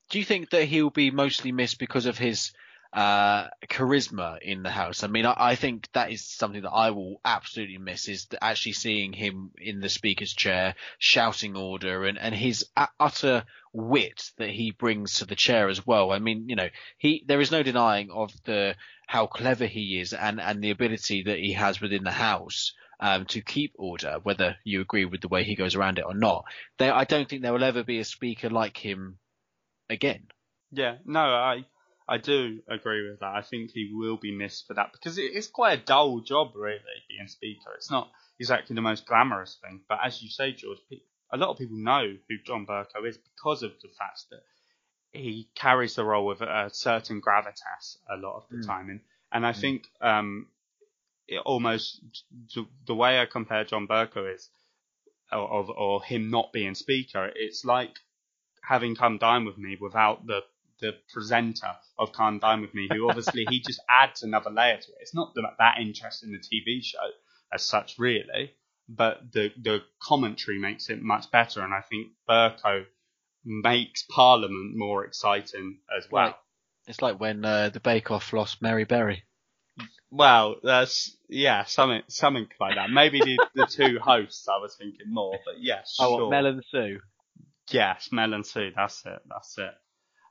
do 0.09 0.19
you 0.19 0.25
think 0.25 0.49
that 0.49 0.65
he'll 0.65 0.89
be 0.89 1.11
mostly 1.11 1.53
missed 1.53 1.79
because 1.79 2.05
of 2.05 2.17
his 2.17 2.51
uh, 2.93 3.47
charisma 3.67 4.39
in 4.39 4.61
the 4.61 4.69
house. 4.69 5.03
I 5.03 5.07
mean, 5.07 5.25
I, 5.25 5.33
I, 5.35 5.55
think 5.55 5.89
that 5.93 6.11
is 6.11 6.23
something 6.23 6.61
that 6.61 6.69
I 6.69 6.91
will 6.91 7.19
absolutely 7.25 7.79
miss 7.79 8.07
is 8.07 8.27
actually 8.39 8.73
seeing 8.73 9.13
him 9.13 9.49
in 9.57 9.79
the 9.79 9.89
speaker's 9.89 10.31
chair 10.31 10.75
shouting 10.99 11.57
order 11.57 12.05
and, 12.05 12.19
and 12.19 12.35
his 12.35 12.67
utter 12.99 13.45
wit 13.73 14.29
that 14.37 14.51
he 14.51 14.69
brings 14.69 15.15
to 15.15 15.25
the 15.25 15.35
chair 15.35 15.69
as 15.69 15.87
well. 15.87 16.11
I 16.11 16.19
mean, 16.19 16.47
you 16.49 16.55
know, 16.55 16.69
he, 16.99 17.23
there 17.27 17.41
is 17.41 17.51
no 17.51 17.63
denying 17.63 18.11
of 18.11 18.31
the, 18.43 18.75
how 19.07 19.25
clever 19.25 19.65
he 19.65 19.99
is 19.99 20.13
and, 20.13 20.39
and 20.39 20.63
the 20.63 20.69
ability 20.69 21.23
that 21.23 21.39
he 21.39 21.53
has 21.53 21.81
within 21.81 22.03
the 22.03 22.11
house. 22.11 22.73
Um, 22.99 23.25
to 23.25 23.41
keep 23.41 23.73
order, 23.75 24.19
whether 24.23 24.55
you 24.63 24.79
agree 24.79 25.03
with 25.03 25.19
the 25.19 25.27
way 25.27 25.43
he 25.43 25.55
goes 25.55 25.75
around 25.75 25.99
it 25.99 26.05
or 26.05 26.13
not. 26.13 26.45
There, 26.77 26.93
I 26.93 27.03
don't 27.03 27.27
think 27.27 27.41
there 27.41 27.51
will 27.51 27.63
ever 27.63 27.83
be 27.83 27.99
a 27.99 28.05
speaker 28.05 28.49
like 28.49 28.77
him 28.77 29.17
again. 29.89 30.27
Yeah, 30.71 30.97
no, 31.03 31.19
I 31.19 31.65
I 32.07 32.17
do 32.17 32.61
agree 32.67 33.09
with 33.09 33.19
that. 33.21 33.33
I 33.35 33.41
think 33.41 33.71
he 33.71 33.91
will 33.93 34.17
be 34.17 34.35
missed 34.35 34.67
for 34.67 34.73
that 34.73 34.91
because 34.91 35.17
it's 35.17 35.47
quite 35.47 35.79
a 35.79 35.83
dull 35.83 36.19
job, 36.19 36.51
really, 36.55 36.79
being 37.07 37.27
speaker. 37.27 37.71
It's 37.75 37.91
not 37.91 38.11
exactly 38.39 38.75
the 38.75 38.81
most 38.81 39.05
glamorous 39.05 39.57
thing, 39.61 39.81
but 39.87 39.99
as 40.03 40.21
you 40.21 40.29
say, 40.29 40.51
George, 40.51 40.79
a 41.31 41.37
lot 41.37 41.49
of 41.49 41.57
people 41.57 41.77
know 41.77 42.15
who 42.27 42.37
John 42.45 42.65
Bercow 42.65 43.07
is 43.07 43.17
because 43.17 43.63
of 43.63 43.71
the 43.81 43.87
fact 43.87 44.25
that 44.31 44.43
he 45.11 45.49
carries 45.55 45.95
the 45.95 46.03
role 46.03 46.25
with 46.25 46.41
a 46.41 46.69
certain 46.73 47.21
gravitas 47.21 47.97
a 48.09 48.17
lot 48.17 48.37
of 48.37 48.43
the 48.49 48.57
mm. 48.57 48.67
time, 48.67 48.89
and 48.89 48.99
and 49.31 49.45
I 49.45 49.53
mm. 49.53 49.61
think 49.61 49.83
um, 50.01 50.47
it 51.27 51.39
almost 51.39 52.01
the 52.85 52.95
way 52.95 53.19
I 53.19 53.25
compare 53.25 53.63
John 53.63 53.87
Bercow 53.87 54.33
is 54.33 54.49
of 55.31 55.69
or 55.69 56.03
him 56.03 56.29
not 56.29 56.51
being 56.53 56.75
speaker, 56.75 57.31
it's 57.35 57.65
like 57.65 57.97
having 58.61 58.95
come 58.95 59.17
dine 59.17 59.45
with 59.45 59.57
me 59.57 59.77
without 59.79 60.25
the 60.25 60.41
the 60.79 60.93
presenter 61.11 61.71
of 61.97 62.13
Come 62.13 62.39
Dine 62.39 62.61
with 62.61 62.73
Me, 62.73 62.87
who 62.91 63.09
obviously 63.09 63.45
he 63.49 63.61
just 63.61 63.81
adds 63.89 64.23
another 64.23 64.49
layer 64.49 64.77
to 64.77 64.91
it. 64.91 64.97
It's 65.01 65.15
not 65.15 65.33
that, 65.35 65.43
that 65.59 65.77
interesting 65.79 66.29
in 66.29 66.39
the 66.39 66.39
TV 66.39 66.83
show 66.83 66.97
as 67.53 67.63
such, 67.63 67.97
really, 67.97 68.53
but 68.89 69.31
the 69.31 69.51
the 69.61 69.81
commentary 70.01 70.59
makes 70.59 70.89
it 70.89 71.01
much 71.01 71.31
better, 71.31 71.61
and 71.61 71.73
I 71.73 71.81
think 71.81 72.07
Bercow 72.29 72.85
makes 73.45 74.03
Parliament 74.03 74.75
more 74.75 75.05
exciting 75.05 75.79
as 75.95 76.09
well. 76.11 76.25
Right. 76.25 76.35
It's 76.87 77.01
like 77.01 77.19
when 77.19 77.45
uh, 77.45 77.69
the 77.69 77.79
Bake 77.79 78.11
Off 78.11 78.33
lost 78.33 78.61
Mary 78.61 78.83
Berry. 78.83 79.23
Well, 80.11 80.57
that's 80.61 81.17
yeah, 81.29 81.63
something 81.63 82.03
something 82.07 82.47
like 82.59 82.75
that. 82.75 82.89
Maybe 82.91 83.19
the, 83.19 83.47
the 83.55 83.65
two 83.65 83.99
hosts 84.01 84.47
I 84.47 84.57
was 84.57 84.75
thinking 84.75 85.11
more, 85.11 85.37
but 85.45 85.55
yes. 85.59 85.97
Yeah, 85.99 86.05
oh, 86.05 86.17
sure. 86.17 86.29
Mel 86.29 86.45
and 86.45 86.63
Sue. 86.69 86.99
Yes, 87.71 88.09
Mel 88.11 88.33
and 88.33 88.45
Sue. 88.45 88.71
That's 88.75 89.03
it. 89.05 89.19
That's 89.27 89.57
it. 89.57 89.73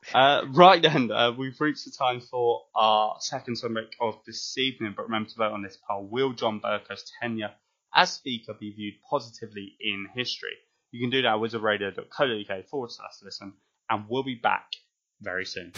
Uh, 0.13 0.45
right 0.53 0.81
then, 0.81 1.11
uh, 1.11 1.31
we've 1.31 1.59
reached 1.59 1.85
the 1.85 1.91
time 1.91 2.21
for 2.21 2.61
our 2.75 3.15
second 3.19 3.55
subject 3.57 3.95
of 3.99 4.15
this 4.25 4.57
evening, 4.57 4.93
but 4.95 5.03
remember 5.03 5.29
to 5.29 5.35
vote 5.35 5.51
on 5.51 5.61
this 5.63 5.77
poll. 5.87 6.05
Will 6.05 6.33
John 6.33 6.59
Bercow's 6.59 7.11
tenure 7.21 7.51
as 7.95 8.11
Speaker 8.13 8.53
be 8.53 8.71
viewed 8.71 8.95
positively 9.09 9.75
in 9.79 10.07
history? 10.15 10.55
You 10.91 11.01
can 11.01 11.09
do 11.09 11.21
that 11.23 11.33
at 11.33 11.39
wizardradio.co.uk 11.39 12.67
forward 12.67 12.91
slash 12.91 13.13
listen, 13.23 13.53
and 13.89 14.05
we'll 14.07 14.23
be 14.23 14.35
back 14.35 14.67
very 15.21 15.45
soon. 15.45 15.71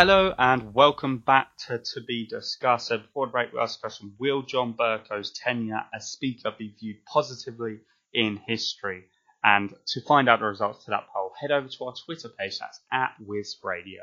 Hello 0.00 0.34
and 0.38 0.72
welcome 0.72 1.18
back 1.18 1.58
to 1.58 1.78
To 1.78 2.00
Be 2.00 2.26
Discussed. 2.26 2.86
So 2.86 2.96
before 2.96 3.26
the 3.26 3.32
break, 3.32 3.52
we 3.52 3.58
asked 3.58 3.82
the 3.82 3.82
question, 3.82 4.14
will 4.18 4.40
John 4.40 4.72
Bercow's 4.72 5.30
tenure 5.30 5.82
as 5.94 6.10
Speaker 6.10 6.54
be 6.58 6.74
viewed 6.80 7.04
positively 7.04 7.80
in 8.14 8.38
history? 8.38 9.04
And 9.44 9.74
to 9.88 10.00
find 10.00 10.26
out 10.26 10.38
the 10.38 10.46
results 10.46 10.86
to 10.86 10.92
that 10.92 11.04
poll, 11.14 11.32
head 11.38 11.50
over 11.50 11.68
to 11.68 11.84
our 11.84 11.92
Twitter 12.06 12.30
page, 12.30 12.58
that's 12.58 12.80
at 12.90 13.12
Wiz 13.20 13.58
Radio. 13.62 14.00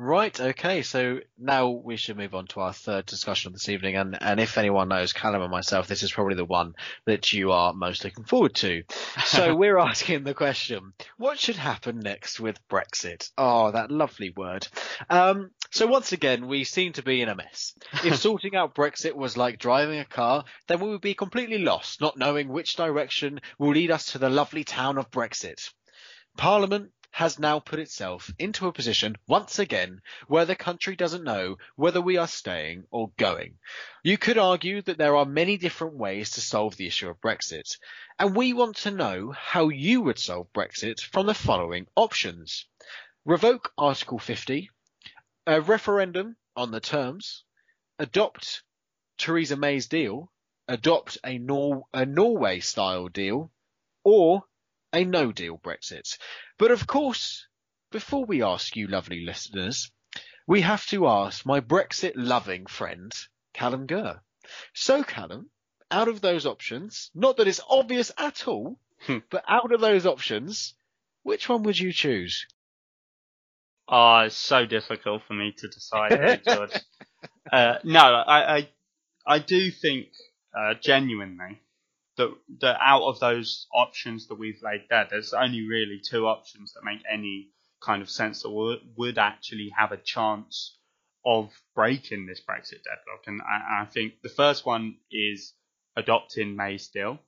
Right, 0.00 0.40
okay, 0.40 0.82
so 0.82 1.18
now 1.36 1.70
we 1.70 1.96
should 1.96 2.16
move 2.16 2.32
on 2.32 2.46
to 2.48 2.60
our 2.60 2.72
third 2.72 3.04
discussion 3.06 3.48
of 3.48 3.54
this 3.54 3.68
evening. 3.68 3.96
And, 3.96 4.16
and 4.22 4.38
if 4.38 4.56
anyone 4.56 4.88
knows 4.88 5.12
Callum 5.12 5.42
and 5.42 5.50
myself, 5.50 5.88
this 5.88 6.04
is 6.04 6.12
probably 6.12 6.36
the 6.36 6.44
one 6.44 6.76
that 7.06 7.32
you 7.32 7.50
are 7.50 7.72
most 7.72 8.04
looking 8.04 8.22
forward 8.22 8.54
to. 8.56 8.84
So 9.24 9.54
we're 9.56 9.76
asking 9.76 10.22
the 10.22 10.34
question, 10.34 10.92
what 11.16 11.40
should 11.40 11.56
happen 11.56 11.98
next 11.98 12.38
with 12.38 12.60
Brexit? 12.68 13.32
Oh, 13.36 13.72
that 13.72 13.90
lovely 13.90 14.30
word. 14.30 14.68
Um, 15.10 15.50
so 15.72 15.88
once 15.88 16.12
again, 16.12 16.46
we 16.46 16.62
seem 16.62 16.92
to 16.92 17.02
be 17.02 17.20
in 17.20 17.28
a 17.28 17.34
mess. 17.34 17.74
If 18.04 18.16
sorting 18.20 18.54
out 18.54 18.76
Brexit 18.76 19.16
was 19.16 19.36
like 19.36 19.58
driving 19.58 19.98
a 19.98 20.04
car, 20.04 20.44
then 20.68 20.78
we 20.78 20.90
would 20.90 21.00
be 21.00 21.14
completely 21.14 21.58
lost, 21.58 22.00
not 22.00 22.16
knowing 22.16 22.46
which 22.46 22.76
direction 22.76 23.40
will 23.58 23.72
lead 23.72 23.90
us 23.90 24.12
to 24.12 24.18
the 24.18 24.30
lovely 24.30 24.62
town 24.62 24.96
of 24.96 25.10
Brexit. 25.10 25.70
Parliament 26.36 26.92
has 27.10 27.38
now 27.38 27.58
put 27.58 27.78
itself 27.78 28.30
into 28.38 28.68
a 28.68 28.72
position 28.72 29.16
once 29.26 29.58
again 29.58 30.00
where 30.26 30.44
the 30.44 30.54
country 30.54 30.94
doesn't 30.94 31.24
know 31.24 31.56
whether 31.74 32.00
we 32.00 32.16
are 32.16 32.28
staying 32.28 32.84
or 32.90 33.10
going. 33.16 33.58
You 34.02 34.18
could 34.18 34.38
argue 34.38 34.82
that 34.82 34.98
there 34.98 35.16
are 35.16 35.24
many 35.24 35.56
different 35.56 35.94
ways 35.94 36.30
to 36.30 36.40
solve 36.40 36.76
the 36.76 36.86
issue 36.86 37.08
of 37.08 37.20
Brexit, 37.20 37.76
and 38.18 38.36
we 38.36 38.52
want 38.52 38.76
to 38.78 38.90
know 38.90 39.32
how 39.32 39.68
you 39.68 40.02
would 40.02 40.18
solve 40.18 40.52
Brexit 40.52 41.00
from 41.00 41.26
the 41.26 41.34
following 41.34 41.86
options. 41.96 42.66
Revoke 43.24 43.72
Article 43.76 44.18
50, 44.18 44.70
a 45.46 45.60
referendum 45.60 46.36
on 46.54 46.70
the 46.70 46.80
terms, 46.80 47.44
adopt 47.98 48.62
Theresa 49.16 49.56
May's 49.56 49.88
deal, 49.88 50.30
adopt 50.68 51.18
a, 51.24 51.38
Nor- 51.38 51.86
a 51.92 52.06
Norway 52.06 52.60
style 52.60 53.08
deal, 53.08 53.50
or 54.04 54.44
a 54.92 55.04
no 55.04 55.32
deal 55.32 55.58
Brexit. 55.58 56.18
But 56.58 56.70
of 56.70 56.86
course, 56.86 57.46
before 57.90 58.24
we 58.24 58.42
ask 58.42 58.76
you 58.76 58.86
lovely 58.86 59.24
listeners, 59.24 59.90
we 60.46 60.62
have 60.62 60.86
to 60.86 61.06
ask 61.06 61.44
my 61.44 61.60
Brexit 61.60 62.12
loving 62.16 62.66
friend, 62.66 63.12
Callum 63.52 63.86
Gurr. 63.86 64.20
So, 64.72 65.04
Callum, 65.04 65.50
out 65.90 66.08
of 66.08 66.20
those 66.20 66.46
options, 66.46 67.10
not 67.14 67.36
that 67.36 67.48
it's 67.48 67.60
obvious 67.68 68.10
at 68.16 68.48
all, 68.48 68.78
hmm. 69.00 69.18
but 69.30 69.44
out 69.46 69.72
of 69.72 69.80
those 69.80 70.06
options, 70.06 70.74
which 71.22 71.48
one 71.48 71.62
would 71.64 71.78
you 71.78 71.92
choose? 71.92 72.46
Oh, 73.88 74.20
it's 74.20 74.36
so 74.36 74.66
difficult 74.66 75.22
for 75.26 75.34
me 75.34 75.54
to 75.56 75.68
decide, 75.68 76.42
George. 76.44 76.72
uh, 77.52 77.78
no, 77.84 78.00
I, 78.00 78.56
I, 78.56 78.68
I 79.26 79.38
do 79.38 79.70
think, 79.70 80.08
uh, 80.58 80.74
genuinely, 80.82 81.60
that 82.18 82.34
that 82.60 82.78
out 82.82 83.02
of 83.02 83.18
those 83.20 83.66
options 83.72 84.28
that 84.28 84.38
we've 84.38 84.62
laid 84.62 84.82
there, 84.90 85.06
there's 85.10 85.32
only 85.32 85.66
really 85.66 86.00
two 86.04 86.26
options 86.26 86.74
that 86.74 86.84
make 86.84 87.02
any 87.10 87.48
kind 87.80 88.02
of 88.02 88.10
sense 88.10 88.42
that 88.42 88.50
would, 88.50 88.80
would 88.96 89.18
actually 89.18 89.72
have 89.76 89.92
a 89.92 89.96
chance 89.96 90.76
of 91.24 91.50
breaking 91.74 92.26
this 92.26 92.40
Brexit 92.40 92.82
deadlock. 92.84 93.24
And 93.26 93.40
I, 93.42 93.82
I 93.82 93.84
think 93.86 94.14
the 94.22 94.28
first 94.28 94.66
one 94.66 94.96
is 95.10 95.54
adopting 95.96 96.56
May's 96.56 96.88
deal. 96.88 97.18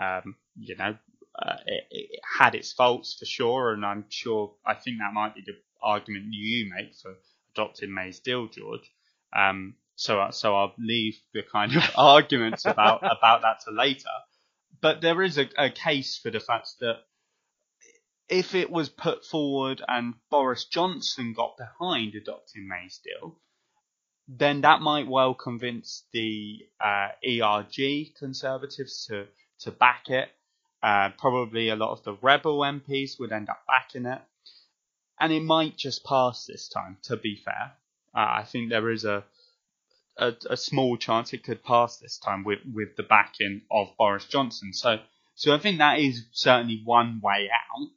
Um, 0.00 0.36
you 0.58 0.76
know, 0.76 0.96
uh, 1.38 1.56
it, 1.66 1.84
it, 1.90 2.20
had 2.38 2.54
its 2.54 2.72
faults 2.72 3.16
for 3.18 3.24
sure, 3.24 3.72
and 3.72 3.84
I'm 3.84 4.04
sure 4.08 4.54
I 4.64 4.74
think 4.74 4.98
that 4.98 5.12
might 5.12 5.34
be 5.34 5.42
the 5.46 5.56
argument 5.82 6.26
you 6.30 6.70
make 6.74 6.94
for 6.94 7.14
adopting 7.54 7.94
May's 7.94 8.20
deal, 8.20 8.48
George. 8.48 8.90
Um, 9.34 9.74
so 9.96 10.28
so 10.30 10.54
I'll 10.54 10.74
leave 10.78 11.18
the 11.32 11.42
kind 11.42 11.74
of 11.74 11.82
arguments 11.96 12.64
about 12.64 12.98
about 13.02 13.42
that 13.42 13.60
to 13.64 13.72
later. 13.72 14.10
But 14.80 15.00
there 15.00 15.22
is 15.22 15.38
a, 15.38 15.48
a 15.58 15.70
case 15.70 16.18
for 16.22 16.30
the 16.30 16.38
fact 16.38 16.68
that 16.80 16.98
if 18.28 18.54
it 18.54 18.70
was 18.70 18.88
put 18.88 19.24
forward 19.24 19.82
and 19.88 20.14
Boris 20.30 20.66
Johnson 20.66 21.32
got 21.32 21.56
behind 21.56 22.14
adopting 22.14 22.68
May's 22.68 22.98
deal, 22.98 23.38
then 24.28 24.62
that 24.62 24.80
might 24.80 25.06
well 25.06 25.32
convince 25.32 26.04
the 26.12 26.58
uh, 26.80 27.08
ERG 27.26 28.14
Conservatives 28.18 29.06
to 29.06 29.26
to 29.60 29.70
back 29.70 30.08
it. 30.08 30.28
Uh, 30.82 31.10
probably 31.18 31.70
a 31.70 31.76
lot 31.76 31.92
of 31.92 32.04
the 32.04 32.14
Rebel 32.20 32.58
MPs 32.58 33.18
would 33.18 33.32
end 33.32 33.48
up 33.48 33.64
backing 33.66 34.04
it, 34.04 34.20
and 35.18 35.32
it 35.32 35.40
might 35.40 35.76
just 35.76 36.04
pass 36.04 36.44
this 36.44 36.68
time. 36.68 36.98
To 37.04 37.16
be 37.16 37.36
fair, 37.36 37.72
uh, 38.14 38.40
I 38.40 38.44
think 38.44 38.68
there 38.68 38.90
is 38.90 39.04
a 39.04 39.24
a, 40.18 40.32
a, 40.50 40.56
small 40.56 40.96
chance 40.96 41.32
it 41.32 41.44
could 41.44 41.62
pass 41.62 41.98
this 41.98 42.18
time 42.18 42.44
with, 42.44 42.60
with 42.72 42.96
the 42.96 43.02
backing 43.02 43.62
of 43.70 43.88
Boris 43.98 44.24
Johnson. 44.24 44.72
So, 44.72 44.98
so 45.34 45.54
I 45.54 45.58
think 45.58 45.78
that 45.78 45.98
is 45.98 46.24
certainly 46.32 46.80
one 46.84 47.20
way 47.22 47.50
out. 47.52 47.88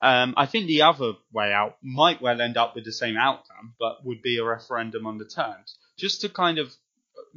Um, 0.00 0.34
I 0.36 0.46
think 0.46 0.66
the 0.66 0.82
other 0.82 1.12
way 1.32 1.52
out 1.52 1.76
might 1.82 2.20
well 2.20 2.40
end 2.40 2.56
up 2.56 2.74
with 2.74 2.84
the 2.84 2.92
same 2.92 3.16
outcome, 3.16 3.74
but 3.78 4.04
would 4.04 4.22
be 4.22 4.38
a 4.38 4.44
referendum 4.44 5.06
on 5.06 5.18
the 5.18 5.24
terms. 5.24 5.76
Just 5.96 6.22
to 6.22 6.28
kind 6.28 6.58
of 6.58 6.74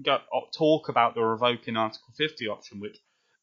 go, 0.02 0.18
talk 0.56 0.90
about 0.90 1.14
the 1.14 1.22
revoking 1.22 1.78
Article 1.78 2.14
50 2.18 2.48
option, 2.48 2.80
which 2.80 2.98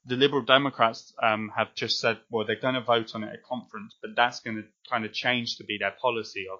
the 0.05 0.17
Liberal 0.17 0.43
Democrats 0.43 1.13
um, 1.23 1.53
have 1.57 1.75
just 1.75 2.01
said, 2.01 2.19
well, 2.31 2.45
they're 2.45 2.57
going 2.57 2.75
to 2.75 2.81
vote 2.81 3.15
on 3.15 3.23
it 3.23 3.33
at 3.33 3.45
conference, 3.45 3.95
but 4.03 4.17
that's 4.17 4.41
going 4.41 4.57
to 4.57 4.65
kind 4.91 5.05
of 5.05 5.13
change 5.13 5.57
to 5.57 5.65
be 5.65 5.79
their 5.79 5.95
policy 6.01 6.47
of 6.53 6.59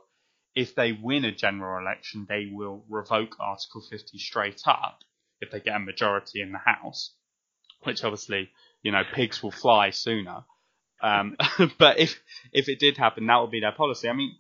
if 0.55 0.75
they 0.75 0.93
win 0.93 1.25
a 1.25 1.33
general 1.33 1.81
election, 1.81 2.27
they 2.29 2.51
will 2.53 2.85
revoke 2.89 3.37
Article 3.41 3.81
50 3.81 4.19
straight 4.19 4.63
up 4.67 5.01
if 5.41 5.51
they 5.51 5.61
get 5.61 5.77
a 5.77 5.81
majority 5.81 6.41
in 6.41 6.53
the 6.53 6.59
House, 6.59 7.13
which 7.83 8.05
obviously, 8.05 8.51
you 8.83 8.93
know, 8.93 9.03
pigs 9.15 9.43
will 9.43 9.51
fly 9.51 9.91
sooner. 9.91 10.45
Um, 11.03 11.37
but 11.79 11.99
if 11.99 12.21
if 12.53 12.69
it 12.69 12.79
did 12.79 12.97
happen, 12.97 13.27
that 13.27 13.39
would 13.39 13.51
be 13.51 13.61
their 13.61 13.73
policy. 13.73 14.09
I 14.09 14.13
mean, 14.13 14.37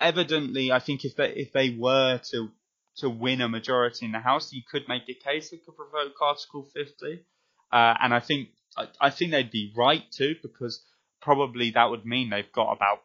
evidently, 0.00 0.72
I 0.72 0.80
think 0.80 1.04
if 1.04 1.16
they 1.16 1.30
if 1.30 1.52
they 1.52 1.70
were 1.70 2.18
to 2.30 2.50
to 2.96 3.10
win 3.10 3.40
a 3.40 3.48
majority 3.48 4.06
in 4.06 4.12
the 4.12 4.20
House, 4.20 4.52
you 4.52 4.62
could 4.68 4.88
make 4.88 5.08
a 5.08 5.14
case 5.14 5.50
they 5.50 5.58
could 5.58 5.74
revoke 5.78 6.14
Article 6.20 6.62
50. 6.62 7.24
Uh, 7.72 7.94
and 8.00 8.14
I 8.14 8.20
think 8.20 8.50
I, 8.76 8.88
I 9.00 9.10
think 9.10 9.30
they'd 9.30 9.50
be 9.50 9.72
right 9.76 10.04
too, 10.10 10.36
because 10.42 10.82
probably 11.20 11.70
that 11.72 11.90
would 11.90 12.04
mean 12.06 12.30
they've 12.30 12.52
got 12.52 12.72
about 12.72 13.02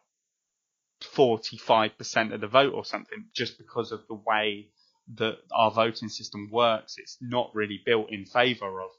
45% 1.00 2.34
of 2.34 2.40
the 2.40 2.46
vote 2.46 2.74
or 2.74 2.84
something, 2.84 3.26
just 3.34 3.58
because 3.58 3.92
of 3.92 4.06
the 4.08 4.14
way 4.14 4.68
that 5.14 5.38
our 5.52 5.70
voting 5.70 6.08
system 6.08 6.48
works. 6.50 6.96
It's 6.98 7.18
not 7.20 7.50
really 7.54 7.80
built 7.84 8.10
in 8.10 8.26
favour 8.26 8.80
of 8.80 8.90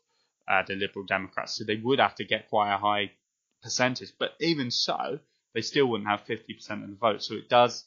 uh, 0.47 0.63
the 0.67 0.75
Liberal 0.75 1.05
Democrats, 1.05 1.57
so 1.57 1.63
they 1.63 1.77
would 1.77 1.99
have 1.99 2.15
to 2.15 2.25
get 2.25 2.49
quite 2.49 2.73
a 2.73 2.77
high 2.77 3.11
percentage. 3.63 4.11
But 4.19 4.31
even 4.39 4.71
so, 4.71 5.19
they 5.53 5.61
still 5.61 5.85
wouldn't 5.87 6.09
have 6.09 6.25
50% 6.25 6.83
of 6.83 6.89
the 6.89 6.95
vote. 6.99 7.23
So 7.23 7.35
it 7.35 7.49
does 7.49 7.85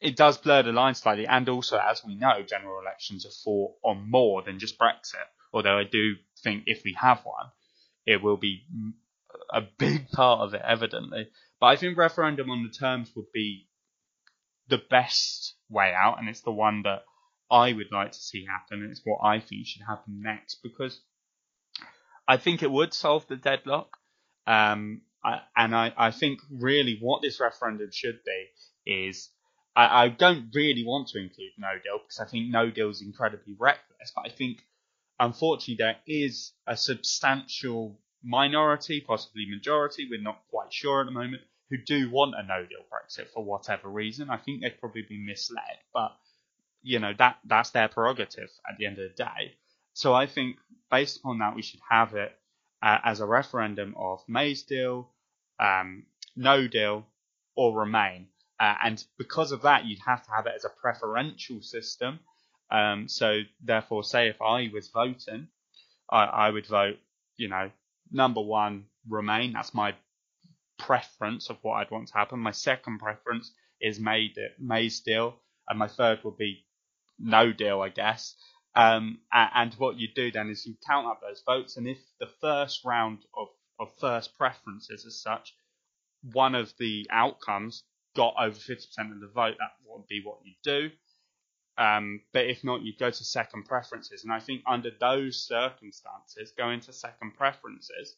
it 0.00 0.16
does 0.16 0.38
blur 0.38 0.62
the 0.62 0.72
line 0.72 0.94
slightly. 0.94 1.26
And 1.26 1.48
also, 1.48 1.78
as 1.78 2.04
we 2.04 2.14
know, 2.14 2.42
general 2.42 2.80
elections 2.80 3.24
are 3.24 3.30
fought 3.44 3.72
on 3.82 4.10
more 4.10 4.42
than 4.42 4.58
just 4.58 4.78
Brexit. 4.78 5.26
Although 5.52 5.78
I 5.78 5.84
do 5.84 6.14
think 6.42 6.64
if 6.66 6.82
we 6.84 6.94
have 7.00 7.24
one, 7.24 7.46
it 8.04 8.22
will 8.22 8.36
be 8.36 8.64
a 9.52 9.62
big 9.78 10.10
part 10.10 10.40
of 10.40 10.54
it, 10.54 10.62
evidently. 10.64 11.28
But 11.60 11.66
I 11.66 11.76
think 11.76 11.96
referendum 11.96 12.50
on 12.50 12.62
the 12.62 12.70
terms 12.70 13.10
would 13.16 13.32
be 13.32 13.68
the 14.68 14.80
best 14.90 15.54
way 15.70 15.92
out, 15.96 16.18
and 16.18 16.28
it's 16.28 16.42
the 16.42 16.52
one 16.52 16.82
that 16.82 17.04
I 17.50 17.72
would 17.72 17.92
like 17.92 18.12
to 18.12 18.18
see 18.18 18.44
happen, 18.44 18.82
and 18.82 18.90
it's 18.90 19.02
what 19.04 19.20
I 19.22 19.40
think 19.40 19.66
should 19.66 19.82
happen 19.86 20.20
next 20.22 20.60
because 20.62 21.00
I 22.28 22.36
think 22.36 22.62
it 22.62 22.70
would 22.70 22.92
solve 22.92 23.26
the 23.28 23.36
deadlock. 23.36 23.96
Um, 24.46 25.02
I, 25.24 25.40
and 25.56 25.74
I, 25.74 25.92
I 25.96 26.10
think 26.10 26.40
really 26.50 26.98
what 27.00 27.22
this 27.22 27.40
referendum 27.40 27.90
should 27.92 28.20
be 28.24 28.90
is 28.90 29.30
I, 29.74 30.04
I 30.04 30.08
don't 30.08 30.50
really 30.54 30.84
want 30.84 31.08
to 31.08 31.18
include 31.18 31.52
no 31.58 31.72
deal 31.82 31.98
because 31.98 32.20
I 32.20 32.30
think 32.30 32.50
no 32.50 32.70
deal 32.70 32.90
is 32.90 33.02
incredibly 33.02 33.54
reckless, 33.58 34.12
but 34.14 34.26
I 34.26 34.30
think 34.30 34.58
unfortunately 35.18 35.76
there 35.78 35.96
is 36.06 36.52
a 36.66 36.76
substantial 36.76 38.00
minority, 38.26 39.00
possibly 39.00 39.46
majority, 39.48 40.08
we're 40.10 40.20
not 40.20 40.42
quite 40.50 40.72
sure 40.72 41.00
at 41.00 41.06
the 41.06 41.12
moment, 41.12 41.42
who 41.70 41.76
do 41.78 42.10
want 42.10 42.34
a 42.36 42.42
no 42.42 42.66
deal 42.66 42.84
Brexit 42.92 43.28
for 43.32 43.44
whatever 43.44 43.88
reason. 43.88 44.30
I 44.30 44.36
think 44.36 44.60
they've 44.60 44.80
probably 44.80 45.02
been 45.02 45.24
misled, 45.24 45.78
but 45.94 46.12
you 46.82 46.98
know 46.98 47.12
that 47.18 47.38
that's 47.44 47.70
their 47.70 47.88
prerogative 47.88 48.50
at 48.68 48.78
the 48.78 48.86
end 48.86 48.98
of 48.98 49.08
the 49.08 49.24
day. 49.24 49.54
So 49.94 50.12
I 50.12 50.26
think 50.26 50.56
based 50.90 51.18
upon 51.18 51.38
that, 51.38 51.54
we 51.54 51.62
should 51.62 51.80
have 51.88 52.14
it 52.14 52.36
uh, 52.82 52.98
as 53.04 53.20
a 53.20 53.26
referendum 53.26 53.94
of 53.96 54.22
May's 54.28 54.62
deal, 54.62 55.08
um, 55.58 56.04
no 56.36 56.68
deal, 56.68 57.06
or 57.56 57.78
remain. 57.78 58.28
Uh, 58.58 58.74
and 58.82 59.04
because 59.18 59.52
of 59.52 59.62
that, 59.62 59.84
you'd 59.84 60.00
have 60.06 60.24
to 60.24 60.30
have 60.30 60.46
it 60.46 60.52
as 60.56 60.64
a 60.64 60.80
preferential 60.80 61.60
system. 61.62 62.20
Um, 62.70 63.08
so 63.08 63.42
therefore, 63.62 64.02
say 64.04 64.28
if 64.28 64.40
I 64.42 64.70
was 64.72 64.88
voting, 64.88 65.48
I, 66.10 66.24
I 66.24 66.50
would 66.50 66.66
vote, 66.66 66.96
you 67.36 67.48
know, 67.48 67.70
number 68.10 68.40
one, 68.40 68.86
remain. 69.08 69.52
That's 69.52 69.74
my 69.74 69.94
preference 70.78 71.50
of 71.50 71.58
what 71.62 71.74
I'd 71.74 71.90
want 71.90 72.08
to 72.08 72.14
happen. 72.14 72.38
My 72.38 72.50
second 72.50 72.98
preference 72.98 73.52
is 73.80 74.00
May, 74.00 74.32
May's 74.58 75.00
deal, 75.00 75.36
and 75.68 75.78
my 75.78 75.88
third 75.88 76.20
would 76.24 76.36
be 76.36 76.66
no 77.18 77.52
deal, 77.52 77.80
I 77.80 77.88
guess. 77.88 78.34
Um, 78.74 79.20
and 79.32 79.72
what 79.74 79.96
you 79.96 80.08
do 80.14 80.30
then 80.30 80.50
is 80.50 80.66
you 80.66 80.74
count 80.86 81.06
up 81.06 81.20
those 81.22 81.42
votes, 81.46 81.76
and 81.76 81.88
if 81.88 81.98
the 82.20 82.28
first 82.40 82.84
round 82.84 83.24
of, 83.34 83.48
of 83.80 83.88
first 83.98 84.36
preferences 84.36 85.06
as 85.06 85.22
such, 85.22 85.54
one 86.32 86.54
of 86.54 86.72
the 86.78 87.06
outcomes 87.10 87.84
got 88.14 88.34
over 88.38 88.56
50% 88.56 88.78
of 89.12 89.20
the 89.20 89.30
vote, 89.34 89.56
that 89.58 89.72
would 89.86 90.06
be 90.08 90.20
what 90.22 90.38
you 90.44 90.52
do. 90.62 90.90
Um, 91.78 92.22
but 92.32 92.46
if 92.46 92.64
not, 92.64 92.82
you 92.82 92.94
go 92.98 93.10
to 93.10 93.24
second 93.24 93.64
preferences. 93.64 94.24
And 94.24 94.32
I 94.32 94.40
think 94.40 94.62
under 94.66 94.90
those 94.98 95.46
circumstances, 95.46 96.52
going 96.56 96.80
to 96.80 96.92
second 96.92 97.34
preferences, 97.36 98.16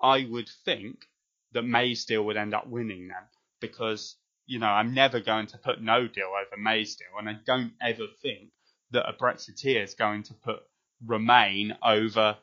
I 0.00 0.26
would 0.28 0.48
think 0.64 1.06
that 1.52 1.62
May's 1.62 2.04
deal 2.04 2.24
would 2.24 2.36
end 2.36 2.52
up 2.52 2.66
winning 2.66 3.08
then 3.08 3.26
because, 3.60 4.16
you 4.46 4.58
know, 4.58 4.66
I'm 4.66 4.92
never 4.92 5.20
going 5.20 5.46
to 5.48 5.58
put 5.58 5.80
no 5.80 6.06
deal 6.06 6.32
over 6.38 6.60
May's 6.60 6.96
deal. 6.96 7.08
And 7.18 7.28
I 7.28 7.36
don't 7.46 7.72
ever 7.80 8.06
think 8.20 8.50
that 8.90 9.08
a 9.08 9.12
Brexiteer 9.12 9.82
is 9.82 9.94
going 9.94 10.24
to 10.24 10.34
put 10.34 10.60
Remain 11.04 11.76
over, 11.82 12.38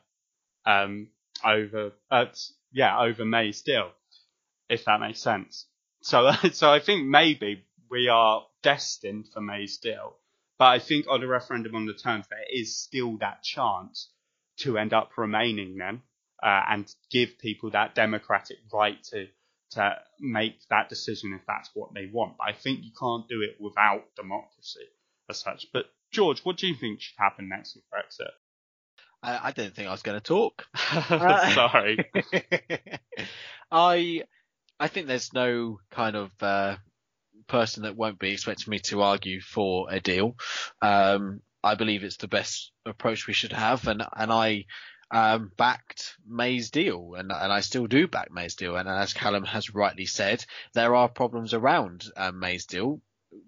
um, 0.66 1.08
over, 1.44 1.92
uh, 2.10 2.26
yeah, 2.70 3.00
over 3.00 3.24
May's 3.24 3.62
deal, 3.62 3.90
if 4.68 4.84
that 4.84 5.00
makes 5.00 5.20
sense. 5.20 5.66
So, 6.02 6.30
so 6.52 6.70
I 6.70 6.78
think 6.78 7.06
maybe 7.06 7.64
we 7.90 8.08
are 8.08 8.46
destined 8.62 9.28
for 9.32 9.40
May's 9.40 9.78
deal, 9.78 10.16
but 10.62 10.68
I 10.68 10.78
think 10.78 11.06
on 11.08 11.20
a 11.24 11.26
referendum 11.26 11.74
on 11.74 11.86
the 11.86 11.92
terms, 11.92 12.26
there 12.30 12.38
is 12.48 12.76
still 12.76 13.16
that 13.16 13.42
chance 13.42 14.12
to 14.58 14.78
end 14.78 14.92
up 14.92 15.10
remaining 15.18 15.76
then, 15.76 16.02
uh, 16.40 16.62
and 16.70 16.94
give 17.10 17.36
people 17.40 17.72
that 17.72 17.96
democratic 17.96 18.58
right 18.72 19.02
to 19.10 19.26
to 19.72 19.96
make 20.20 20.60
that 20.70 20.88
decision 20.88 21.32
if 21.32 21.44
that's 21.48 21.68
what 21.74 21.92
they 21.94 22.06
want. 22.06 22.36
But 22.38 22.50
I 22.50 22.52
think 22.52 22.84
you 22.84 22.92
can't 22.96 23.28
do 23.28 23.42
it 23.42 23.56
without 23.58 24.04
democracy 24.14 24.86
as 25.28 25.40
such. 25.40 25.66
But 25.72 25.86
George, 26.12 26.38
what 26.44 26.58
do 26.58 26.68
you 26.68 26.76
think 26.76 27.00
should 27.00 27.18
happen 27.18 27.48
next 27.48 27.74
with 27.74 27.82
Brexit? 27.92 28.30
I, 29.20 29.48
I 29.48 29.50
didn't 29.50 29.74
think 29.74 29.88
I 29.88 29.90
was 29.90 30.02
going 30.02 30.20
to 30.20 30.24
talk. 30.24 30.64
Sorry. 31.08 32.08
I 33.72 34.22
I 34.78 34.86
think 34.86 35.08
there's 35.08 35.32
no 35.32 35.80
kind 35.90 36.14
of 36.14 36.30
uh, 36.40 36.76
person 37.46 37.84
that 37.84 37.96
won't 37.96 38.18
be 38.18 38.32
expecting 38.32 38.70
me 38.70 38.78
to 38.80 39.02
argue 39.02 39.40
for 39.40 39.86
a 39.90 40.00
deal. 40.00 40.36
Um, 40.80 41.40
I 41.64 41.74
believe 41.74 42.04
it's 42.04 42.16
the 42.16 42.28
best 42.28 42.72
approach 42.84 43.26
we 43.26 43.34
should 43.34 43.52
have, 43.52 43.86
and 43.86 44.02
and 44.16 44.32
I 44.32 44.64
um, 45.10 45.52
backed 45.56 46.16
May's 46.26 46.70
deal, 46.70 47.14
and 47.16 47.30
and 47.30 47.52
I 47.52 47.60
still 47.60 47.86
do 47.86 48.08
back 48.08 48.30
May's 48.32 48.56
deal. 48.56 48.76
And 48.76 48.88
as 48.88 49.12
Callum 49.12 49.44
has 49.44 49.74
rightly 49.74 50.06
said, 50.06 50.44
there 50.74 50.94
are 50.94 51.08
problems 51.08 51.54
around 51.54 52.04
um, 52.16 52.40
May's 52.40 52.66
deal. 52.66 53.00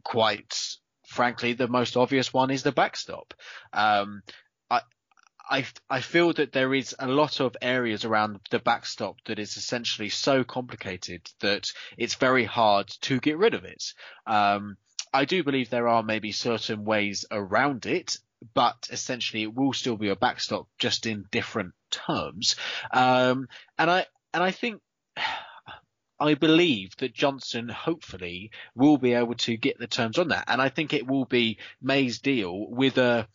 Quite 0.05 0.77
frankly, 1.07 1.53
the 1.53 1.69
most 1.69 1.97
obvious 1.97 2.33
one 2.33 2.51
is 2.51 2.63
the 2.63 2.73
backstop. 2.73 3.35
Um, 3.73 4.23
I, 5.49 5.67
I, 5.91 6.01
feel 6.01 6.33
that 6.35 6.53
there 6.53 6.75
is 6.75 6.95
a 6.99 7.09
lot 7.09 7.41
of 7.41 7.57
areas 7.61 8.05
around 8.05 8.41
the 8.51 8.59
backstop 8.59 9.17
that 9.27 9.39
is 9.39 9.57
essentially 9.57 10.09
so 10.09 10.45
complicated 10.45 11.29
that 11.41 11.71
it's 11.99 12.15
very 12.15 12.45
hard 12.45 12.89
to 13.03 13.21
get 13.21 13.37
rid 13.37 13.55
of 13.55 13.65
it. 13.65 13.93
Um, 14.27 14.77
I 15.13 15.25
do 15.27 15.45
believe 15.45 15.71
there 15.71 15.89
are 15.89 16.03
maybe 16.03 16.33
certain 16.33 16.85
ways 16.85 17.25
around 17.31 17.87
it, 17.87 18.17
but 18.55 18.89
essentially 18.91 19.43
it 19.43 19.55
will 19.55 19.73
still 19.73 19.97
be 19.97 20.09
a 20.09 20.17
backstop 20.17 20.67
just 20.79 21.07
in 21.07 21.27
different 21.31 21.75
terms. 21.91 22.57
Um, 22.91 23.49
and 23.79 23.91
I, 23.91 24.07
and 24.33 24.43
I 24.43 24.51
think 24.51 24.81
I 26.21 26.35
believe 26.35 26.97
that 26.99 27.13
Johnson 27.13 27.69
hopefully 27.69 28.51
will 28.75 28.99
be 28.99 29.13
able 29.13 29.35
to 29.35 29.57
get 29.57 29.79
the 29.79 29.87
terms 29.87 30.19
on 30.19 30.29
that, 30.29 30.45
and 30.47 30.63
I 30.63 30.69
think 30.69 30.93
it 30.93 31.07
will 31.07 31.25
be 31.25 31.59
May's 31.83 32.21
deal 32.21 32.67
with 32.71 32.99
a 32.99 33.29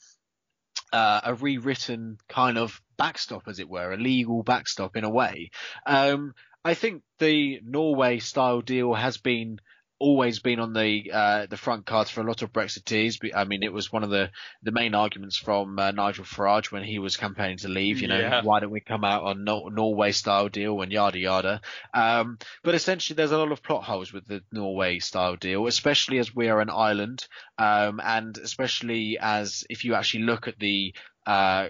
uh, 0.92 1.22
a 1.24 1.34
rewritten 1.34 2.18
kind 2.28 2.58
of 2.58 2.82
backstop, 2.98 3.48
as 3.48 3.60
it 3.60 3.70
were, 3.70 3.92
a 3.92 3.98
legal 3.98 4.44
backstop 4.44 4.96
in 4.96 5.04
a 5.04 5.10
way. 5.10 5.52
Um, 5.86 6.34
I 6.64 6.74
think 6.74 7.04
the 7.20 7.62
Norway 7.64 8.20
style 8.20 8.62
deal 8.62 8.94
has 8.94 9.18
been 9.18 9.60
always 10.00 10.40
been 10.40 10.60
on 10.60 10.74
the 10.74 11.12
uh, 11.14 11.46
the 11.48 11.58
front 11.58 11.86
cards 11.86 12.10
for 12.10 12.22
a 12.22 12.24
lot 12.24 12.42
of 12.42 12.54
Brexiteers. 12.54 13.20
I 13.36 13.44
mean, 13.44 13.64
it 13.64 13.74
was 13.74 13.92
one 13.92 14.04
of 14.04 14.10
the, 14.10 14.32
the 14.64 14.72
main 14.72 14.96
arguments 14.96 15.38
from 15.38 15.78
uh, 15.78 15.92
Nigel 15.92 16.24
Farage 16.24 16.72
when 16.72 16.84
he 16.84 17.00
was 17.00 17.18
campaigning 17.18 17.58
to 17.60 17.68
leave. 17.68 18.02
You 18.02 18.08
know, 18.08 18.20
yeah. 18.20 18.42
why 18.42 18.60
don't 18.60 18.72
we 18.72 18.80
come 18.80 19.04
out 19.04 19.24
on 19.24 19.44
no- 19.44 19.68
Norway 19.68 20.12
style 20.12 20.50
deal 20.50 20.82
and 20.82 20.92
yada 20.92 21.20
yada. 21.20 21.62
Um, 21.94 22.40
but 22.64 22.76
essentially, 22.76 23.16
there's 23.16 23.32
a 23.32 23.38
lot 23.38 23.52
of 23.52 23.62
plot 23.62 23.84
holes 23.84 24.14
with 24.14 24.26
the 24.26 24.42
Norway 24.52 25.00
style 25.00 25.36
deal, 25.36 25.68
especially 25.68 26.20
as 26.20 26.34
we 26.34 26.48
are 26.48 26.62
an 26.62 26.70
island, 26.70 27.28
um, 27.58 28.00
and 28.04 28.38
especially 28.38 29.18
as 29.20 29.66
if 29.70 29.86
you 29.86 29.96
actually 29.96 30.24
look 30.24 30.48
at 30.48 30.60
the 30.60 30.94
uh, 31.28 31.68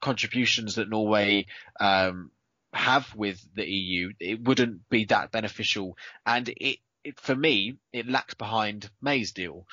contributions 0.00 0.74
that 0.74 0.90
Norway 0.90 1.46
um, 1.78 2.30
have 2.72 3.14
with 3.14 3.40
the 3.54 3.68
EU, 3.68 4.12
it 4.18 4.42
wouldn't 4.42 4.88
be 4.88 5.04
that 5.06 5.30
beneficial. 5.30 5.96
And 6.26 6.48
it, 6.48 6.78
it, 7.04 7.20
for 7.20 7.34
me, 7.34 7.76
it 7.92 8.08
lacks 8.08 8.34
behind 8.34 8.90
May's 9.00 9.32
deal. 9.32 9.66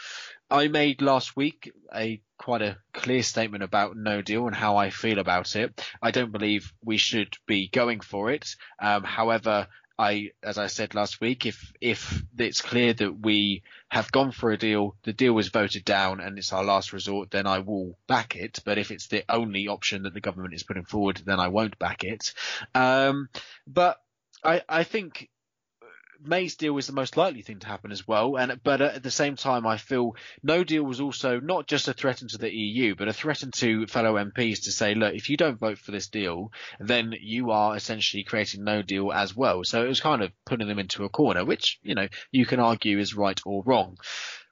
I 0.50 0.68
made 0.68 1.02
last 1.02 1.36
week 1.36 1.72
a 1.94 2.22
quite 2.38 2.62
a 2.62 2.78
clear 2.94 3.24
statement 3.24 3.64
about 3.64 3.98
no 3.98 4.22
deal 4.22 4.48
and 4.48 4.56
how 4.56 4.78
I 4.78 4.90
feel 4.90 5.20
about 5.20 5.56
it. 5.56 5.82
I 6.02 6.12
don't 6.12 6.32
believe 6.32 6.74
we 6.84 6.98
should 6.98 7.36
be 7.46 7.68
going 7.68 8.00
for 8.00 8.32
it. 8.32 8.56
Um, 8.80 9.04
however, 9.04 9.68
I, 10.00 10.32
as 10.44 10.60
I 10.60 10.68
said 10.68 10.94
last 10.94 11.20
week, 11.20 11.48
if 11.48 11.74
if 11.82 12.24
it's 12.38 12.62
clear 12.62 12.94
that 12.94 13.20
we 13.20 13.64
have 13.90 14.12
gone 14.12 14.32
for 14.32 14.52
a 14.52 14.58
deal, 14.58 14.96
the 15.04 15.14
deal 15.14 15.34
was 15.34 15.48
voted 15.48 15.86
down, 15.86 16.20
and 16.20 16.38
it's 16.38 16.54
our 16.54 16.64
last 16.64 16.94
resort, 16.94 17.32
then 17.32 17.48
I 17.48 17.60
will 17.60 17.98
back 18.08 18.36
it. 18.36 18.60
But 18.64 18.78
if 18.78 18.92
it's 18.92 19.08
the 19.08 19.24
only 19.28 19.68
option 19.68 20.04
that 20.04 20.14
the 20.14 20.22
government 20.22 20.54
is 20.54 20.64
putting 20.64 20.86
forward, 20.86 21.22
then 21.26 21.40
I 21.40 21.48
won't 21.48 21.80
back 21.80 22.04
it. 22.04 22.34
Um, 22.76 23.30
but 23.66 24.00
I, 24.44 24.62
I 24.70 24.84
think 24.84 25.30
May's 26.24 26.56
deal 26.56 26.74
was 26.74 26.88
the 26.88 26.94
most 26.94 27.18
likely 27.18 27.42
thing 27.42 27.60
to 27.60 27.68
happen 27.68 27.92
as 27.92 28.08
well. 28.08 28.38
And 28.38 28.60
but 28.64 28.82
at 28.82 29.04
the 29.04 29.12
same 29.12 29.36
time, 29.36 29.66
I 29.66 29.78
feel 29.78 30.16
no 30.44 30.64
deal 30.64 30.84
was 30.84 31.02
also 31.02 31.40
not 31.40 31.68
just 31.68 31.88
a 31.88 31.94
threat 31.94 32.18
to 32.18 32.38
the 32.38 32.54
EU, 32.54 32.96
but 32.96 33.08
a 33.08 33.14
threat 33.14 33.44
to 33.52 33.88
fellow 33.88 34.16
MPs 34.16 34.64
to 34.64 34.72
say, 34.72 34.96
look, 34.96 35.14
if 35.14 35.30
you 35.30 35.38
don't 35.38 35.60
vote 35.60 35.78
for 35.78 35.92
this 35.92 36.08
deal, 36.08 36.52
then 36.80 37.14
you 37.20 37.52
are 37.52 37.76
essentially 37.76 38.24
creating 38.24 38.64
no 38.64 38.82
deal 38.82 39.12
as 39.12 39.36
well. 39.36 39.62
So 39.64 39.84
it 39.84 39.88
was 39.88 40.02
kind 40.02 40.24
of 40.24 40.32
putting 40.46 40.68
them 40.68 40.80
into 40.80 41.04
a 41.04 41.10
corner, 41.10 41.46
which 41.46 41.80
you 41.84 41.96
know 41.96 42.08
you 42.32 42.46
can 42.46 42.60
argue 42.60 43.00
is 43.00 43.16
right 43.16 43.40
or 43.46 43.64
wrong. 43.66 43.98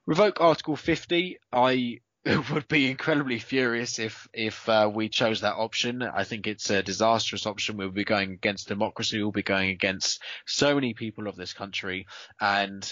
Revoke 0.05 0.39
Article 0.39 0.75
50. 0.75 1.39
I 1.51 1.99
would 2.51 2.67
be 2.67 2.89
incredibly 2.89 3.37
furious 3.39 3.99
if 3.99 4.27
if 4.33 4.67
uh, 4.67 4.89
we 4.91 5.09
chose 5.09 5.41
that 5.41 5.55
option. 5.55 6.01
I 6.01 6.23
think 6.23 6.47
it's 6.47 6.69
a 6.69 6.81
disastrous 6.81 7.45
option. 7.45 7.77
We'll 7.77 7.91
be 7.91 8.03
going 8.03 8.31
against 8.31 8.67
democracy. 8.67 9.21
We'll 9.21 9.31
be 9.31 9.43
going 9.43 9.69
against 9.69 10.21
so 10.45 10.73
many 10.73 10.93
people 10.93 11.27
of 11.27 11.35
this 11.35 11.53
country, 11.53 12.07
and 12.41 12.91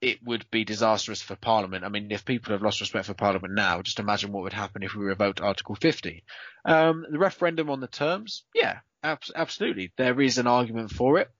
it 0.00 0.18
would 0.24 0.50
be 0.50 0.64
disastrous 0.64 1.22
for 1.22 1.36
Parliament. 1.36 1.84
I 1.84 1.88
mean, 1.88 2.10
if 2.10 2.24
people 2.24 2.52
have 2.52 2.62
lost 2.62 2.80
respect 2.80 3.06
for 3.06 3.14
Parliament 3.14 3.54
now, 3.54 3.82
just 3.82 4.00
imagine 4.00 4.32
what 4.32 4.42
would 4.42 4.52
happen 4.52 4.82
if 4.82 4.94
we 4.94 5.04
revoked 5.04 5.40
Article 5.40 5.74
50. 5.74 6.24
Um, 6.64 7.06
the 7.10 7.18
referendum 7.18 7.70
on 7.70 7.80
the 7.80 7.86
terms, 7.86 8.44
yeah, 8.54 8.80
ab- 9.02 9.22
absolutely. 9.34 9.92
There 9.96 10.20
is 10.20 10.38
an 10.38 10.46
argument 10.46 10.90
for 10.90 11.18
it. 11.18 11.30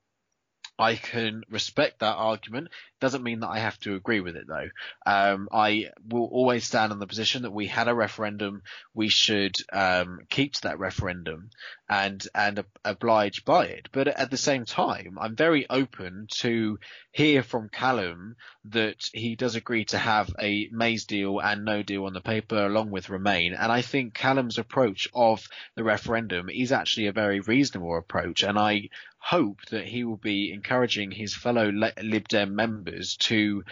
I 0.78 0.96
can 0.96 1.42
respect 1.48 2.00
that 2.00 2.16
argument. 2.16 2.68
Doesn't 3.00 3.22
mean 3.22 3.40
that 3.40 3.48
I 3.48 3.58
have 3.60 3.78
to 3.80 3.94
agree 3.94 4.20
with 4.20 4.36
it 4.36 4.46
though. 4.46 4.68
Um, 5.06 5.48
I 5.50 5.90
will 6.06 6.26
always 6.26 6.64
stand 6.66 6.92
on 6.92 6.98
the 6.98 7.06
position 7.06 7.42
that 7.42 7.52
we 7.52 7.66
had 7.66 7.88
a 7.88 7.94
referendum. 7.94 8.62
We 8.94 9.08
should 9.08 9.56
um, 9.72 10.20
keep 10.28 10.54
to 10.54 10.62
that 10.62 10.78
referendum 10.78 11.50
and 11.88 12.26
and 12.34 12.64
oblige 12.84 13.44
by 13.44 13.66
it. 13.66 13.88
But 13.92 14.08
at 14.08 14.30
the 14.30 14.36
same 14.36 14.64
time, 14.64 15.18
I'm 15.20 15.36
very 15.36 15.68
open 15.68 16.26
to 16.38 16.78
hear 17.12 17.42
from 17.42 17.70
Callum 17.70 18.36
that 18.66 19.08
he 19.12 19.36
does 19.36 19.54
agree 19.54 19.86
to 19.86 19.98
have 19.98 20.34
a 20.38 20.68
May's 20.72 21.06
deal 21.06 21.38
and 21.38 21.64
no 21.64 21.82
deal 21.82 22.04
on 22.04 22.12
the 22.12 22.20
paper 22.20 22.66
along 22.66 22.90
with 22.90 23.08
Remain. 23.08 23.54
And 23.54 23.72
I 23.72 23.80
think 23.80 24.14
Callum's 24.14 24.58
approach 24.58 25.08
of 25.14 25.46
the 25.74 25.84
referendum 25.84 26.50
is 26.50 26.72
actually 26.72 27.06
a 27.06 27.12
very 27.12 27.40
reasonable 27.40 27.96
approach. 27.96 28.42
And 28.42 28.58
I 28.58 28.90
hope 29.26 29.58
that 29.72 29.84
he 29.84 30.04
will 30.04 30.16
be 30.16 30.52
encouraging 30.52 31.10
his 31.10 31.34
fellow 31.34 31.68
Lib 32.00 32.28
Dem 32.28 32.54
members 32.54 33.16
to 33.16 33.64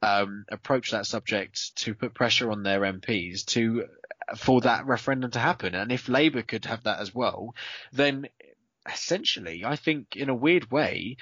um, 0.00 0.46
approach 0.50 0.92
that 0.92 1.04
subject 1.04 1.76
to 1.76 1.94
put 1.94 2.14
pressure 2.14 2.50
on 2.50 2.62
their 2.62 2.80
MPs 2.80 3.44
to 3.44 3.84
for 4.38 4.62
that 4.62 4.86
referendum 4.86 5.30
to 5.32 5.38
happen. 5.38 5.74
And 5.74 5.92
if 5.92 6.08
Labour 6.08 6.40
could 6.40 6.64
have 6.64 6.84
that 6.84 7.00
as 7.00 7.14
well, 7.14 7.54
then 7.92 8.26
essentially, 8.90 9.66
I 9.66 9.76
think 9.76 10.16
in 10.16 10.30
a 10.30 10.34
weird 10.34 10.70
way, 10.70 11.18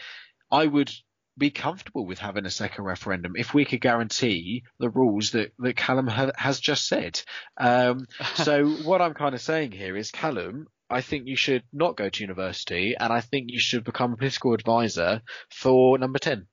I 0.53 0.67
would 0.67 0.93
be 1.37 1.51
comfortable 1.51 2.07
with 2.07 2.21
having 2.21 2.47
a 2.47 2.51
second 2.51 2.85
referendum 2.85 3.33
if 3.37 3.55
we 3.55 3.65
could 3.65 3.81
guarantee 3.81 4.63
the 4.79 4.91
rules 4.91 5.33
that, 5.33 5.53
that 5.59 5.77
Callum 5.77 6.07
ha- 6.07 6.31
has 6.37 6.61
just 6.61 6.87
said. 6.87 7.21
Um, 7.57 8.07
so 8.37 8.69
what 8.69 9.03
I'm 9.03 9.15
kind 9.15 9.35
of 9.35 9.41
saying 9.41 9.73
here 9.73 9.97
is, 9.97 10.13
Callum, 10.13 10.69
I 10.91 11.03
think 11.03 11.27
you 11.27 11.37
should 11.37 11.63
not 11.73 11.97
go 11.97 12.09
to 12.09 12.23
university, 12.23 12.95
and 12.99 13.13
I 13.13 13.21
think 13.21 13.51
you 13.51 13.61
should 13.61 13.85
become 13.85 14.13
a 14.13 14.17
political 14.17 14.55
advisor 14.55 15.23
for 15.51 15.97
number 15.99 16.19
ten. 16.19 16.49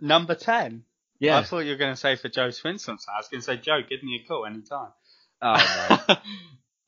Number 0.00 0.34
ten. 0.34 0.84
Yeah. 1.18 1.38
I 1.38 1.42
thought 1.42 1.60
you 1.60 1.72
were 1.72 1.76
going 1.76 1.92
to 1.92 2.00
say 2.00 2.16
for 2.16 2.30
Jo 2.30 2.50
Swinson's. 2.50 3.06
I 3.14 3.18
was 3.18 3.28
going 3.28 3.42
to 3.42 3.44
say, 3.44 3.58
Jo, 3.58 3.80
give 3.86 4.02
me 4.02 4.22
a 4.24 4.26
call 4.26 4.46
anytime. 4.46 4.88
Oh, 5.42 6.06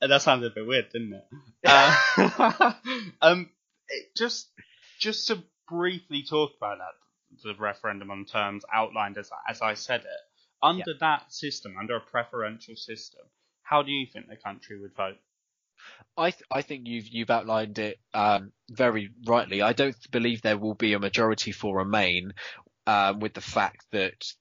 no. 0.01 0.07
that 0.07 0.21
sounded 0.23 0.51
a 0.51 0.55
bit 0.55 0.65
weird, 0.65 0.89
didn't 0.91 1.13
it? 1.13 1.23
uh, 1.65 2.73
um, 3.21 3.49
it 3.87 4.15
just 4.17 4.49
just 4.99 5.27
to 5.27 5.43
briefly 5.69 6.23
talk 6.27 6.51
about 6.57 6.79
that, 6.79 7.43
the 7.43 7.53
referendum 7.59 8.09
on 8.09 8.25
terms 8.25 8.63
outlined 8.73 9.17
as 9.17 9.29
as 9.47 9.61
I 9.61 9.75
said 9.75 10.01
it. 10.01 10.07
Under 10.61 10.83
yeah. 10.87 10.93
that 10.99 11.31
system, 11.31 11.75
under 11.79 11.95
a 11.95 11.99
preferential 11.99 12.75
system, 12.75 13.21
how 13.63 13.83
do 13.83 13.91
you 13.91 14.07
think 14.11 14.27
the 14.27 14.37
country 14.37 14.79
would 14.79 14.95
vote? 14.95 15.17
I 16.15 16.31
th- 16.31 16.43
I 16.51 16.61
think 16.61 16.87
you've 16.87 17.07
you've 17.09 17.31
outlined 17.31 17.79
it 17.79 17.99
um, 18.13 18.51
very 18.69 19.09
rightly. 19.25 19.61
I 19.61 19.73
don't 19.73 19.95
believe 20.11 20.41
there 20.41 20.57
will 20.57 20.75
be 20.75 20.93
a 20.93 20.99
majority 20.99 21.51
for 21.51 21.77
Remain, 21.77 22.33
um, 22.85 23.19
with 23.19 23.33
the 23.33 23.41
fact 23.41 23.85
that 23.91 24.33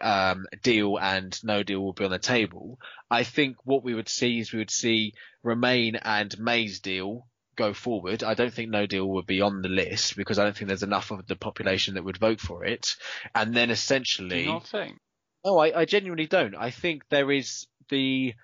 um, 0.00 0.46
deal 0.62 0.98
and 0.98 1.38
no 1.44 1.62
deal 1.62 1.80
will 1.80 1.92
be 1.92 2.04
on 2.04 2.10
the 2.10 2.18
table. 2.18 2.78
I 3.10 3.24
think 3.24 3.56
what 3.64 3.84
we 3.84 3.94
would 3.94 4.08
see 4.08 4.38
is 4.38 4.52
we 4.52 4.60
would 4.60 4.70
see 4.70 5.14
Remain 5.42 5.96
and 5.96 6.34
May's 6.38 6.80
deal 6.80 7.26
go 7.56 7.74
forward. 7.74 8.22
I 8.22 8.34
don't 8.34 8.52
think 8.52 8.70
no 8.70 8.86
deal 8.86 9.06
would 9.06 9.26
be 9.26 9.40
on 9.40 9.62
the 9.62 9.68
list 9.68 10.16
because 10.16 10.38
I 10.38 10.44
don't 10.44 10.56
think 10.56 10.68
there's 10.68 10.82
enough 10.82 11.10
of 11.10 11.26
the 11.26 11.36
population 11.36 11.94
that 11.94 12.04
would 12.04 12.16
vote 12.16 12.40
for 12.40 12.64
it. 12.64 12.96
And 13.34 13.54
then 13.54 13.70
essentially, 13.70 14.28
Do 14.28 14.36
you 14.36 14.46
not 14.46 14.66
think? 14.66 14.98
No, 15.44 15.58
I, 15.58 15.80
I 15.80 15.84
genuinely 15.84 16.26
don't. 16.26 16.54
I 16.54 16.70
think 16.70 17.02
there 17.10 17.30
is 17.30 17.66
the 17.88 18.34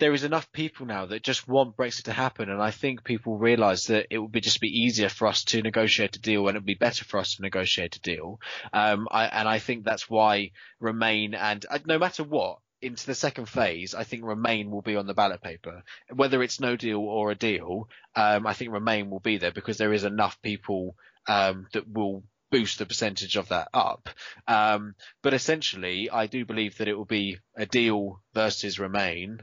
there 0.00 0.14
is 0.14 0.24
enough 0.24 0.50
people 0.50 0.86
now 0.86 1.06
that 1.06 1.22
just 1.22 1.46
want 1.46 1.76
Brexit 1.76 2.04
to 2.04 2.12
happen, 2.12 2.50
and 2.50 2.60
I 2.60 2.70
think 2.72 3.04
people 3.04 3.38
realise 3.38 3.86
that 3.86 4.06
it 4.10 4.18
would 4.18 4.32
be 4.32 4.40
just 4.40 4.60
be 4.60 4.80
easier 4.80 5.08
for 5.08 5.28
us 5.28 5.44
to 5.44 5.62
negotiate 5.62 6.16
a 6.16 6.20
deal, 6.20 6.48
and 6.48 6.56
it 6.56 6.60
would 6.60 6.66
be 6.66 6.74
better 6.74 7.04
for 7.04 7.18
us 7.20 7.36
to 7.36 7.42
negotiate 7.42 7.96
a 7.96 8.00
deal. 8.00 8.40
Um, 8.72 9.06
I, 9.10 9.26
and 9.26 9.48
I 9.48 9.58
think 9.58 9.84
that's 9.84 10.10
why 10.10 10.50
Remain 10.80 11.34
and 11.34 11.64
uh, 11.70 11.78
no 11.86 11.98
matter 11.98 12.24
what. 12.24 12.58
Into 12.82 13.04
the 13.04 13.14
second 13.14 13.46
phase, 13.46 13.94
I 13.94 14.04
think 14.04 14.24
Remain 14.24 14.70
will 14.70 14.80
be 14.80 14.96
on 14.96 15.06
the 15.06 15.12
ballot 15.12 15.42
paper. 15.42 15.82
Whether 16.14 16.42
it's 16.42 16.60
no 16.60 16.76
deal 16.76 17.00
or 17.00 17.30
a 17.30 17.34
deal, 17.34 17.90
um, 18.16 18.46
I 18.46 18.54
think 18.54 18.72
Remain 18.72 19.10
will 19.10 19.20
be 19.20 19.36
there 19.36 19.52
because 19.52 19.76
there 19.76 19.92
is 19.92 20.04
enough 20.04 20.40
people 20.40 20.96
um, 21.28 21.66
that 21.74 21.86
will 21.86 22.24
boost 22.50 22.78
the 22.78 22.86
percentage 22.86 23.36
of 23.36 23.48
that 23.48 23.68
up. 23.74 24.08
Um, 24.48 24.94
but 25.22 25.34
essentially, 25.34 26.08
I 26.10 26.26
do 26.26 26.46
believe 26.46 26.78
that 26.78 26.88
it 26.88 26.96
will 26.96 27.04
be 27.04 27.38
a 27.54 27.66
deal 27.66 28.22
versus 28.32 28.78
Remain. 28.78 29.40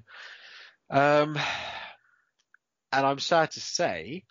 Um, 0.89 1.38
and 2.91 3.05
I'm 3.05 3.19
sad 3.19 3.51
to 3.51 3.59
say, 3.59 4.23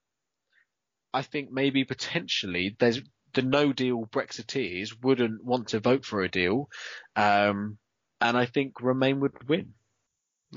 I 1.12 1.22
think 1.22 1.50
maybe 1.50 1.84
potentially 1.84 2.76
there's 2.78 3.00
the 3.34 3.42
no 3.42 3.72
deal 3.72 4.06
Brexiteers 4.06 4.90
wouldn't 5.02 5.44
want 5.44 5.68
to 5.68 5.80
vote 5.80 6.04
for 6.04 6.22
a 6.22 6.28
deal. 6.28 6.68
Um, 7.14 7.78
and 8.20 8.36
I 8.36 8.46
think 8.46 8.80
Remain 8.80 9.20
would 9.20 9.48
win. 9.48 9.74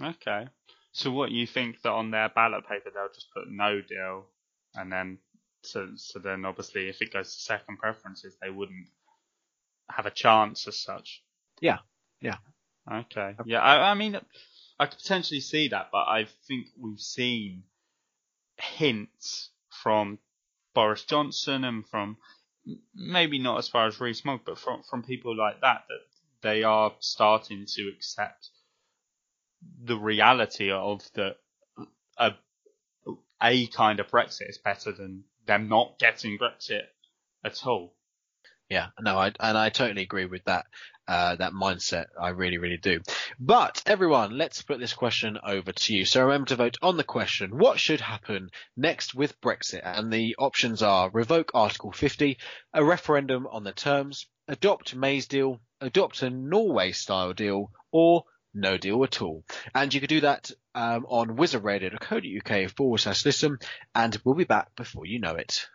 Okay. 0.01 0.47
So 0.91 1.11
what 1.11 1.31
you 1.31 1.45
think 1.45 1.81
that 1.81 1.91
on 1.91 2.11
their 2.11 2.29
ballot 2.29 2.67
paper 2.67 2.89
they'll 2.93 3.13
just 3.13 3.31
put 3.33 3.49
no 3.49 3.81
deal 3.81 4.25
and 4.75 4.91
then 4.91 5.17
so 5.63 5.89
so 5.95 6.19
then 6.19 6.45
obviously 6.45 6.89
if 6.89 7.01
it 7.01 7.11
goes 7.13 7.35
to 7.35 7.41
second 7.41 7.77
preferences 7.77 8.37
they 8.41 8.49
wouldn't 8.49 8.87
have 9.89 10.05
a 10.05 10.11
chance 10.11 10.67
as 10.67 10.79
such. 10.79 11.21
Yeah. 11.61 11.79
Yeah. 12.21 12.37
Okay. 12.91 13.35
Yeah, 13.45 13.61
I, 13.61 13.91
I 13.91 13.93
mean 13.93 14.19
I 14.80 14.86
could 14.86 14.99
potentially 14.99 15.41
see 15.41 15.67
that, 15.69 15.89
but 15.91 16.07
I 16.07 16.25
think 16.47 16.67
we've 16.80 16.99
seen 16.99 17.63
hints 18.57 19.49
from 19.69 20.19
Boris 20.73 21.03
Johnson 21.03 21.63
and 21.63 21.88
from 21.88 22.17
maybe 22.95 23.39
not 23.39 23.57
as 23.57 23.67
far 23.67 23.88
as 23.88 23.99
Rees-Mogg, 23.99 24.41
but 24.45 24.57
from 24.57 24.84
from 24.84 25.03
people 25.03 25.36
like 25.36 25.61
that 25.61 25.84
that 25.89 25.99
they 26.41 26.63
are 26.63 26.93
starting 26.99 27.65
to 27.67 27.91
accept 27.95 28.49
the 29.84 29.97
reality 29.97 30.71
of 30.71 31.01
that 31.13 31.38
a 32.17 32.34
a 33.41 33.67
kind 33.67 33.99
of 33.99 34.07
Brexit 34.07 34.49
is 34.49 34.57
better 34.57 34.91
than 34.91 35.23
them 35.45 35.67
not 35.69 35.97
getting 35.99 36.38
Brexit 36.38 36.84
at 37.43 37.65
all. 37.65 37.95
Yeah, 38.69 38.88
no, 38.99 39.17
I, 39.17 39.32
and 39.39 39.57
I 39.57 39.69
totally 39.69 40.03
agree 40.03 40.25
with 40.25 40.43
that 40.45 40.67
uh, 41.10 41.36
that 41.38 41.53
mindset. 41.53 42.05
I 42.22 42.30
really, 42.30 42.60
really 42.60 42.78
do. 42.78 43.01
But 43.39 43.82
everyone, 43.88 44.38
let's 44.38 44.62
put 44.62 44.80
this 44.80 44.93
question 44.93 45.39
over 45.43 45.72
to 45.72 45.95
you. 45.95 46.05
So 46.05 46.22
remember 46.22 46.49
to 46.49 46.55
vote 46.55 46.78
on 46.84 46.97
the 46.97 47.03
question: 47.03 47.57
What 47.57 47.80
should 47.80 47.99
happen 47.99 48.51
next 48.78 49.16
with 49.16 49.41
Brexit? 49.41 49.82
And 49.84 50.14
the 50.14 50.36
options 50.38 50.84
are: 50.84 51.10
revoke 51.10 51.51
Article 51.55 51.91
50, 51.91 52.38
a 52.76 52.84
referendum 52.86 53.47
on 53.47 53.64
the 53.64 53.72
terms, 53.72 54.28
adopt 54.47 54.93
May's 54.93 55.28
deal, 55.28 55.60
adopt 55.82 56.22
a 56.22 56.30
Norway-style 56.30 57.34
deal, 57.34 57.72
or 57.91 58.26
no 58.53 58.78
deal 58.78 59.03
at 59.03 59.20
all. 59.20 59.43
And 59.74 59.91
you 59.91 59.99
can 59.99 60.10
do 60.10 60.22
that 60.22 60.51
um, 60.76 61.07
on 61.10 61.38
wizardradio.co.uk 61.38 62.72
forward 62.76 62.99
slash 62.99 63.26
listen, 63.26 63.57
and 63.95 64.16
we'll 64.24 64.36
be 64.36 64.43
back 64.43 64.76
before 64.76 65.07
you 65.07 65.20
know 65.20 65.34
it. 65.34 65.68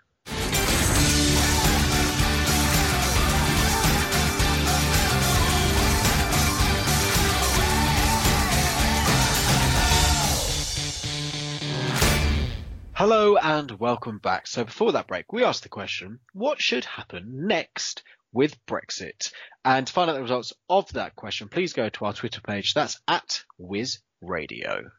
Hello 13.07 13.36
and 13.36 13.70
welcome 13.72 14.16
back. 14.16 14.46
So 14.46 14.64
before 14.64 14.92
that 14.92 15.09
break, 15.09 15.30
we 15.30 15.44
asked 15.44 15.62
the 15.62 15.68
question, 15.68 16.20
what 16.32 16.59
should 16.59 16.86
happen 16.86 17.46
next 17.46 18.02
with 18.32 18.57
Brexit? 18.64 19.30
And 19.62 19.86
to 19.86 19.92
find 19.92 20.09
out 20.09 20.14
the 20.14 20.22
results 20.22 20.55
of 20.70 20.90
that 20.94 21.14
question, 21.14 21.50
please 21.50 21.74
go 21.74 21.90
to 21.90 22.07
our 22.07 22.14
Twitter 22.14 22.40
page. 22.40 22.72
That's 22.72 22.98
at 23.07 23.44
Wiz 23.59 23.98
Radio. 24.22 24.90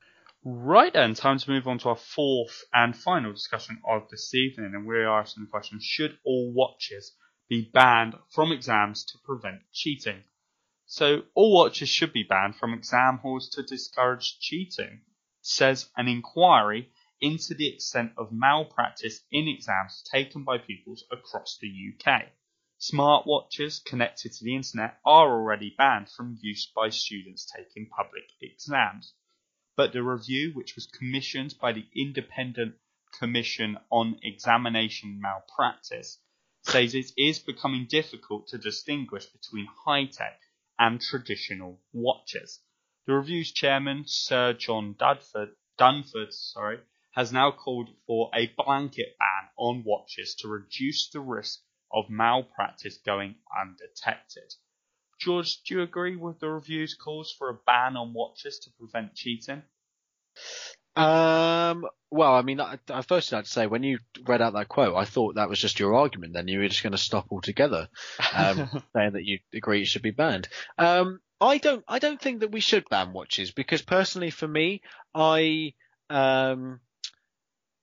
Right 0.43 0.93
then, 0.93 1.16
time 1.16 1.39
to 1.39 1.49
move 1.49 1.68
on 1.68 1.80
to 1.80 1.89
our 1.89 1.95
fourth 1.95 2.66
and 2.72 2.95
final 2.95 3.34
discussion 3.34 3.80
of 3.89 4.03
this 4.12 4.36
evening. 4.36 4.74
And 4.76 4.86
we're 4.86 5.10
asking 5.10 5.45
the 5.45 5.49
question, 5.49 5.80
should 5.82 6.16
all 6.24 6.53
watches 6.53 7.12
be 7.49 7.72
banned 7.74 8.14
from 8.30 8.51
exams 8.51 9.03
to 9.06 9.18
prevent 9.26 9.62
cheating? 9.74 10.22
So 10.86 11.24
all 11.34 11.56
watches 11.56 11.89
should 11.89 12.14
be 12.14 12.22
banned 12.22 12.56
from 12.56 12.76
exam 12.76 13.18
halls 13.24 13.49
to 13.56 13.64
discourage 13.64 14.38
cheating, 14.39 15.01
says 15.41 15.89
an 15.97 16.08
inquiry 16.08 16.91
into 17.22 17.53
the 17.53 17.68
extent 17.68 18.11
of 18.18 18.32
malpractice 18.32 19.22
in 19.32 19.47
exams 19.47 20.03
taken 20.11 20.43
by 20.43 20.57
pupils 20.57 21.03
across 21.11 21.57
the 21.59 21.68
UK. 21.68 22.24
Smartwatches 22.80 23.84
connected 23.86 24.34
to 24.34 24.43
the 24.43 24.55
internet 24.55 24.99
are 25.05 25.32
already 25.32 25.74
banned 25.78 26.09
from 26.09 26.38
use 26.41 26.66
by 26.76 26.89
students 26.89 27.45
taking 27.45 27.88
public 27.88 28.30
exams. 28.41 29.13
But 29.78 29.93
the 29.93 30.03
review, 30.03 30.51
which 30.53 30.76
was 30.76 30.88
commissioned 30.88 31.55
by 31.59 31.72
the 31.72 31.88
Independent 31.95 32.76
Commission 33.18 33.78
on 33.89 34.20
Examination 34.22 35.22
Malpractice, 35.22 36.20
says 36.63 36.93
it 36.93 37.11
is 37.18 37.39
becoming 37.39 37.88
difficult 37.88 38.47
to 38.49 38.57
distinguish 38.57 39.26
between 39.28 39.68
high 39.86 40.05
tech 40.05 40.41
and 40.78 40.99
traditional 40.99 41.82
watches. 41.93 42.61
The 43.05 43.13
review's 43.13 43.51
chairman, 43.51 44.03
Sir 44.05 44.53
John 44.53 44.95
Dunford, 44.95 45.55
Dunford 45.78 46.34
sorry, 46.34 46.80
has 47.16 47.32
now 47.32 47.51
called 47.51 47.89
for 48.05 48.30
a 48.36 48.51
blanket 48.57 49.16
ban 49.18 49.49
on 49.57 49.84
watches 49.86 50.36
to 50.36 50.47
reduce 50.47 51.09
the 51.09 51.22
risk 51.22 51.61
of 51.91 52.09
malpractice 52.09 52.97
going 53.05 53.36
undetected. 53.59 54.53
George, 55.20 55.63
do 55.63 55.76
you 55.76 55.82
agree 55.82 56.18
with 56.18 56.39
the 56.39 56.49
review's 56.49 56.93
calls 56.93 57.34
for 57.38 57.49
a 57.49 57.57
ban 57.66 57.95
on 57.95 58.13
watches 58.13 58.59
to 58.59 58.70
prevent 58.78 59.16
cheating? 59.16 59.63
Um, 60.97 61.86
well, 62.11 62.34
I 62.34 62.41
mean, 62.41 62.59
I, 62.59 62.80
I 62.89 63.01
first 63.01 63.32
had 63.32 63.45
to 63.45 63.51
say 63.51 63.68
when 63.68 63.84
you 63.84 63.99
read 64.26 64.41
out 64.41 64.53
that 64.53 64.68
quote, 64.68 64.95
I 64.95 65.05
thought 65.05 65.36
that 65.36 65.49
was 65.49 65.59
just 65.59 65.80
your 65.80 65.95
argument. 65.95 66.34
Then 66.34 66.47
you 66.47 66.59
were 66.59 66.68
just 66.68 66.84
going 66.84 66.91
to 66.91 66.97
stop 66.97 67.28
altogether, 67.32 67.89
um, 68.34 68.70
saying 68.95 69.13
that 69.13 69.26
you 69.26 69.39
agree 69.53 69.82
it 69.82 69.88
should 69.88 70.01
be 70.01 70.11
banned. 70.11 70.47
Um, 70.78 71.20
I 71.39 71.57
don't, 71.57 71.84
I 71.88 71.99
don't 71.99 72.22
think 72.22 72.41
that 72.41 72.51
we 72.51 72.61
should 72.61 72.89
ban 72.89 73.13
watches 73.13 73.51
because 73.51 73.82
personally, 73.82 74.32
for 74.32 74.47
me, 74.47 74.82
I, 75.13 75.74
um, 76.09 76.80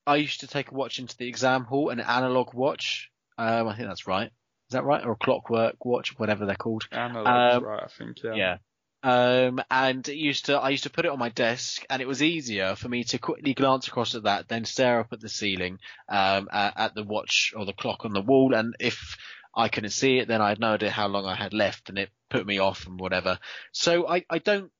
I 0.07 0.17
used 0.17 0.41
to 0.41 0.47
take 0.47 0.71
a 0.71 0.75
watch 0.75 0.99
into 0.99 1.17
the 1.17 1.29
exam 1.29 1.65
hall, 1.65 1.91
an 1.91 2.01
analog 2.01 2.55
watch. 2.55 3.11
Um, 3.39 3.69
I 3.69 3.77
think 3.77 3.89
that's 3.89 4.07
right. 4.07 4.27
Is 4.27 4.75
that 4.75 4.85
right? 4.85 5.05
Or 5.05 5.13
a 5.13 5.17
clockwork 5.17 5.85
watch, 5.85 6.19
whatever 6.19 6.47
they're 6.47 6.55
called. 6.55 6.85
Analog, 6.91 7.27
Um, 7.27 7.65
right? 7.65 7.83
I 7.85 7.89
think 7.89 8.23
yeah. 8.23 8.35
Yeah. 8.35 8.57
Um, 9.05 9.61
and 9.71 10.09
it 10.09 10.17
used 10.17 10.47
to, 10.47 10.59
I 10.59 10.71
used 10.71 10.85
to 10.85 10.91
put 10.91 11.05
it 11.05 11.11
on 11.11 11.19
my 11.19 11.29
desk 11.29 11.85
and 11.91 12.01
it 12.01 12.07
was 12.07 12.23
easier 12.23 12.77
for 12.77 12.89
me 12.89 13.03
to 13.05 13.19
quickly 13.19 13.53
glance 13.53 13.89
across 13.89 14.15
at 14.15 14.23
that, 14.25 14.49
then 14.49 14.65
stare 14.65 15.01
up 15.01 15.13
at 15.13 15.21
the 15.21 15.29
ceiling, 15.29 15.79
um, 16.09 16.49
at, 16.53 16.75
at 16.77 16.95
the 16.95 17.03
watch 17.03 17.53
or 17.57 17.65
the 17.65 17.73
clock 17.73 18.05
on 18.05 18.13
the 18.13 18.23
wall. 18.23 18.55
And 18.55 18.77
if 18.79 19.17
I 19.55 19.69
couldn't 19.69 19.91
see 19.91 20.19
it, 20.19 20.29
then 20.29 20.41
I 20.41 20.51
had 20.51 20.61
no 20.61 20.75
idea 20.75 20.91
how 20.91 21.09
long 21.09 21.27
I 21.27 21.35
had 21.35 21.53
left 21.53 21.89
and 21.89 21.99
it 21.99 22.11
put 22.31 22.47
me 22.47 22.59
off 22.59 22.87
and 22.87 22.99
whatever. 22.99 23.39
So 23.73 24.09
I, 24.09 24.25
I 24.31 24.39
don't 24.39 24.71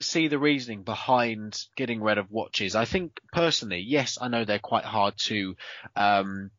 see 0.00 0.28
the 0.28 0.38
reasoning 0.38 0.82
behind 0.82 1.66
getting 1.76 2.02
rid 2.02 2.18
of 2.18 2.30
watches. 2.30 2.74
I 2.74 2.84
think 2.84 3.20
personally, 3.32 3.80
yes, 3.80 4.18
I 4.20 4.28
know 4.28 4.44
they're 4.44 4.58
quite 4.58 4.84
hard 4.84 5.16
to, 5.18 5.56
um, 5.96 6.50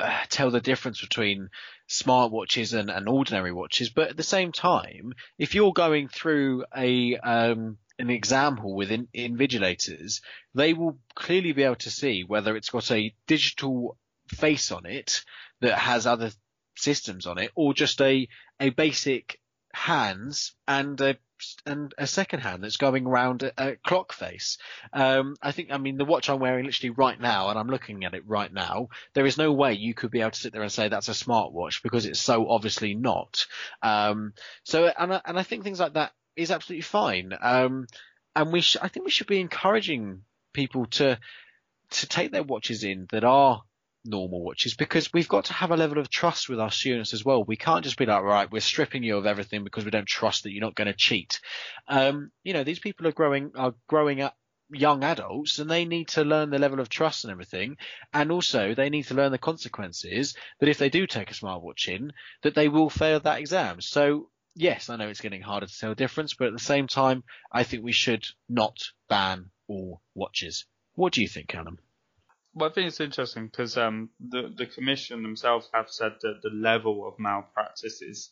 uh, 0.00 0.20
tell 0.28 0.50
the 0.50 0.60
difference 0.60 1.00
between 1.00 1.50
smartwatches 1.88 2.78
and, 2.78 2.90
and 2.90 3.08
ordinary 3.08 3.52
watches. 3.52 3.90
But 3.90 4.10
at 4.10 4.16
the 4.16 4.22
same 4.22 4.52
time, 4.52 5.14
if 5.38 5.54
you're 5.54 5.72
going 5.72 6.08
through 6.08 6.64
a 6.76 7.16
um, 7.16 7.78
an 7.98 8.10
example 8.10 8.74
with 8.74 8.92
in, 8.92 9.08
invigilators, 9.14 10.20
they 10.54 10.72
will 10.72 10.98
clearly 11.14 11.52
be 11.52 11.64
able 11.64 11.76
to 11.76 11.90
see 11.90 12.22
whether 12.22 12.56
it's 12.56 12.70
got 12.70 12.90
a 12.92 13.14
digital 13.26 13.96
face 14.28 14.70
on 14.70 14.86
it 14.86 15.24
that 15.60 15.76
has 15.76 16.06
other 16.06 16.30
systems 16.76 17.26
on 17.26 17.38
it, 17.38 17.50
or 17.56 17.74
just 17.74 18.00
a 18.00 18.28
a 18.60 18.70
basic 18.70 19.40
hands 19.78 20.52
and 20.66 21.00
a 21.00 21.16
and 21.64 21.94
a 21.96 22.06
second 22.06 22.40
hand 22.40 22.64
that's 22.64 22.78
going 22.78 23.06
around 23.06 23.44
a, 23.44 23.52
a 23.56 23.76
clock 23.76 24.12
face. 24.12 24.58
Um, 24.92 25.36
I 25.40 25.52
think, 25.52 25.70
I 25.70 25.78
mean, 25.78 25.96
the 25.96 26.04
watch 26.04 26.28
I'm 26.28 26.40
wearing 26.40 26.64
literally 26.66 26.90
right 26.90 27.20
now, 27.20 27.48
and 27.48 27.58
I'm 27.58 27.68
looking 27.68 28.04
at 28.04 28.14
it 28.14 28.26
right 28.26 28.52
now. 28.52 28.88
There 29.14 29.24
is 29.26 29.38
no 29.38 29.52
way 29.52 29.74
you 29.74 29.94
could 29.94 30.10
be 30.10 30.20
able 30.20 30.32
to 30.32 30.40
sit 30.40 30.52
there 30.52 30.62
and 30.62 30.72
say 30.72 30.88
that's 30.88 31.08
a 31.08 31.12
smartwatch 31.12 31.82
because 31.82 32.06
it's 32.06 32.20
so 32.20 32.48
obviously 32.48 32.94
not. 32.94 33.46
Um, 33.82 34.32
so, 34.64 34.86
and 34.86 35.14
I, 35.14 35.20
and 35.24 35.38
I 35.38 35.44
think 35.44 35.62
things 35.62 35.78
like 35.78 35.94
that 35.94 36.12
is 36.34 36.50
absolutely 36.50 36.82
fine. 36.82 37.32
Um, 37.40 37.86
and 38.34 38.52
we, 38.52 38.60
sh- 38.60 38.78
I 38.82 38.88
think 38.88 39.04
we 39.04 39.12
should 39.12 39.28
be 39.28 39.40
encouraging 39.40 40.22
people 40.52 40.86
to 40.86 41.20
to 41.90 42.06
take 42.06 42.32
their 42.32 42.42
watches 42.42 42.84
in 42.84 43.06
that 43.12 43.24
are 43.24 43.62
normal 44.04 44.42
watches 44.42 44.74
because 44.74 45.12
we've 45.12 45.28
got 45.28 45.46
to 45.46 45.52
have 45.52 45.70
a 45.70 45.76
level 45.76 45.98
of 45.98 46.08
trust 46.08 46.48
with 46.48 46.60
our 46.60 46.70
students 46.70 47.12
as 47.12 47.24
well. 47.24 47.44
We 47.44 47.56
can't 47.56 47.84
just 47.84 47.98
be 47.98 48.06
like, 48.06 48.22
right, 48.22 48.50
we're 48.50 48.60
stripping 48.60 49.02
you 49.02 49.16
of 49.16 49.26
everything 49.26 49.64
because 49.64 49.84
we 49.84 49.90
don't 49.90 50.06
trust 50.06 50.42
that 50.42 50.52
you're 50.52 50.60
not 50.60 50.74
going 50.74 50.86
to 50.86 50.94
cheat. 50.94 51.40
Um, 51.88 52.30
you 52.42 52.52
know, 52.52 52.64
these 52.64 52.78
people 52.78 53.06
are 53.06 53.12
growing 53.12 53.52
are 53.56 53.74
growing 53.88 54.20
up 54.20 54.36
young 54.70 55.02
adults 55.02 55.58
and 55.58 55.70
they 55.70 55.84
need 55.84 56.08
to 56.08 56.24
learn 56.24 56.50
the 56.50 56.58
level 56.58 56.80
of 56.80 56.88
trust 56.88 57.24
and 57.24 57.30
everything. 57.30 57.76
And 58.12 58.30
also 58.30 58.74
they 58.74 58.90
need 58.90 59.04
to 59.04 59.14
learn 59.14 59.32
the 59.32 59.38
consequences 59.38 60.36
that 60.60 60.68
if 60.68 60.78
they 60.78 60.90
do 60.90 61.06
take 61.06 61.30
a 61.30 61.34
smartwatch 61.34 61.88
in, 61.88 62.12
that 62.42 62.54
they 62.54 62.68
will 62.68 62.90
fail 62.90 63.20
that 63.20 63.40
exam. 63.40 63.80
So 63.80 64.30
yes, 64.54 64.90
I 64.90 64.96
know 64.96 65.08
it's 65.08 65.20
getting 65.20 65.42
harder 65.42 65.66
to 65.66 65.78
tell 65.78 65.90
the 65.90 65.96
difference, 65.96 66.34
but 66.34 66.48
at 66.48 66.52
the 66.52 66.58
same 66.58 66.86
time, 66.86 67.24
I 67.50 67.62
think 67.62 67.82
we 67.82 67.92
should 67.92 68.24
not 68.48 68.78
ban 69.08 69.50
all 69.68 70.02
watches. 70.14 70.66
What 70.94 71.12
do 71.12 71.22
you 71.22 71.28
think, 71.28 71.48
Callum? 71.48 71.78
Well, 72.58 72.70
I 72.70 72.72
think 72.72 72.88
it's 72.88 72.98
interesting 73.00 73.46
because 73.46 73.76
um, 73.76 74.10
the 74.18 74.52
the 74.56 74.66
commission 74.66 75.22
themselves 75.22 75.68
have 75.72 75.88
said 75.88 76.14
that 76.22 76.40
the 76.42 76.50
level 76.50 77.06
of 77.06 77.16
malpractice 77.16 78.02
is 78.02 78.30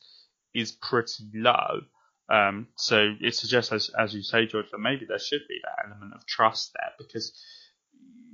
is 0.52 0.72
pretty 0.72 1.30
low. 1.32 1.82
Um, 2.28 2.66
so 2.74 3.14
it 3.20 3.36
suggests, 3.36 3.70
as 3.70 3.90
as 3.96 4.14
you 4.14 4.22
say, 4.22 4.46
George, 4.46 4.66
that 4.72 4.78
maybe 4.78 5.06
there 5.06 5.20
should 5.20 5.42
be 5.48 5.60
that 5.62 5.86
element 5.86 6.12
of 6.14 6.26
trust 6.26 6.72
there 6.74 6.90
because 6.98 7.40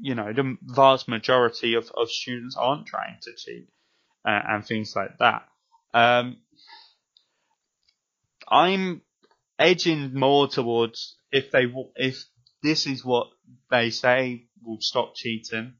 you 0.00 0.14
know 0.14 0.32
the 0.32 0.56
vast 0.62 1.08
majority 1.08 1.74
of, 1.74 1.90
of 1.94 2.10
students 2.10 2.56
aren't 2.56 2.86
trying 2.86 3.18
to 3.20 3.32
cheat 3.36 3.68
uh, 4.24 4.40
and 4.48 4.64
things 4.64 4.96
like 4.96 5.18
that. 5.18 5.46
Um, 5.92 6.38
I'm 8.48 9.02
edging 9.58 10.14
more 10.14 10.48
towards 10.48 11.16
if 11.30 11.50
they 11.50 11.66
if 11.96 12.24
this 12.62 12.86
is 12.86 13.04
what 13.04 13.28
they 13.70 13.90
say 13.90 14.46
will 14.64 14.80
stop 14.80 15.14
cheating, 15.14 15.74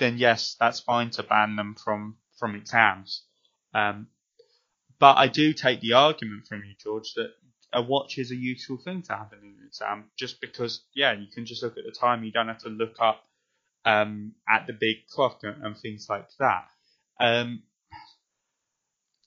then 0.00 0.18
yes, 0.18 0.56
that's 0.58 0.80
fine 0.80 1.10
to 1.10 1.22
ban 1.22 1.54
them 1.54 1.76
from 1.76 2.16
from 2.38 2.56
exams. 2.56 3.22
Um, 3.72 4.08
but 4.98 5.16
I 5.16 5.28
do 5.28 5.52
take 5.52 5.80
the 5.80 5.92
argument 5.94 6.46
from 6.48 6.64
you, 6.66 6.74
George, 6.82 7.14
that 7.14 7.32
a 7.72 7.82
watch 7.82 8.18
is 8.18 8.32
a 8.32 8.36
useful 8.36 8.78
thing 8.78 9.02
to 9.02 9.12
have 9.16 9.32
in 9.32 9.38
an 9.38 9.56
exam, 9.66 10.06
just 10.18 10.40
because 10.40 10.82
yeah, 10.94 11.12
you 11.12 11.28
can 11.32 11.46
just 11.46 11.62
look 11.62 11.78
at 11.78 11.84
the 11.84 11.92
time. 11.92 12.24
You 12.24 12.32
don't 12.32 12.48
have 12.48 12.62
to 12.64 12.68
look 12.68 12.96
up 13.00 13.22
um, 13.84 14.32
at 14.48 14.66
the 14.66 14.72
big 14.72 15.06
clock 15.08 15.40
and, 15.44 15.64
and 15.64 15.78
things 15.78 16.08
like 16.10 16.28
that. 16.38 16.66
Um, 17.20 17.62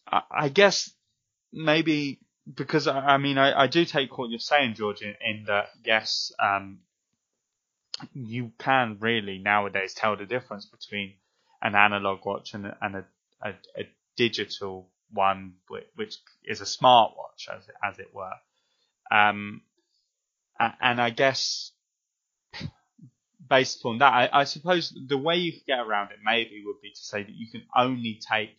I, 0.07 0.21
I 0.31 0.49
guess 0.49 0.91
maybe 1.53 2.19
because 2.53 2.87
I, 2.87 3.17
mean 3.17 3.37
I, 3.37 3.63
I 3.63 3.67
do 3.67 3.85
take 3.85 4.17
what 4.17 4.29
you're 4.29 4.39
saying, 4.39 4.73
George, 4.75 5.01
in, 5.01 5.15
in 5.25 5.45
that 5.45 5.69
yes, 5.85 6.31
um, 6.39 6.79
you 8.13 8.51
can 8.57 8.97
really 8.99 9.37
nowadays 9.37 9.93
tell 9.93 10.17
the 10.17 10.25
difference 10.25 10.65
between 10.65 11.13
an 11.61 11.75
analog 11.75 12.25
watch 12.25 12.53
and, 12.53 12.65
a, 12.65 12.77
and 12.81 12.95
a, 12.95 13.05
a, 13.41 13.49
a 13.77 13.89
digital 14.15 14.89
one, 15.11 15.53
which 15.95 16.17
is 16.43 16.61
a 16.61 16.65
smartwatch, 16.65 17.47
as 17.49 17.63
as 17.83 17.99
it 17.99 18.13
were. 18.13 18.33
Um, 19.11 19.61
and 20.59 21.01
I 21.01 21.09
guess 21.09 21.71
based 23.49 23.81
upon 23.81 23.99
that, 23.99 24.13
I, 24.13 24.29
I, 24.31 24.43
suppose 24.45 24.93
the 25.07 25.17
way 25.17 25.35
you 25.35 25.51
could 25.51 25.65
get 25.65 25.79
around 25.79 26.11
it 26.11 26.19
maybe 26.23 26.63
would 26.65 26.81
be 26.81 26.91
to 26.91 26.99
say 26.99 27.23
that 27.23 27.35
you 27.35 27.47
can 27.51 27.63
only 27.75 28.19
take 28.27 28.57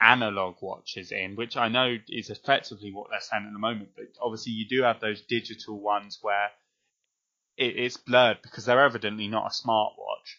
analog 0.00 0.56
watches 0.60 1.12
in, 1.12 1.36
which 1.36 1.56
I 1.56 1.68
know 1.68 1.96
is 2.08 2.30
effectively 2.30 2.92
what 2.92 3.08
they're 3.10 3.20
saying 3.20 3.44
at 3.46 3.52
the 3.52 3.58
moment. 3.58 3.90
But 3.96 4.06
obviously, 4.20 4.52
you 4.52 4.66
do 4.68 4.82
have 4.82 5.00
those 5.00 5.22
digital 5.22 5.80
ones 5.80 6.18
where 6.22 6.50
it, 7.58 7.76
it's 7.76 7.96
blurred 7.96 8.38
because 8.42 8.64
they're 8.64 8.84
evidently 8.84 9.28
not 9.28 9.46
a 9.46 9.66
smartwatch, 9.66 10.38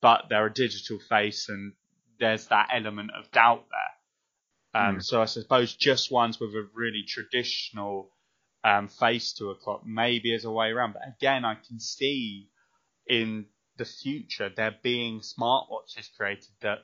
but 0.00 0.26
they're 0.30 0.46
a 0.46 0.52
digital 0.52 0.98
face, 1.08 1.48
and 1.48 1.72
there's 2.18 2.46
that 2.46 2.70
element 2.72 3.10
of 3.18 3.30
doubt 3.32 3.64
there. 3.70 4.82
Um, 4.82 4.96
mm. 4.96 5.02
So 5.02 5.20
I 5.20 5.26
suppose 5.26 5.74
just 5.74 6.10
ones 6.10 6.40
with 6.40 6.50
a 6.50 6.68
really 6.72 7.04
traditional 7.06 8.10
um, 8.64 8.88
face 8.88 9.34
to 9.34 9.50
a 9.50 9.54
clock 9.54 9.82
maybe 9.84 10.34
as 10.34 10.44
a 10.44 10.50
way 10.50 10.70
around. 10.70 10.94
But 10.94 11.02
again, 11.16 11.44
I 11.44 11.56
can 11.56 11.78
see 11.80 12.48
in 13.06 13.46
the 13.76 13.84
future 13.84 14.50
there 14.54 14.74
being 14.82 15.20
smartwatches 15.20 16.08
created 16.16 16.54
that 16.62 16.78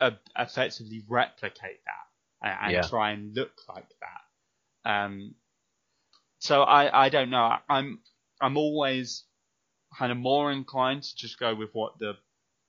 uh, 0.00 0.10
effectively 0.38 1.04
replicate 1.08 1.80
that 1.84 2.48
and, 2.48 2.58
and 2.62 2.72
yeah. 2.72 2.88
try 2.88 3.10
and 3.10 3.34
look 3.34 3.52
like 3.68 3.88
that. 4.00 4.90
Um, 4.90 5.34
so 6.44 6.62
I, 6.62 7.06
I 7.06 7.08
don't 7.08 7.30
know. 7.30 7.56
I'm 7.70 8.00
I'm 8.40 8.58
always 8.58 9.24
kind 9.98 10.12
of 10.12 10.18
more 10.18 10.52
inclined 10.52 11.04
to 11.04 11.16
just 11.16 11.38
go 11.38 11.54
with 11.54 11.70
what 11.72 11.98
the 11.98 12.14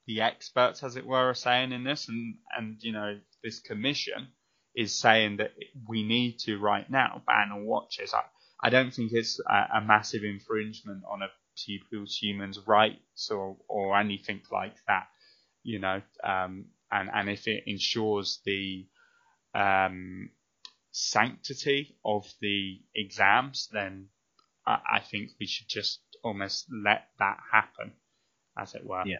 the 0.07 0.21
experts, 0.21 0.83
as 0.83 0.95
it 0.95 1.05
were, 1.05 1.29
are 1.31 1.35
saying 1.35 1.73
in 1.73 1.83
this, 1.83 2.07
and 2.07 2.35
and 2.57 2.77
you 2.81 2.93
know 2.93 3.19
this 3.43 3.59
commission 3.59 4.29
is 4.75 4.97
saying 4.97 5.37
that 5.37 5.51
we 5.89 6.03
need 6.03 6.39
to 6.39 6.57
right 6.59 6.89
now 6.89 7.21
ban 7.27 7.51
all 7.53 7.63
watches. 7.65 8.13
I 8.13 8.23
I 8.63 8.69
don't 8.71 8.93
think 8.93 9.11
it's 9.13 9.41
a, 9.49 9.79
a 9.79 9.81
massive 9.81 10.23
infringement 10.23 11.03
on 11.11 11.21
a 11.21 11.27
people's 11.67 12.17
humans' 12.17 12.59
rights 12.65 13.29
or 13.29 13.57
or 13.67 13.99
anything 13.99 14.41
like 14.53 14.77
that. 14.87 15.07
You 15.63 15.79
know, 15.79 16.01
um, 16.23 16.67
and 16.93 17.09
and 17.13 17.29
if 17.29 17.47
it 17.49 17.65
ensures 17.67 18.39
the 18.45 18.87
um, 19.55 20.29
sanctity 20.97 21.97
of 22.05 22.25
the 22.39 22.79
exams, 22.95 23.67
then 23.73 24.07
I, 24.65 24.79
I 24.93 24.99
think 25.01 25.31
we 25.37 25.45
should 25.45 25.67
just 25.67 25.99
almost 26.23 26.67
let 26.71 27.09
that 27.19 27.37
happen, 27.51 27.91
as 28.57 28.75
it 28.75 28.85
were. 28.85 29.03
Yeah. 29.05 29.17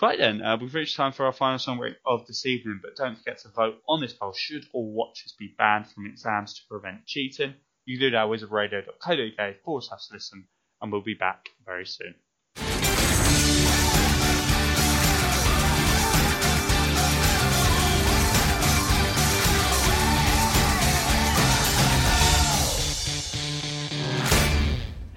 Right 0.00 0.16
then, 0.16 0.40
uh, 0.40 0.56
we've 0.60 0.72
reached 0.72 0.94
time 0.94 1.10
for 1.10 1.26
our 1.26 1.32
final 1.32 1.58
summary 1.58 1.96
of 2.06 2.24
this 2.28 2.46
evening, 2.46 2.78
but 2.80 2.94
don't 2.94 3.18
forget 3.18 3.38
to 3.38 3.48
vote 3.48 3.82
on 3.88 4.00
this 4.00 4.12
poll. 4.12 4.32
Should 4.32 4.68
all 4.72 4.92
watches 4.92 5.34
be 5.36 5.56
banned 5.58 5.90
from 5.90 6.06
exams 6.06 6.54
to 6.54 6.60
prevent 6.68 7.04
cheating? 7.04 7.54
You 7.84 7.98
can 7.98 8.06
do 8.06 8.10
that 8.12 8.22
at 8.22 8.28
wizardradio.co.uk 8.28 9.62
forward 9.64 9.82
slash 9.82 10.06
listen, 10.12 10.46
and 10.80 10.92
we'll 10.92 11.02
be 11.02 11.14
back 11.14 11.48
very 11.66 11.84
soon. 11.84 12.14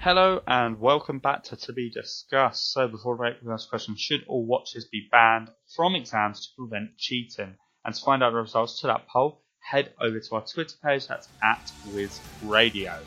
Hello 0.02 0.42
and 0.48 0.80
welcome 0.80 1.20
back 1.20 1.44
to 1.44 1.54
To 1.54 1.72
Be 1.72 1.88
Discussed. 1.88 2.72
So 2.72 2.88
before 2.88 3.16
we 3.16 3.28
the 3.40 3.46
first 3.46 3.70
question, 3.70 3.94
should 3.96 4.24
all 4.26 4.44
watches 4.44 4.84
be 4.84 5.06
banned 5.12 5.48
from 5.76 5.94
exams 5.94 6.40
to 6.40 6.48
prevent 6.58 6.98
cheating? 6.98 7.54
And 7.84 7.94
to 7.94 8.04
find 8.04 8.20
out 8.20 8.32
the 8.32 8.38
results 8.38 8.80
to 8.80 8.88
that 8.88 9.06
poll, 9.06 9.44
head 9.60 9.92
over 10.00 10.18
to 10.18 10.34
our 10.34 10.44
Twitter 10.44 10.74
page, 10.82 11.06
that's 11.06 11.28
at 11.44 11.70
WizRadio. 11.90 12.98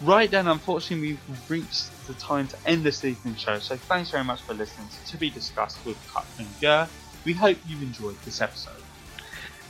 Right 0.00 0.28
then, 0.28 0.48
unfortunately, 0.48 1.16
we've 1.28 1.48
reached 1.50 1.92
the 2.08 2.14
time 2.14 2.48
to 2.48 2.56
end 2.66 2.82
this 2.82 3.04
evening's 3.04 3.38
show, 3.38 3.60
so 3.60 3.76
thanks 3.76 4.10
very 4.10 4.24
much 4.24 4.42
for 4.42 4.54
listening 4.54 4.88
to 4.88 5.12
To 5.12 5.16
Be 5.16 5.30
Discussed 5.30 5.78
with 5.86 5.96
Cut 6.12 6.26
and 6.38 6.48
Gurr. 6.60 6.88
We 7.24 7.34
hope 7.34 7.56
you've 7.68 7.82
enjoyed 7.82 8.20
this 8.24 8.40
episode. 8.40 8.79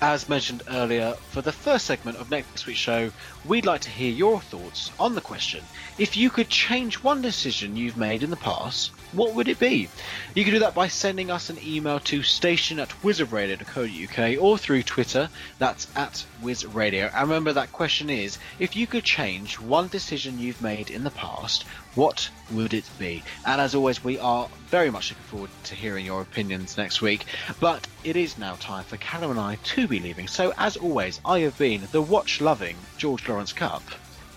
As 0.03 0.31
mentioned 0.31 0.63
earlier, 0.67 1.15
for 1.29 1.43
the 1.43 1.53
first 1.53 1.85
segment 1.85 2.17
of 2.17 2.31
next 2.31 2.67
week's 2.67 2.79
show, 2.81 3.13
we'd 3.45 3.67
like 3.67 3.83
to 3.83 3.91
hear 3.91 4.11
your 4.11 4.41
thoughts 4.41 4.91
on 4.99 5.15
the 5.15 5.21
question. 5.21 5.69
If 5.99 6.17
you 6.17 6.31
could 6.31 6.49
change 6.49 7.03
one 7.03 7.21
decision 7.21 7.77
you've 7.77 7.99
made 7.99 8.23
in 8.23 8.31
the 8.31 8.37
past, 8.39 8.93
what 9.13 9.35
would 9.35 9.49
it 9.49 9.59
be? 9.59 9.89
You 10.35 10.45
can 10.45 10.55
do 10.55 10.61
that 10.61 10.75
by 10.75 10.89
sending 10.89 11.31
us 11.31 11.51
an 11.51 11.59
email 11.63 12.01
to 12.01 12.23
station 12.23 12.79
at 12.79 12.91
wizardradio.co.uk 13.03 14.43
or 14.43 14.59
through 14.59 14.83
Twitter, 14.83 15.29
that's 15.59 15.89
at 15.97 16.25
wizradio. 16.43 17.11
And 17.13 17.29
remember 17.29 17.53
that 17.53 17.73
question 17.73 18.11
is, 18.11 18.39
if 18.59 18.77
you 18.77 18.87
could 18.87 19.05
change 19.05 19.59
one 19.59 19.89
decision 19.89 20.39
you've 20.39 20.63
made 20.63 20.91
in 20.91 21.05
the 21.05 21.11
past, 21.11 21.65
what 21.95 22.31
would 22.53 22.73
it 22.73 22.89
be? 22.99 23.23
And 23.45 23.61
as 23.61 23.75
always, 23.75 24.05
we 24.05 24.19
are 24.19 24.49
very 24.69 24.91
much 24.91 25.11
looking 25.11 25.25
forward 25.25 25.51
to 25.65 25.75
hearing 25.75 26.07
your 26.07 26.23
opinions 26.23 26.77
next 26.77 27.03
week. 27.03 27.27
But 27.59 27.87
it 28.05 28.17
is 28.17 28.39
now 28.39 28.55
time 28.57 28.85
for 28.85 28.97
Callum 28.99 29.33
and 29.33 29.41
I 29.41 29.57
to 29.57 29.89
be 29.89 29.99
leaving. 29.99 30.29
So 30.29 30.53
as 30.57 30.77
always, 30.77 31.21
I 31.25 31.41
have 31.41 31.59
been 31.59 31.89
the 31.91 32.03
watch-loving 32.03 32.77
George 32.97 33.29
Lawrence 33.29 33.53
Cup 33.53 33.83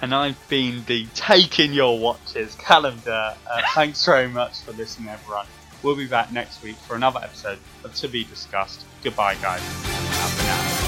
and 0.04 0.14
I've 0.14 0.50
been 0.50 0.84
the 0.86 1.06
taking 1.16 1.72
your 1.72 1.98
watches 1.98 2.56
calendar. 2.56 3.36
Uh, 3.50 3.62
thanks 3.74 4.06
very 4.06 4.28
much 4.28 4.60
for 4.60 4.74
listening, 4.74 5.08
everyone. 5.08 5.48
We'll 5.82 5.96
be 5.96 6.08
back 6.08 6.30
next 6.34 6.62
week 6.62 6.76
for 6.76 6.98
another 6.98 7.22
episode 7.24 7.58
of 7.86 7.96
To 7.96 8.10
Be 8.10 8.26
Discussed. 8.26 8.84
Goodbye, 9.02 9.36
guys. 9.36 10.83